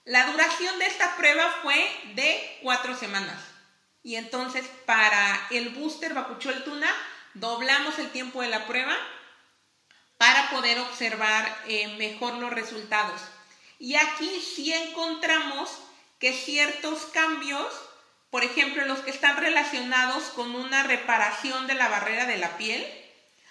La 0.05 0.31
duración 0.31 0.79
de 0.79 0.87
esta 0.87 1.17
prueba 1.17 1.45
fue 1.63 1.77
de 2.15 2.59
cuatro 2.63 2.97
semanas. 2.97 3.43
Y 4.03 4.17
entonces 4.17 4.65
para 4.87 5.49
el 5.51 5.71
booster 5.71 6.15
Bacuchol 6.15 6.65
Tuna 6.65 6.91
doblamos 7.35 7.99
el 7.99 8.09
tiempo 8.11 8.41
de 8.41 8.49
la 8.49 8.67
prueba 8.67 8.97
para 10.19 10.51
poder 10.51 10.79
observar 10.81 11.57
eh, 11.69 11.89
mejor 11.97 12.35
los 12.35 12.53
resultados. 12.53 13.21
Y 13.79 13.95
aquí 13.95 14.29
sí 14.41 14.73
encontramos 14.73 15.71
que 16.19 16.33
ciertos 16.33 17.07
cambios, 17.07 17.67
por 18.31 18.43
ejemplo 18.43 18.85
los 18.85 18.99
que 18.99 19.11
están 19.11 19.37
relacionados 19.37 20.25
con 20.35 20.55
una 20.55 20.83
reparación 20.83 21.69
de 21.69 21.75
la 21.75 21.89
barrera 21.89 22.27
de 22.27 22.39
la 22.39 22.59
piel, 22.59 22.85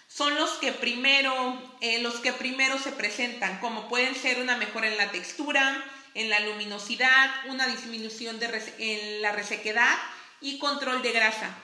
son 0.08 0.36
los 0.36 0.52
que 0.52 0.72
primero, 0.74 1.78
eh, 1.82 2.00
los 2.00 2.16
que 2.16 2.34
primero 2.34 2.78
se 2.78 2.92
presentan, 2.92 3.60
como 3.60 3.88
pueden 3.90 4.16
ser 4.16 4.40
una 4.40 4.58
mejora 4.58 4.88
en 4.88 4.98
la 4.98 5.12
textura, 5.12 5.84
en 6.14 6.30
la 6.30 6.40
luminosidad, 6.42 7.30
una 7.48 7.68
disminución 7.68 8.40
de 8.40 8.74
en 8.80 9.22
la 9.22 9.32
resequedad 9.32 9.96
y 10.42 10.60
control 10.60 11.02
de 11.02 11.12
grasa. 11.12 11.56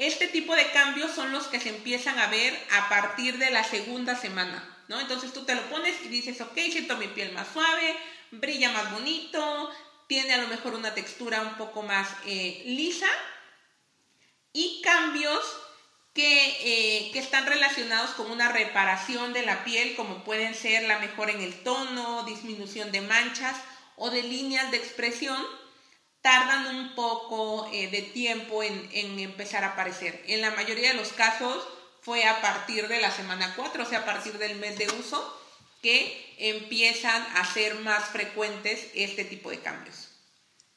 Este 0.00 0.28
tipo 0.28 0.56
de 0.56 0.70
cambios 0.70 1.10
son 1.10 1.30
los 1.30 1.46
que 1.48 1.60
se 1.60 1.68
empiezan 1.68 2.18
a 2.18 2.28
ver 2.28 2.58
a 2.70 2.88
partir 2.88 3.36
de 3.36 3.50
la 3.50 3.62
segunda 3.62 4.16
semana, 4.16 4.66
¿no? 4.88 4.98
Entonces 4.98 5.30
tú 5.30 5.44
te 5.44 5.54
lo 5.54 5.60
pones 5.68 5.94
y 6.02 6.08
dices, 6.08 6.40
ok, 6.40 6.54
siento 6.54 6.96
mi 6.96 7.06
piel 7.08 7.32
más 7.32 7.48
suave, 7.52 7.94
brilla 8.30 8.72
más 8.72 8.90
bonito, 8.92 9.70
tiene 10.06 10.32
a 10.32 10.38
lo 10.38 10.48
mejor 10.48 10.74
una 10.74 10.94
textura 10.94 11.42
un 11.42 11.54
poco 11.58 11.82
más 11.82 12.08
eh, 12.24 12.62
lisa 12.64 13.10
y 14.54 14.80
cambios 14.82 15.44
que, 16.14 16.48
eh, 16.62 17.10
que, 17.12 17.18
están 17.18 17.44
relacionados 17.44 18.12
con 18.12 18.30
una 18.30 18.50
reparación 18.50 19.34
de 19.34 19.44
la 19.44 19.64
piel, 19.64 19.96
como 19.96 20.24
pueden 20.24 20.54
ser 20.54 20.84
la 20.84 20.98
mejora 20.98 21.32
en 21.32 21.42
el 21.42 21.62
tono, 21.62 22.24
disminución 22.24 22.90
de 22.90 23.02
manchas 23.02 23.54
o 23.96 24.08
de 24.08 24.22
líneas 24.22 24.70
de 24.70 24.78
expresión 24.78 25.36
tardan 26.22 26.76
un 26.76 26.94
poco 26.94 27.70
eh, 27.72 27.88
de 27.88 28.02
tiempo 28.02 28.62
en, 28.62 29.18
empezar 29.18 29.64
a 29.64 29.68
aparecer. 29.68 30.22
En 30.26 30.40
la 30.40 30.50
mayoría 30.50 30.88
de 30.88 30.98
los 30.98 31.12
casos 31.12 31.66
fue 32.02 32.24
a 32.24 32.40
partir 32.40 32.88
de 32.88 33.00
la 33.00 33.10
semana 33.10 33.54
4, 33.56 33.82
o 33.82 33.86
sea, 33.86 34.00
a 34.00 34.04
partir 34.04 34.38
del 34.38 34.56
mes 34.56 34.78
de 34.78 34.86
uso, 34.98 35.38
que 35.82 36.34
empiezan 36.38 37.22
a 37.36 37.44
ser 37.44 37.76
más 37.76 38.10
frecuentes 38.10 38.88
este 38.94 39.24
tipo 39.24 39.50
de 39.50 39.60
cambios. 39.60 40.08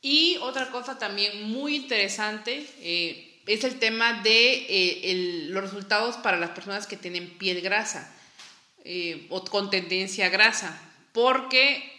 Y 0.01 0.37
otra 0.41 0.69
cosa 0.71 0.97
también 0.97 1.43
muy 1.49 1.75
interesante 1.75 2.65
eh, 2.79 3.41
es 3.45 3.63
el 3.63 3.79
tema 3.79 4.21
de 4.21 4.65
eh, 4.69 5.47
los 5.49 5.63
resultados 5.63 6.17
para 6.17 6.37
las 6.37 6.51
personas 6.51 6.87
que 6.87 6.97
tienen 6.97 7.37
piel 7.37 7.61
grasa 7.61 8.13
o 9.29 9.45
con 9.45 9.69
tendencia 9.69 10.25
a 10.25 10.29
grasa, 10.29 10.77
porque 11.13 11.92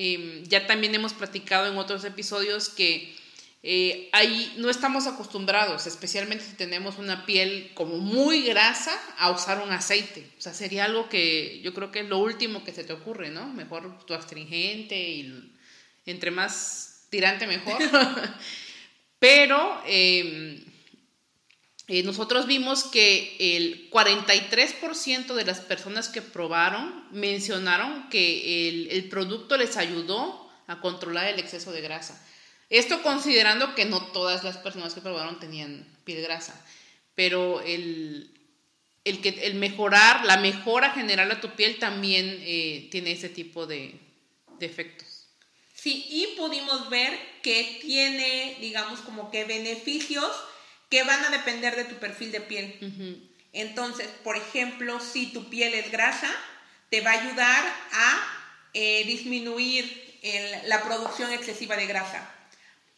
Em, 0.00 0.44
ya 0.44 0.64
también 0.68 0.94
hemos 0.94 1.12
platicado 1.12 1.66
en 1.66 1.76
otros 1.76 2.04
episodios 2.04 2.68
que 2.68 3.16
eh, 3.64 4.08
ahí 4.12 4.54
no 4.56 4.70
estamos 4.70 5.08
acostumbrados, 5.08 5.88
especialmente 5.88 6.44
si 6.44 6.52
tenemos 6.52 6.98
una 6.98 7.26
piel 7.26 7.72
como 7.74 7.98
muy 7.98 8.42
grasa, 8.42 8.96
a 9.18 9.32
usar 9.32 9.60
un 9.60 9.72
aceite. 9.72 10.24
O 10.38 10.40
sea, 10.40 10.54
sería 10.54 10.84
algo 10.84 11.08
que 11.08 11.60
yo 11.64 11.74
creo 11.74 11.90
que 11.90 11.98
es 11.98 12.08
lo 12.08 12.18
último 12.18 12.62
que 12.62 12.72
se 12.72 12.84
te 12.84 12.92
ocurre, 12.92 13.30
¿no? 13.30 13.52
Mejor 13.52 14.06
tu 14.06 14.14
astringente 14.14 14.96
y 14.96 15.52
entre 16.06 16.30
más 16.30 17.08
tirante 17.10 17.48
mejor. 17.48 17.78
Pero 19.18 19.82
em, 19.84 20.62
eh, 21.90 22.02
nosotros 22.02 22.46
vimos 22.46 22.84
que 22.84 23.34
el 23.56 23.90
43% 23.90 25.34
de 25.34 25.44
las 25.46 25.60
personas 25.60 26.08
que 26.08 26.20
probaron 26.20 27.06
mencionaron 27.12 28.10
que 28.10 28.68
el, 28.90 29.08
producto 29.08 29.56
les 29.56 29.78
ayudó 29.78 30.50
a 30.66 30.80
controlar 30.80 31.28
el 31.28 31.40
exceso 31.40 31.72
de 31.72 31.80
grasa. 31.80 32.22
Esto 32.68 33.02
considerando 33.02 33.74
que 33.74 33.86
no 33.86 34.02
todas 34.08 34.44
las 34.44 34.58
personas 34.58 34.92
que 34.92 35.00
probaron 35.00 35.40
tenían 35.40 35.86
piel 36.04 36.20
grasa, 36.20 36.62
pero 37.14 37.62
el, 37.62 38.30
que, 39.04 39.30
el 39.44 39.54
mejorar, 39.54 40.26
la 40.26 40.36
mejora 40.36 40.90
general 40.90 41.30
a 41.30 41.40
tu 41.40 41.48
piel 41.52 41.78
también 41.78 42.38
eh, 42.42 42.88
tiene 42.90 43.12
ese 43.12 43.30
tipo 43.30 43.66
de, 43.66 43.98
de 44.58 44.66
efectos. 44.66 45.28
Sí, 45.72 46.04
y 46.10 46.36
pudimos 46.36 46.90
ver 46.90 47.18
que 47.42 47.78
tiene, 47.80 48.58
digamos, 48.60 49.00
como 49.00 49.30
que 49.30 49.44
beneficios 49.44 50.30
que 50.88 51.02
van 51.02 51.24
a 51.24 51.30
depender 51.30 51.76
de 51.76 51.84
tu 51.84 51.96
perfil 51.96 52.32
de 52.32 52.40
piel. 52.40 53.30
Entonces, 53.52 54.08
por 54.24 54.36
ejemplo, 54.36 55.00
si 55.00 55.26
tu 55.32 55.48
piel 55.50 55.74
es 55.74 55.90
grasa, 55.90 56.30
te 56.90 57.00
va 57.00 57.12
a 57.12 57.20
ayudar 57.20 57.64
a 57.92 58.34
eh, 58.74 59.04
disminuir 59.04 60.06
la 60.64 60.82
producción 60.82 61.32
excesiva 61.32 61.76
de 61.76 61.86
grasa. 61.86 62.28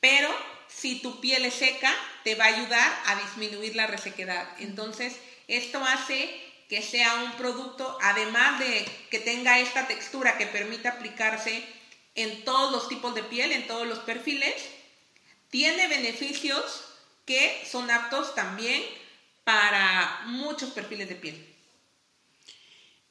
Pero 0.01 0.29
si 0.69 1.01
tu 1.01 1.21
piel 1.21 1.45
es 1.45 1.55
seca, 1.55 1.95
te 2.25 2.35
va 2.35 2.45
a 2.45 2.49
ayudar 2.49 3.03
a 3.07 3.17
disminuir 3.17 3.77
la 3.77 3.87
resequedad. 3.87 4.49
Entonces, 4.59 5.17
esto 5.49 5.85
hace 5.85 6.29
que 6.69 6.83
sea 6.83 7.25
un 7.25 7.33
producto, 7.33 7.99
además 8.01 8.61
de 8.61 8.87
que 9.11 9.19
tenga 9.19 9.59
esta 9.59 9.89
textura 9.89 10.39
que 10.39 10.47
permita 10.47 10.91
aplicarse 10.91 11.65
en 12.15 12.45
todos 12.45 12.71
los 12.71 12.89
tipos 12.89 13.15
de 13.15 13.25
piel, 13.25 13.51
en 13.53 13.67
todos 13.67 13.87
los 13.87 13.99
perfiles, 14.01 14.55
tiene 15.51 15.89
beneficios 15.89 16.85
que 17.31 17.63
son 17.65 17.89
aptos 17.93 18.35
también 18.35 18.83
para 19.45 20.23
muchos 20.27 20.71
perfiles 20.71 21.09
de 21.09 21.15
piel. 21.15 21.47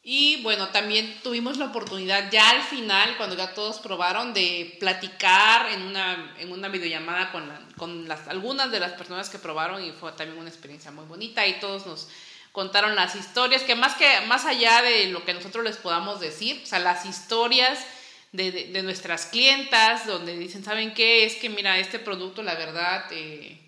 Y 0.03 0.41
bueno, 0.43 0.67
también 0.69 1.21
tuvimos 1.23 1.55
la 1.55 1.67
oportunidad 1.67 2.29
ya 2.29 2.49
al 2.49 2.61
final, 2.63 3.15
cuando 3.15 3.37
ya 3.37 3.53
todos 3.53 3.79
probaron, 3.79 4.33
de 4.33 4.75
platicar 4.77 5.71
en 5.71 5.83
una, 5.83 6.35
en 6.37 6.51
una 6.51 6.67
videollamada 6.67 7.31
con, 7.31 7.49
con 7.77 8.09
las, 8.09 8.27
algunas 8.27 8.69
de 8.71 8.81
las 8.81 8.91
personas 8.91 9.29
que 9.29 9.39
probaron 9.39 9.81
y 9.85 9.91
fue 9.93 10.11
también 10.11 10.37
una 10.37 10.49
experiencia 10.49 10.91
muy 10.91 11.05
bonita 11.05 11.47
y 11.47 11.57
todos 11.61 11.85
nos 11.85 12.09
contaron 12.51 12.97
las 12.97 13.15
historias, 13.15 13.63
que 13.63 13.75
más, 13.75 13.95
que, 13.95 14.19
más 14.27 14.43
allá 14.43 14.81
de 14.81 15.07
lo 15.07 15.23
que 15.23 15.33
nosotros 15.33 15.63
les 15.63 15.77
podamos 15.77 16.19
decir, 16.19 16.59
o 16.61 16.65
sea, 16.65 16.79
las 16.79 17.05
historias 17.05 17.85
de, 18.33 18.51
de, 18.51 18.83
nuestras 18.83 19.27
clientas, 19.27 20.05
donde 20.05 20.37
dicen, 20.37 20.65
¿saben 20.65 20.93
qué? 20.93 21.23
Es 21.23 21.35
que 21.35 21.47
mira, 21.47 21.79
este 21.79 21.99
producto, 21.99 22.43
la 22.43 22.55
verdad... 22.55 23.05
Eh, 23.11 23.67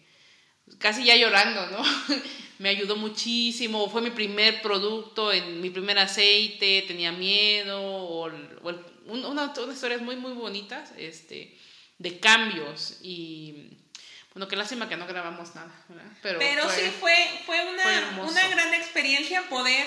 casi 0.82 1.06
ya 1.06 1.16
llorando, 1.16 1.66
¿no? 1.68 1.84
me 2.62 2.70
ayudó 2.70 2.96
muchísimo, 2.96 3.90
fue 3.90 4.02
mi 4.02 4.12
primer 4.12 4.62
producto, 4.62 5.34
en 5.34 5.62
mi 5.62 5.72
primer 5.72 5.98
aceite, 5.98 6.84
tenía 6.88 7.12
miedo, 7.12 7.82
o, 7.82 8.30
una, 9.08 9.54
historias 9.72 10.02
muy, 10.02 10.16
muy 10.16 10.34
bonitas, 10.34 10.92
este, 10.98 11.58
de 11.98 12.20
cambios 12.20 12.98
y... 13.02 13.78
Bueno, 14.34 14.48
qué 14.48 14.56
lástima 14.56 14.88
que 14.88 14.96
no 14.96 15.06
grabamos 15.08 15.56
nada, 15.56 15.76
¿verdad? 15.90 16.06
Pero, 16.22 16.70
sí, 16.70 16.90
fue, 17.02 17.14
fue, 17.46 17.68
una, 17.68 18.24
una 18.26 18.48
gran 18.48 18.74
experiencia 18.76 19.44
poder 19.50 19.86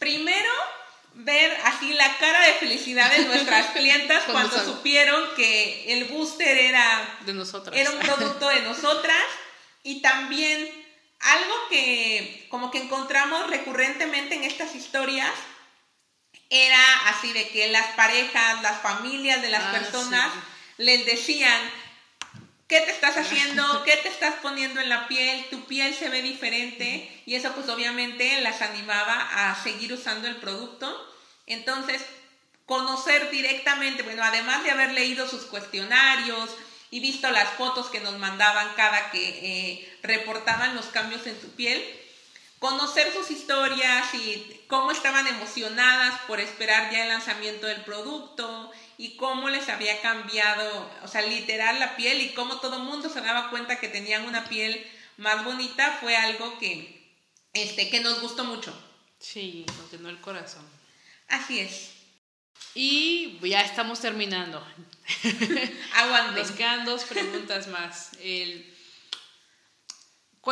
primero 0.00 0.50
ver 1.14 1.56
así 1.62 1.92
la 1.92 2.16
cara 2.18 2.44
de 2.44 2.54
felicidad 2.54 3.08
de 3.16 3.26
nuestras 3.26 3.66
clientas 3.72 4.24
cuando 4.24 4.64
supieron 4.64 5.22
que 5.36 5.92
el 5.92 6.06
booster 6.06 6.58
era, 6.58 7.18
de 7.24 7.34
nosotras. 7.34 7.76
era 7.76 7.92
un 7.92 8.00
producto 8.00 8.48
de 8.48 8.62
nosotras 8.62 9.22
y 9.84 10.00
también 10.00 10.68
algo 11.20 11.54
que 11.70 12.46
como 12.50 12.72
que 12.72 12.78
encontramos 12.78 13.46
recurrentemente 13.48 14.34
en 14.34 14.42
estas 14.42 14.74
historias 14.74 15.32
era 16.50 17.08
así 17.08 17.32
de 17.32 17.48
que 17.48 17.70
las 17.70 17.86
parejas, 17.94 18.62
las 18.62 18.80
familias 18.80 19.40
de 19.42 19.50
las 19.50 19.62
ah, 19.62 19.72
personas 19.72 20.32
les 20.78 21.06
decían, 21.06 21.58
¿qué 22.68 22.80
te 22.80 22.90
estás 22.90 23.16
haciendo? 23.16 23.84
¿Qué 23.84 23.96
te 23.98 24.08
estás 24.08 24.34
poniendo 24.42 24.80
en 24.80 24.88
la 24.88 25.06
piel? 25.06 25.46
Tu 25.50 25.64
piel 25.64 25.94
se 25.94 26.08
ve 26.08 26.22
diferente 26.22 27.22
y 27.26 27.34
eso 27.34 27.52
pues 27.52 27.68
obviamente 27.68 28.40
las 28.40 28.62
animaba 28.62 29.50
a 29.50 29.62
seguir 29.62 29.92
usando 29.92 30.28
el 30.28 30.36
producto. 30.36 31.10
Entonces, 31.46 32.02
conocer 32.66 33.30
directamente, 33.30 34.02
bueno, 34.02 34.22
además 34.22 34.64
de 34.64 34.70
haber 34.70 34.92
leído 34.92 35.28
sus 35.28 35.44
cuestionarios, 35.44 36.50
y 36.94 37.00
visto 37.00 37.28
las 37.32 37.54
fotos 37.54 37.88
que 37.88 37.98
nos 37.98 38.16
mandaban 38.18 38.72
cada 38.76 39.10
que 39.10 39.18
eh, 39.18 39.98
reportaban 40.02 40.76
los 40.76 40.86
cambios 40.86 41.26
en 41.26 41.40
su 41.40 41.50
piel, 41.56 41.84
conocer 42.60 43.12
sus 43.12 43.32
historias 43.32 44.14
y 44.14 44.62
cómo 44.68 44.92
estaban 44.92 45.26
emocionadas 45.26 46.20
por 46.28 46.38
esperar 46.38 46.92
ya 46.92 47.02
el 47.02 47.08
lanzamiento 47.08 47.66
del 47.66 47.80
producto 47.80 48.70
y 48.96 49.16
cómo 49.16 49.48
les 49.48 49.68
había 49.70 50.00
cambiado, 50.02 50.88
o 51.02 51.08
sea, 51.08 51.22
literal 51.22 51.80
la 51.80 51.96
piel 51.96 52.20
y 52.20 52.32
cómo 52.32 52.60
todo 52.60 52.76
el 52.76 52.84
mundo 52.84 53.08
se 53.08 53.20
daba 53.22 53.50
cuenta 53.50 53.80
que 53.80 53.88
tenían 53.88 54.26
una 54.26 54.44
piel 54.44 54.88
más 55.16 55.44
bonita, 55.44 55.98
fue 56.00 56.16
algo 56.16 56.60
que, 56.60 57.12
este, 57.54 57.90
que 57.90 58.02
nos 58.02 58.20
gustó 58.20 58.44
mucho. 58.44 58.72
Sí, 59.18 59.66
nos 59.78 59.90
llenó 59.90 60.10
el 60.10 60.20
corazón. 60.20 60.64
Así 61.26 61.58
es. 61.58 61.93
Y 62.74 63.38
ya 63.42 63.60
estamos 63.62 64.00
terminando. 64.00 64.64
Aguante. 65.94 66.40
Nos 66.40 66.50
quedan 66.52 66.84
dos 66.84 67.04
preguntas 67.04 67.68
más. 67.68 68.10
El, 68.20 68.74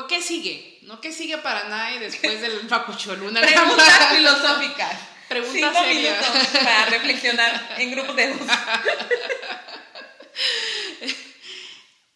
¿Qué 0.08 0.22
sigue? 0.22 0.78
¿No 0.82 1.00
qué 1.00 1.12
sigue 1.12 1.38
para 1.38 1.68
nadie 1.68 2.00
después 2.00 2.40
del 2.40 2.60
Pacuchol? 2.68 3.22
Una 3.22 3.40
Preguntas 3.40 4.08
filosóficas. 4.16 4.98
Preguntas 5.28 5.72
Cinco 5.72 5.84
serias. 5.84 6.20
minutos 6.20 6.48
para 6.62 6.86
reflexionar 6.86 7.76
en 7.78 7.90
grupos 7.90 8.16
de 8.16 8.28
dos. 8.34 8.48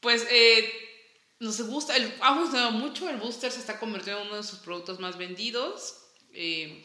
Pues 0.01 0.27
eh, 0.31 0.71
nos 1.41 1.61
gusta, 1.63 1.97
el, 1.97 2.15
ha 2.21 2.35
funcionado 2.35 2.73
mucho, 2.73 3.09
el 3.09 3.17
booster 3.17 3.51
se 3.51 3.61
está 3.61 3.79
convirtiendo 3.79 4.23
en 4.23 4.29
uno 4.29 4.37
de 4.37 4.43
sus 4.43 4.59
productos 4.59 5.01
más 5.01 5.17
vendidos. 5.17 5.97
Eh, 6.33 6.83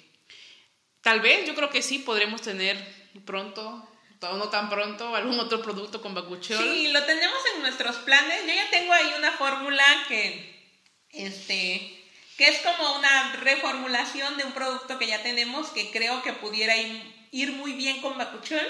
tal 1.01 1.19
vez, 1.19 1.45
yo 1.45 1.53
creo 1.53 1.69
que 1.69 1.81
sí, 1.81 1.99
podremos 1.99 2.41
tener 2.41 3.00
pronto, 3.19 3.87
o 4.29 4.37
no 4.37 4.49
tan 4.49 4.69
pronto, 4.69 5.15
algún 5.15 5.39
otro 5.39 5.61
producto 5.61 6.01
con 6.01 6.13
Bakuchol. 6.13 6.57
Sí, 6.57 6.89
lo 6.89 7.03
tenemos 7.05 7.39
en 7.55 7.61
nuestros 7.61 7.97
planes. 7.97 8.41
Yo 8.45 8.53
ya 8.53 8.69
tengo 8.69 8.93
ahí 8.93 9.13
una 9.17 9.31
fórmula 9.31 9.83
que, 10.07 10.75
este, 11.11 12.05
que 12.37 12.47
es 12.47 12.59
como 12.59 12.97
una 12.97 13.33
reformulación 13.37 14.37
de 14.37 14.45
un 14.45 14.51
producto 14.51 14.99
que 14.99 15.07
ya 15.07 15.23
tenemos 15.23 15.69
que 15.69 15.89
creo 15.91 16.21
que 16.21 16.33
pudiera 16.33 16.75
ir, 16.77 17.51
muy 17.53 17.73
bien 17.73 18.01
con 18.01 18.17
Bakuchol. 18.17 18.67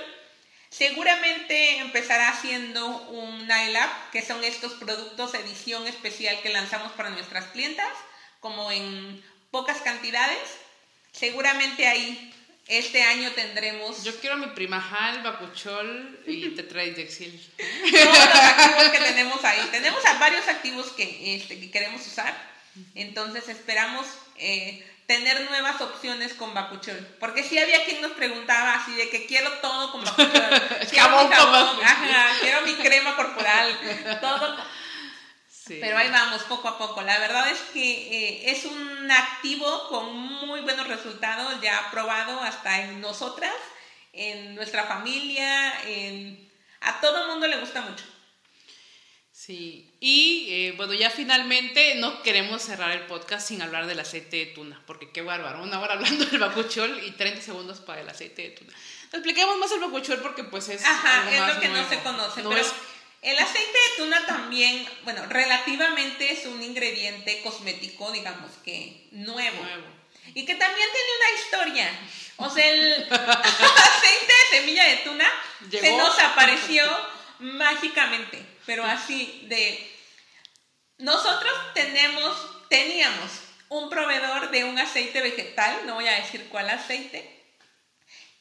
Seguramente 0.69 1.79
empezará 1.79 2.29
haciendo 2.29 2.87
un 2.87 3.45
Nailab, 3.45 3.89
que 4.11 4.21
son 4.21 4.41
estos 4.45 4.73
productos 4.73 5.33
edición 5.33 5.85
especial 5.85 6.39
que 6.41 6.49
lanzamos 6.49 6.93
para 6.93 7.09
nuestras 7.09 7.47
clientas, 7.47 7.91
como 8.39 8.71
en 8.71 9.21
pocas 9.51 9.81
cantidades. 9.81 10.39
Seguramente 11.11 11.87
ahí 11.87 12.33
este 12.72 13.03
año 13.03 13.30
tendremos 13.32 14.01
Yo 14.03 14.17
quiero 14.19 14.38
mi 14.38 14.47
primajal, 14.47 15.22
Bakuchol 15.24 16.24
y 16.26 16.49
Tetraidexil. 16.55 17.51
todos 17.91 18.05
los 18.05 18.36
activos 18.36 18.84
que 18.89 18.99
tenemos 18.99 19.43
ahí. 19.43 19.67
Tenemos 19.72 20.05
a 20.05 20.13
varios 20.17 20.47
activos 20.47 20.88
que, 20.91 21.36
este, 21.36 21.59
que 21.59 21.69
queremos 21.69 22.05
usar. 22.07 22.34
Entonces 22.95 23.49
esperamos 23.49 24.07
eh, 24.38 24.89
tener 25.05 25.49
nuevas 25.49 25.82
opciones 25.82 26.34
con 26.34 26.53
Bakuchol. 26.53 26.97
Porque 27.19 27.43
sí 27.43 27.59
había 27.59 27.84
quien 27.84 28.01
nos 28.01 28.11
preguntaba 28.11 28.76
así 28.76 28.93
de 28.93 29.09
que 29.09 29.26
quiero 29.26 29.51
todo 29.59 29.91
con 29.91 30.05
Bakuchol. 30.05 30.32
quiero 30.89 31.09
Jabón 31.09 31.30
mi 31.30 31.36
jabón, 31.36 31.84
ajá, 31.84 32.39
quiero 32.39 32.61
mi 32.61 32.76
crema 32.76 33.17
corporal, 33.17 33.78
todo. 34.22 34.57
Sí. 35.72 35.78
Pero 35.80 35.97
ahí 35.97 36.09
vamos, 36.09 36.43
poco 36.43 36.67
a 36.67 36.78
poco. 36.78 37.01
La 37.01 37.17
verdad 37.19 37.49
es 37.49 37.59
que 37.74 37.82
eh, 37.82 38.51
es 38.51 38.65
un 38.65 39.09
activo 39.11 39.88
con 39.89 40.15
muy 40.15 40.59
buenos 40.61 40.88
resultados, 40.88 41.61
ya 41.61 41.89
probado 41.91 42.41
hasta 42.41 42.82
en 42.84 42.99
nosotras, 42.99 43.53
en 44.13 44.53
nuestra 44.55 44.84
familia, 44.86 45.74
en... 45.88 46.51
a 46.82 46.99
todo 46.99 47.22
el 47.24 47.28
mundo 47.30 47.47
le 47.47 47.57
gusta 47.59 47.82
mucho. 47.82 48.03
Sí, 49.32 49.95
y 49.99 50.47
eh, 50.49 50.74
bueno, 50.78 50.93
ya 50.93 51.09
finalmente 51.09 51.95
no 51.95 52.22
queremos 52.22 52.61
cerrar 52.61 52.91
el 52.91 53.07
podcast 53.07 53.47
sin 53.47 53.61
hablar 53.61 53.88
del 53.88 53.99
aceite 53.99 54.38
de 54.38 54.45
tuna, 54.47 54.84
porque 54.86 55.09
qué 55.11 55.22
bárbaro, 55.22 55.63
una 55.63 55.80
hora 55.80 55.93
hablando 55.93 56.26
del 56.26 56.39
bacuchol 56.39 57.01
y 57.05 57.11
30 57.11 57.41
segundos 57.41 57.80
para 57.80 58.01
el 58.01 58.09
aceite 58.09 58.41
de 58.43 58.49
tuna. 58.49 58.74
Expliquemos 59.11 59.57
más 59.57 59.72
el 59.72 59.80
bacuchol 59.80 60.19
porque 60.19 60.43
pues 60.43 60.69
es... 60.69 60.84
Ajá, 60.86 61.22
algo 61.22 61.32
es 61.32 61.39
más 61.39 61.55
lo 61.55 61.59
que 61.61 61.67
no 61.69 61.74
nuevo. 61.76 61.89
se 61.89 61.99
conoce. 62.01 62.43
No 62.43 62.49
pero 62.49 62.61
es- 62.61 62.74
el 63.22 63.38
aceite 63.38 63.72
de 63.72 64.03
tuna 64.03 64.26
también, 64.26 64.88
bueno, 65.03 65.24
relativamente 65.28 66.32
es 66.34 66.45
un 66.47 66.61
ingrediente 66.63 67.41
cosmético, 67.43 68.11
digamos 68.11 68.51
que 68.65 69.07
nuevo. 69.11 69.63
nuevo. 69.63 69.88
Y 70.34 70.45
que 70.45 70.55
también 70.55 70.88
tiene 70.91 71.07
una 71.17 71.39
historia. 71.39 71.99
O 72.38 72.49
sea, 72.49 72.67
el 72.67 72.93
aceite 73.11 74.34
de 74.34 74.57
semilla 74.57 74.86
de 74.86 74.97
tuna 74.97 75.28
se 75.69 75.97
nos 75.97 76.17
apareció 76.19 76.84
mágicamente, 77.39 78.43
pero 78.65 78.84
así 78.86 79.45
de... 79.47 79.88
Nosotros 80.97 81.53
tenemos, 81.74 82.67
teníamos 82.69 83.32
un 83.69 83.89
proveedor 83.89 84.51
de 84.51 84.63
un 84.65 84.78
aceite 84.78 85.22
vegetal, 85.22 85.86
no 85.86 85.95
voy 85.95 86.07
a 86.07 86.19
decir 86.22 86.47
cuál 86.49 86.69
aceite, 86.69 87.43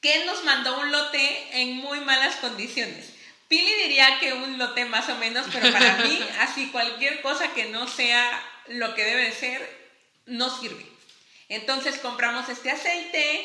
que 0.01 0.24
nos 0.24 0.45
mandó 0.45 0.78
un 0.78 0.91
lote 0.91 1.61
en 1.61 1.76
muy 1.76 2.01
malas 2.01 2.37
condiciones. 2.37 3.20
Pili 3.51 3.74
diría 3.82 4.20
que 4.20 4.32
un 4.32 4.59
lote 4.59 4.84
más 4.84 5.09
o 5.09 5.16
menos, 5.16 5.44
pero 5.53 5.72
para 5.72 5.96
mí, 6.05 6.20
así 6.38 6.68
cualquier 6.68 7.20
cosa 7.20 7.53
que 7.53 7.64
no 7.64 7.88
sea 7.88 8.30
lo 8.68 8.94
que 8.94 9.05
debe 9.05 9.24
de 9.24 9.32
ser, 9.32 9.90
no 10.26 10.48
sirve. 10.57 10.86
Entonces 11.48 11.98
compramos 11.98 12.48
este 12.48 12.70
aceite, 12.70 13.44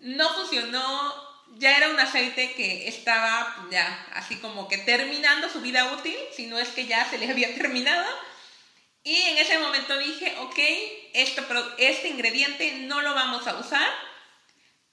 no 0.00 0.32
funcionó, 0.32 1.12
ya 1.58 1.76
era 1.76 1.90
un 1.90 2.00
aceite 2.00 2.54
que 2.54 2.88
estaba 2.88 3.68
ya 3.70 4.06
así 4.14 4.36
como 4.36 4.68
que 4.68 4.78
terminando 4.78 5.50
su 5.50 5.60
vida 5.60 5.92
útil, 5.92 6.16
si 6.34 6.46
no 6.46 6.58
es 6.58 6.70
que 6.70 6.86
ya 6.86 7.04
se 7.10 7.18
le 7.18 7.30
había 7.30 7.54
terminado. 7.58 8.08
Y 9.04 9.20
en 9.20 9.36
ese 9.36 9.58
momento 9.58 9.98
dije, 9.98 10.34
ok, 10.38 10.58
este 11.76 12.08
ingrediente 12.08 12.72
no 12.86 13.02
lo 13.02 13.12
vamos 13.12 13.46
a 13.46 13.56
usar. 13.56 13.86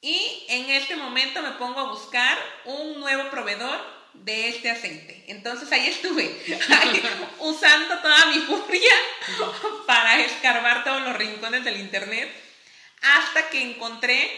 Y 0.01 0.43
en 0.49 0.69
este 0.69 0.97
momento 0.97 1.41
me 1.41 1.51
pongo 1.51 1.79
a 1.79 1.91
buscar 1.91 2.37
un 2.65 2.99
nuevo 2.99 3.29
proveedor 3.29 3.98
de 4.13 4.49
este 4.49 4.69
aceite. 4.69 5.25
Entonces 5.27 5.71
ahí 5.71 5.87
estuve, 5.87 6.25
usando 7.39 7.99
toda 7.99 8.25
mi 8.27 8.39
furia 8.39 8.93
para 9.87 10.19
escarbar 10.19 10.83
todos 10.83 11.01
los 11.01 11.15
rincones 11.15 11.63
del 11.63 11.79
internet, 11.79 12.29
hasta 13.01 13.49
que 13.49 13.61
encontré 13.61 14.29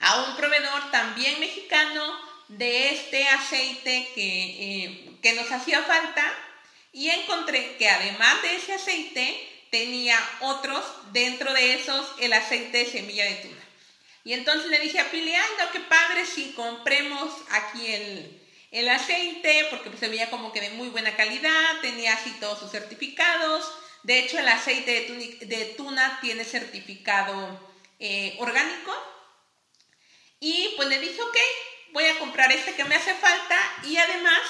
a 0.00 0.22
un 0.22 0.36
proveedor 0.36 0.90
también 0.90 1.40
mexicano 1.40 2.28
de 2.48 2.90
este 2.90 3.26
aceite 3.28 4.08
que, 4.14 4.84
eh, 4.84 5.10
que 5.22 5.32
nos 5.34 5.50
hacía 5.50 5.82
falta 5.82 6.24
y 6.92 7.10
encontré 7.10 7.76
que 7.76 7.88
además 7.88 8.42
de 8.42 8.56
ese 8.56 8.74
aceite 8.74 9.48
tenía 9.70 10.18
otros 10.40 10.84
dentro 11.12 11.52
de 11.52 11.74
esos 11.74 12.06
el 12.20 12.32
aceite 12.32 12.78
de 12.78 12.86
semilla 12.86 13.24
de 13.24 13.34
tuna. 13.34 13.64
Y 14.24 14.32
entonces 14.34 14.70
le 14.70 14.80
dije 14.80 14.98
a 14.98 15.10
Pili, 15.10 15.34
ay, 15.34 15.50
no, 15.58 15.70
qué 15.70 15.80
padre 15.80 16.26
si 16.26 16.52
compremos 16.52 17.30
aquí 17.50 17.86
el, 17.86 18.37
el 18.70 18.88
aceite, 18.88 19.66
porque 19.70 19.88
pues, 19.88 20.00
se 20.00 20.08
veía 20.08 20.30
como 20.30 20.52
que 20.52 20.60
de 20.60 20.70
muy 20.70 20.88
buena 20.88 21.16
calidad, 21.16 21.80
tenía 21.80 22.14
así 22.14 22.30
todos 22.40 22.58
sus 22.58 22.70
certificados. 22.70 23.70
De 24.02 24.18
hecho, 24.18 24.38
el 24.38 24.48
aceite 24.48 24.92
de, 25.40 25.46
de 25.46 25.64
tuna 25.76 26.18
tiene 26.20 26.44
certificado 26.44 27.68
eh, 27.98 28.36
orgánico. 28.38 28.94
Y 30.40 30.72
pues 30.76 30.88
le 30.88 31.00
dije, 31.00 31.20
ok, 31.20 31.36
voy 31.92 32.04
a 32.04 32.18
comprar 32.18 32.52
este 32.52 32.74
que 32.74 32.84
me 32.84 32.94
hace 32.94 33.14
falta 33.14 33.56
y 33.84 33.96
además 33.96 34.40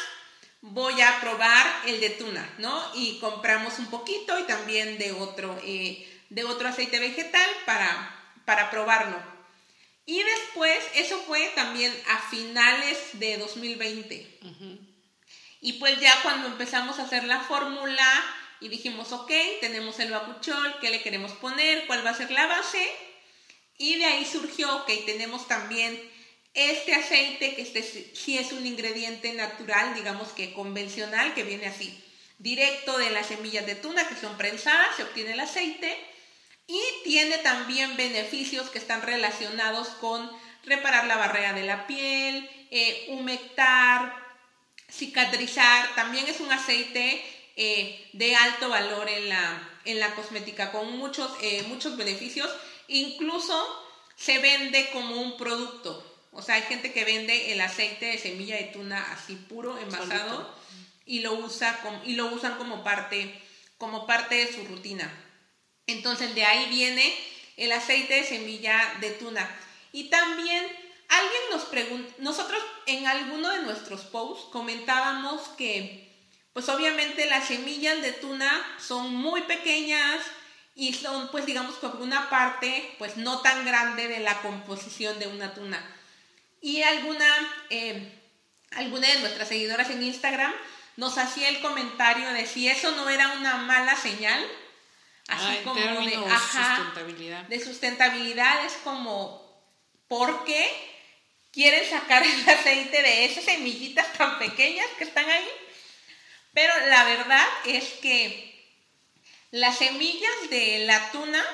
voy 0.61 1.01
a 1.01 1.21
probar 1.21 1.67
el 1.87 2.01
de 2.01 2.11
tuna, 2.11 2.55
¿no? 2.59 2.91
Y 2.95 3.19
compramos 3.21 3.79
un 3.79 3.87
poquito 3.87 4.39
y 4.39 4.43
también 4.43 4.99
de 4.99 5.13
otro, 5.13 5.59
eh, 5.65 6.07
de 6.29 6.45
otro 6.45 6.69
aceite 6.69 6.99
vegetal 6.99 7.49
para, 7.65 8.35
para 8.45 8.71
probarlo. 8.71 9.38
Y 10.09 10.23
después, 10.23 10.79
eso 10.95 11.19
fue 11.27 11.53
también 11.55 11.93
a 12.09 12.19
finales 12.31 12.97
de 13.13 13.37
2020. 13.37 14.39
Y 15.61 15.75
pues 15.75 16.01
ya 16.01 16.15
cuando 16.23 16.47
empezamos 16.49 16.99
a 16.99 17.03
hacer 17.03 17.25
la 17.25 17.41
fórmula 17.41 18.09
y 18.61 18.69
dijimos, 18.69 19.13
ok, 19.13 19.31
tenemos 19.61 19.99
el 19.99 20.11
bacuchol, 20.11 20.77
¿qué 20.81 20.89
le 20.89 21.03
queremos 21.03 21.33
poner? 21.33 21.87
¿Cuál 21.87 22.07
va 22.07 22.11
a 22.11 22.15
ser 22.17 22.31
la 22.31 22.47
base? 22.47 22.81
Y 23.77 23.97
de 23.97 24.07
ahí 24.07 24.25
surgió, 24.25 24.75
ok, 24.77 24.91
tenemos 25.05 25.47
también 25.47 26.01
este 26.55 26.95
aceite, 26.95 27.55
que 27.55 27.61
este 27.63 27.83
sí- 27.83 28.11
sí 28.15 28.39
es 28.39 28.53
un 28.53 28.67
ingrediente 28.67 29.35
natural, 29.35 29.95
digamos 29.95 30.29
que 30.31 30.55
convencional, 30.55 31.35
que 31.35 31.43
viene 31.43 31.67
así, 31.67 32.03
directo 32.39 32.97
de 32.97 33.11
las 33.11 33.27
semillas 33.27 33.67
de 33.67 33.75
tuna, 33.75 34.09
que 34.09 34.17
son 34.17 34.39
prensadas, 34.39 34.97
se 34.97 35.03
obtiene 35.03 35.33
el 35.35 35.41
aceite. 35.41 35.95
Y 36.69 36.81
tiene 37.03 37.39
también 37.39 37.97
beneficios 37.97 38.69
que 38.69 38.79
están 38.79 39.03
relacionados 39.03 39.89
con 40.01 40.31
reparar 40.65 41.07
la 41.07 41.17
barrera 41.17 41.55
de 41.55 41.65
la 41.65 41.87
piel, 41.87 42.49
eh, 42.71 43.07
humectar, 43.09 44.15
cicatrizar. 44.91 45.95
También 45.95 46.27
es 46.27 46.41
un 46.41 46.53
aceite 46.53 47.25
eh, 47.57 48.09
de 48.13 48.37
alto 48.37 48.69
valor 48.69 49.09
en 49.09 49.31
la, 49.31 49.69
en 49.87 49.99
la 49.99 50.15
cosmética, 50.15 50.71
con 50.71 50.97
muchos, 50.99 51.31
eh, 51.41 51.65
muchos 51.69 51.97
beneficios. 51.97 52.51
Incluso 52.87 53.85
se 54.15 54.39
vende 54.39 54.91
como 54.93 55.21
un 55.23 55.39
producto. 55.39 56.05
O 56.33 56.43
sea, 56.43 56.57
hay 56.57 56.63
gente 56.63 56.93
que 56.93 57.05
vende 57.05 57.53
el 57.53 57.61
aceite 57.63 58.07
de 58.07 58.19
semilla 58.19 58.57
de 58.57 58.65
tuna 58.65 59.13
así 59.13 59.37
puro, 59.37 59.79
envasado, 59.79 60.37
Solito. 60.37 60.55
y 61.07 61.21
lo, 61.21 61.33
usa 61.33 61.81
y 62.05 62.15
lo 62.15 62.27
usan 62.27 62.59
como 62.59 62.85
parte, 62.85 63.41
como 63.79 64.07
parte 64.07 64.35
de 64.35 64.53
su 64.53 64.65
rutina. 64.65 65.11
Entonces 65.89 66.35
de 66.35 66.45
ahí 66.45 66.69
viene 66.69 67.15
el 67.57 67.73
aceite 67.73 68.15
de 68.15 68.25
semilla 68.25 68.95
de 69.01 69.11
tuna. 69.11 69.49
Y 69.91 70.05
también 70.11 70.65
alguien 71.09 71.43
nos 71.51 71.65
pregunta, 71.65 72.15
nosotros 72.19 72.63
en 72.87 73.07
alguno 73.07 73.51
de 73.51 73.63
nuestros 73.63 74.03
posts 74.03 74.47
comentábamos 74.53 75.49
que 75.57 76.07
pues 76.53 76.69
obviamente 76.69 77.27
las 77.27 77.49
semillas 77.49 78.01
de 78.03 78.13
tuna 78.13 78.51
son 78.79 79.15
muy 79.15 79.43
pequeñas 79.43 80.21
y 80.75 80.93
son 80.93 81.31
pues 81.31 81.47
digamos 81.47 81.77
como 81.77 82.05
una 82.05 82.29
parte 82.29 82.95
pues 82.99 83.17
no 83.17 83.41
tan 83.41 83.65
grande 83.65 84.09
de 84.09 84.21
la 84.21 84.41
composición 84.43 85.19
de 85.19 85.27
una 85.29 85.55
tuna. 85.55 85.83
Y 86.61 86.83
alguna, 86.83 87.27
eh, 87.71 88.13
alguna 88.73 89.09
de 89.09 89.21
nuestras 89.21 89.49
seguidoras 89.49 89.89
en 89.91 90.03
Instagram 90.03 90.53
nos 90.97 91.17
hacía 91.17 91.49
el 91.49 91.61
comentario 91.61 92.29
de 92.31 92.47
si 92.47 92.69
eso 92.69 92.91
no 92.93 93.09
era 93.09 93.33
una 93.39 93.57
mala 93.59 93.97
señal, 93.97 94.45
así 95.29 95.47
Ah, 95.47 95.61
como 95.65 95.81
de, 95.81 96.17
ajá, 96.31 96.77
sustentabilidad. 96.77 97.43
de 97.45 97.65
sustentabilidad, 97.65 98.65
es 98.65 98.73
como, 98.85 99.47
¿por 100.09 100.45
qué 100.45 100.69
quieren 101.53 101.89
sacar 101.89 102.23
el 102.25 102.49
aceite 102.49 103.03
de 103.03 103.25
esas 103.27 103.45
semillitas 103.45 104.13
tan 104.15 104.39
pequeñas 104.39 104.87
que 104.99 105.05
están 105.05 105.29
ahí? 105.29 105.49
Pero 106.55 106.73
la 106.89 107.05
verdad 107.05 107.47
es 107.67 107.85
que 108.03 108.45
las 109.53 109.79
semillas 109.79 110.51
de 110.51 110.85
la 110.87 111.11
tuna 111.13 111.45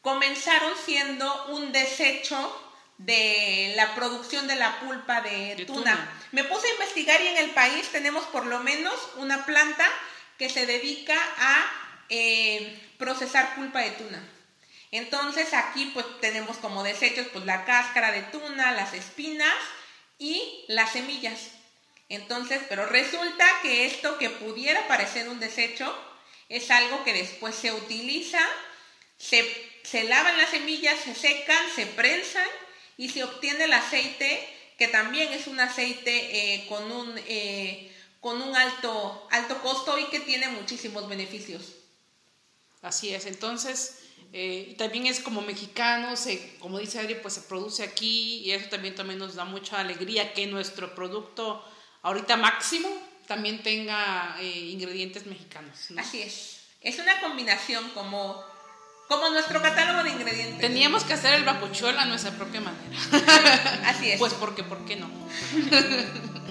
comenzaron 0.00 0.72
siendo 0.84 1.46
un 1.48 1.72
desecho 1.72 2.66
de 2.98 3.72
la 3.76 3.94
producción 3.94 4.46
de 4.46 4.56
la 4.56 4.80
pulpa 4.80 5.20
de, 5.22 5.56
De 5.56 5.64
tuna. 5.64 5.80
tuna. 5.92 6.12
Me 6.32 6.44
puse 6.44 6.68
a 6.68 6.72
investigar 6.72 7.20
y 7.20 7.28
en 7.28 7.36
el 7.38 7.50
país 7.50 7.88
tenemos 7.88 8.24
por 8.26 8.46
lo 8.46 8.60
menos 8.60 8.94
una 9.16 9.44
planta 9.46 9.86
que 10.38 10.48
se 10.48 10.66
dedica 10.66 11.16
a 11.38 11.89
eh, 12.10 12.78
procesar 12.98 13.54
pulpa 13.54 13.80
de 13.80 13.92
tuna. 13.92 14.22
Entonces 14.92 15.54
aquí 15.54 15.90
pues 15.94 16.04
tenemos 16.20 16.56
como 16.58 16.82
desechos 16.82 17.28
pues 17.32 17.44
la 17.46 17.64
cáscara 17.64 18.12
de 18.12 18.22
tuna, 18.22 18.72
las 18.72 18.92
espinas 18.92 19.54
y 20.18 20.64
las 20.68 20.92
semillas. 20.92 21.52
Entonces, 22.08 22.60
pero 22.68 22.86
resulta 22.86 23.46
que 23.62 23.86
esto 23.86 24.18
que 24.18 24.30
pudiera 24.30 24.88
parecer 24.88 25.28
un 25.28 25.38
desecho 25.38 25.96
es 26.48 26.70
algo 26.72 27.04
que 27.04 27.12
después 27.12 27.54
se 27.54 27.72
utiliza, 27.72 28.40
se, 29.16 29.48
se 29.84 30.04
lavan 30.04 30.36
las 30.36 30.50
semillas, 30.50 30.98
se 30.98 31.14
secan, 31.14 31.64
se 31.74 31.86
prensan 31.86 32.48
y 32.96 33.10
se 33.10 33.22
obtiene 33.22 33.64
el 33.64 33.72
aceite, 33.72 34.46
que 34.76 34.88
también 34.88 35.32
es 35.32 35.46
un 35.46 35.60
aceite 35.60 36.54
eh, 36.54 36.66
con 36.68 36.90
un, 36.90 37.14
eh, 37.28 37.94
con 38.20 38.42
un 38.42 38.56
alto, 38.56 39.28
alto 39.30 39.62
costo 39.62 39.96
y 39.96 40.06
que 40.06 40.18
tiene 40.18 40.48
muchísimos 40.48 41.08
beneficios. 41.08 41.79
Así 42.82 43.14
es, 43.14 43.26
entonces 43.26 44.00
eh, 44.32 44.74
también 44.78 45.06
es 45.06 45.20
como 45.20 45.42
mexicano, 45.42 46.16
se, 46.16 46.56
como 46.58 46.78
dice 46.78 47.00
Adri, 47.00 47.16
pues 47.16 47.34
se 47.34 47.42
produce 47.42 47.82
aquí 47.82 48.38
y 48.44 48.52
eso 48.52 48.68
también, 48.68 48.94
también 48.94 49.18
nos 49.18 49.34
da 49.34 49.44
mucha 49.44 49.80
alegría 49.80 50.32
que 50.32 50.46
nuestro 50.46 50.94
producto 50.94 51.64
ahorita 52.02 52.36
máximo 52.36 52.88
también 53.26 53.62
tenga 53.62 54.36
eh, 54.40 54.48
ingredientes 54.70 55.26
mexicanos. 55.26 55.90
¿no? 55.90 56.00
Así 56.00 56.22
es. 56.22 56.60
Es 56.80 56.98
una 56.98 57.20
combinación 57.20 57.88
como, 57.90 58.42
como 59.08 59.28
nuestro 59.30 59.60
catálogo 59.60 60.04
de 60.04 60.10
ingredientes. 60.10 60.60
Teníamos 60.60 61.04
que 61.04 61.14
hacer 61.14 61.34
el 61.34 61.44
bacuchol 61.44 61.98
a 61.98 62.06
nuestra 62.06 62.30
propia 62.32 62.60
manera. 62.60 62.96
Así 63.84 64.10
es. 64.10 64.18
Pues 64.18 64.32
porque, 64.34 64.62
¿por 64.62 64.84
qué 64.84 64.96
no? 64.96 65.10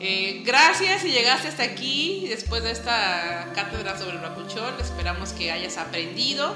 Eh, 0.00 0.42
gracias 0.44 1.02
si 1.02 1.10
llegaste 1.10 1.48
hasta 1.48 1.64
aquí 1.64 2.26
después 2.28 2.62
de 2.62 2.70
esta 2.70 3.50
cátedra 3.54 3.98
sobre 3.98 4.16
el 4.16 4.22
bacuchol. 4.22 4.74
Esperamos 4.80 5.32
que 5.32 5.50
hayas 5.50 5.76
aprendido 5.76 6.54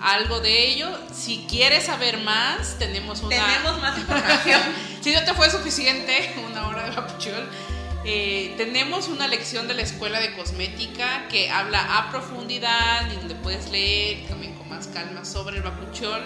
algo 0.00 0.40
de 0.40 0.68
ello. 0.68 0.88
Si 1.14 1.46
quieres 1.48 1.84
saber 1.84 2.18
más, 2.18 2.78
tenemos 2.78 3.22
una... 3.22 3.36
Tenemos 3.36 3.80
más 3.80 3.98
información. 3.98 4.60
si 5.00 5.12
no 5.12 5.24
te 5.24 5.34
fue 5.34 5.50
suficiente 5.50 6.34
una 6.50 6.68
hora 6.68 6.88
de 6.88 6.96
bacuchol, 6.96 7.48
eh, 8.04 8.54
tenemos 8.56 9.08
una 9.08 9.26
lección 9.26 9.66
de 9.68 9.74
la 9.74 9.82
escuela 9.82 10.20
de 10.20 10.32
cosmética 10.34 11.26
que 11.28 11.50
habla 11.50 11.98
a 11.98 12.10
profundidad 12.10 13.10
y 13.10 13.16
donde 13.16 13.34
puedes 13.34 13.70
leer 13.70 14.28
también 14.28 14.54
con 14.54 14.68
más 14.68 14.86
calma 14.88 15.24
sobre 15.24 15.56
el 15.56 15.62
bacuchol. 15.62 16.22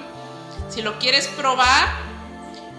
Si 0.68 0.82
lo 0.82 0.98
quieres 0.98 1.26
probar 1.28 1.88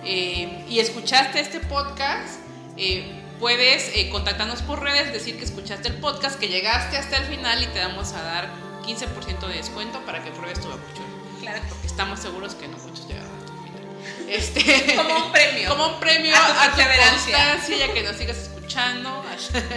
eh, 0.03 0.65
y 0.69 0.79
escuchaste 0.79 1.39
este 1.39 1.59
podcast, 1.61 2.39
eh, 2.77 3.20
puedes 3.41 3.89
eh, 3.95 4.07
contactarnos 4.09 4.61
por 4.61 4.81
redes, 4.81 5.11
decir 5.11 5.37
que 5.37 5.43
escuchaste 5.43 5.89
el 5.89 5.95
podcast, 5.95 6.39
que 6.39 6.47
llegaste 6.47 6.95
hasta 6.95 7.17
el 7.17 7.25
final 7.25 7.61
y 7.61 7.65
te 7.65 7.79
vamos 7.79 8.13
a 8.13 8.21
dar 8.21 8.49
15% 8.85 9.47
de 9.47 9.55
descuento 9.55 9.99
para 10.05 10.23
que 10.23 10.29
pruebes 10.29 10.61
tu 10.61 10.69
bacuchol. 10.69 11.05
Claro. 11.41 11.59
Porque 11.67 11.87
estamos 11.87 12.19
seguros 12.19 12.53
que 12.53 12.67
no 12.67 12.77
muchos 12.77 13.07
llegaron 13.07 13.31
hasta 13.39 13.51
el 13.51 13.59
final. 13.63 14.29
Este, 14.29 14.95
Como 14.95 15.25
un 15.25 15.31
premio. 15.31 15.69
como 15.69 15.87
un 15.87 15.99
premio 15.99 16.35
A 16.35 16.39
tu 16.39 16.81
a, 16.81 16.85
tu 16.85 17.15
constancia 17.15 17.77
y 17.77 17.81
a 17.81 17.93
que 17.93 18.03
nos 18.03 18.15
sigas 18.15 18.37
escuchando 18.37 19.25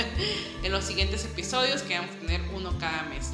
en 0.63 0.71
los 0.71 0.85
siguientes 0.85 1.25
episodios 1.25 1.83
que 1.83 1.97
vamos 1.99 2.15
a 2.17 2.21
tener 2.21 2.43
uno 2.53 2.79
cada 2.79 3.05
mes. 3.05 3.31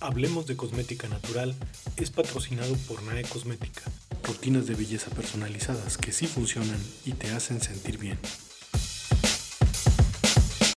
Hablemos 0.00 0.46
de 0.46 0.56
Cosmética 0.56 1.06
Natural 1.06 1.54
es 1.96 2.10
patrocinado 2.10 2.74
por 2.88 3.02
NAE 3.02 3.22
Cosmética, 3.22 3.82
rutinas 4.22 4.66
de 4.66 4.74
belleza 4.74 5.10
personalizadas 5.10 5.98
que 5.98 6.12
sí 6.12 6.26
funcionan 6.26 6.78
y 7.04 7.12
te 7.12 7.30
hacen 7.30 7.60
sentir 7.60 7.98
bien. 7.98 8.18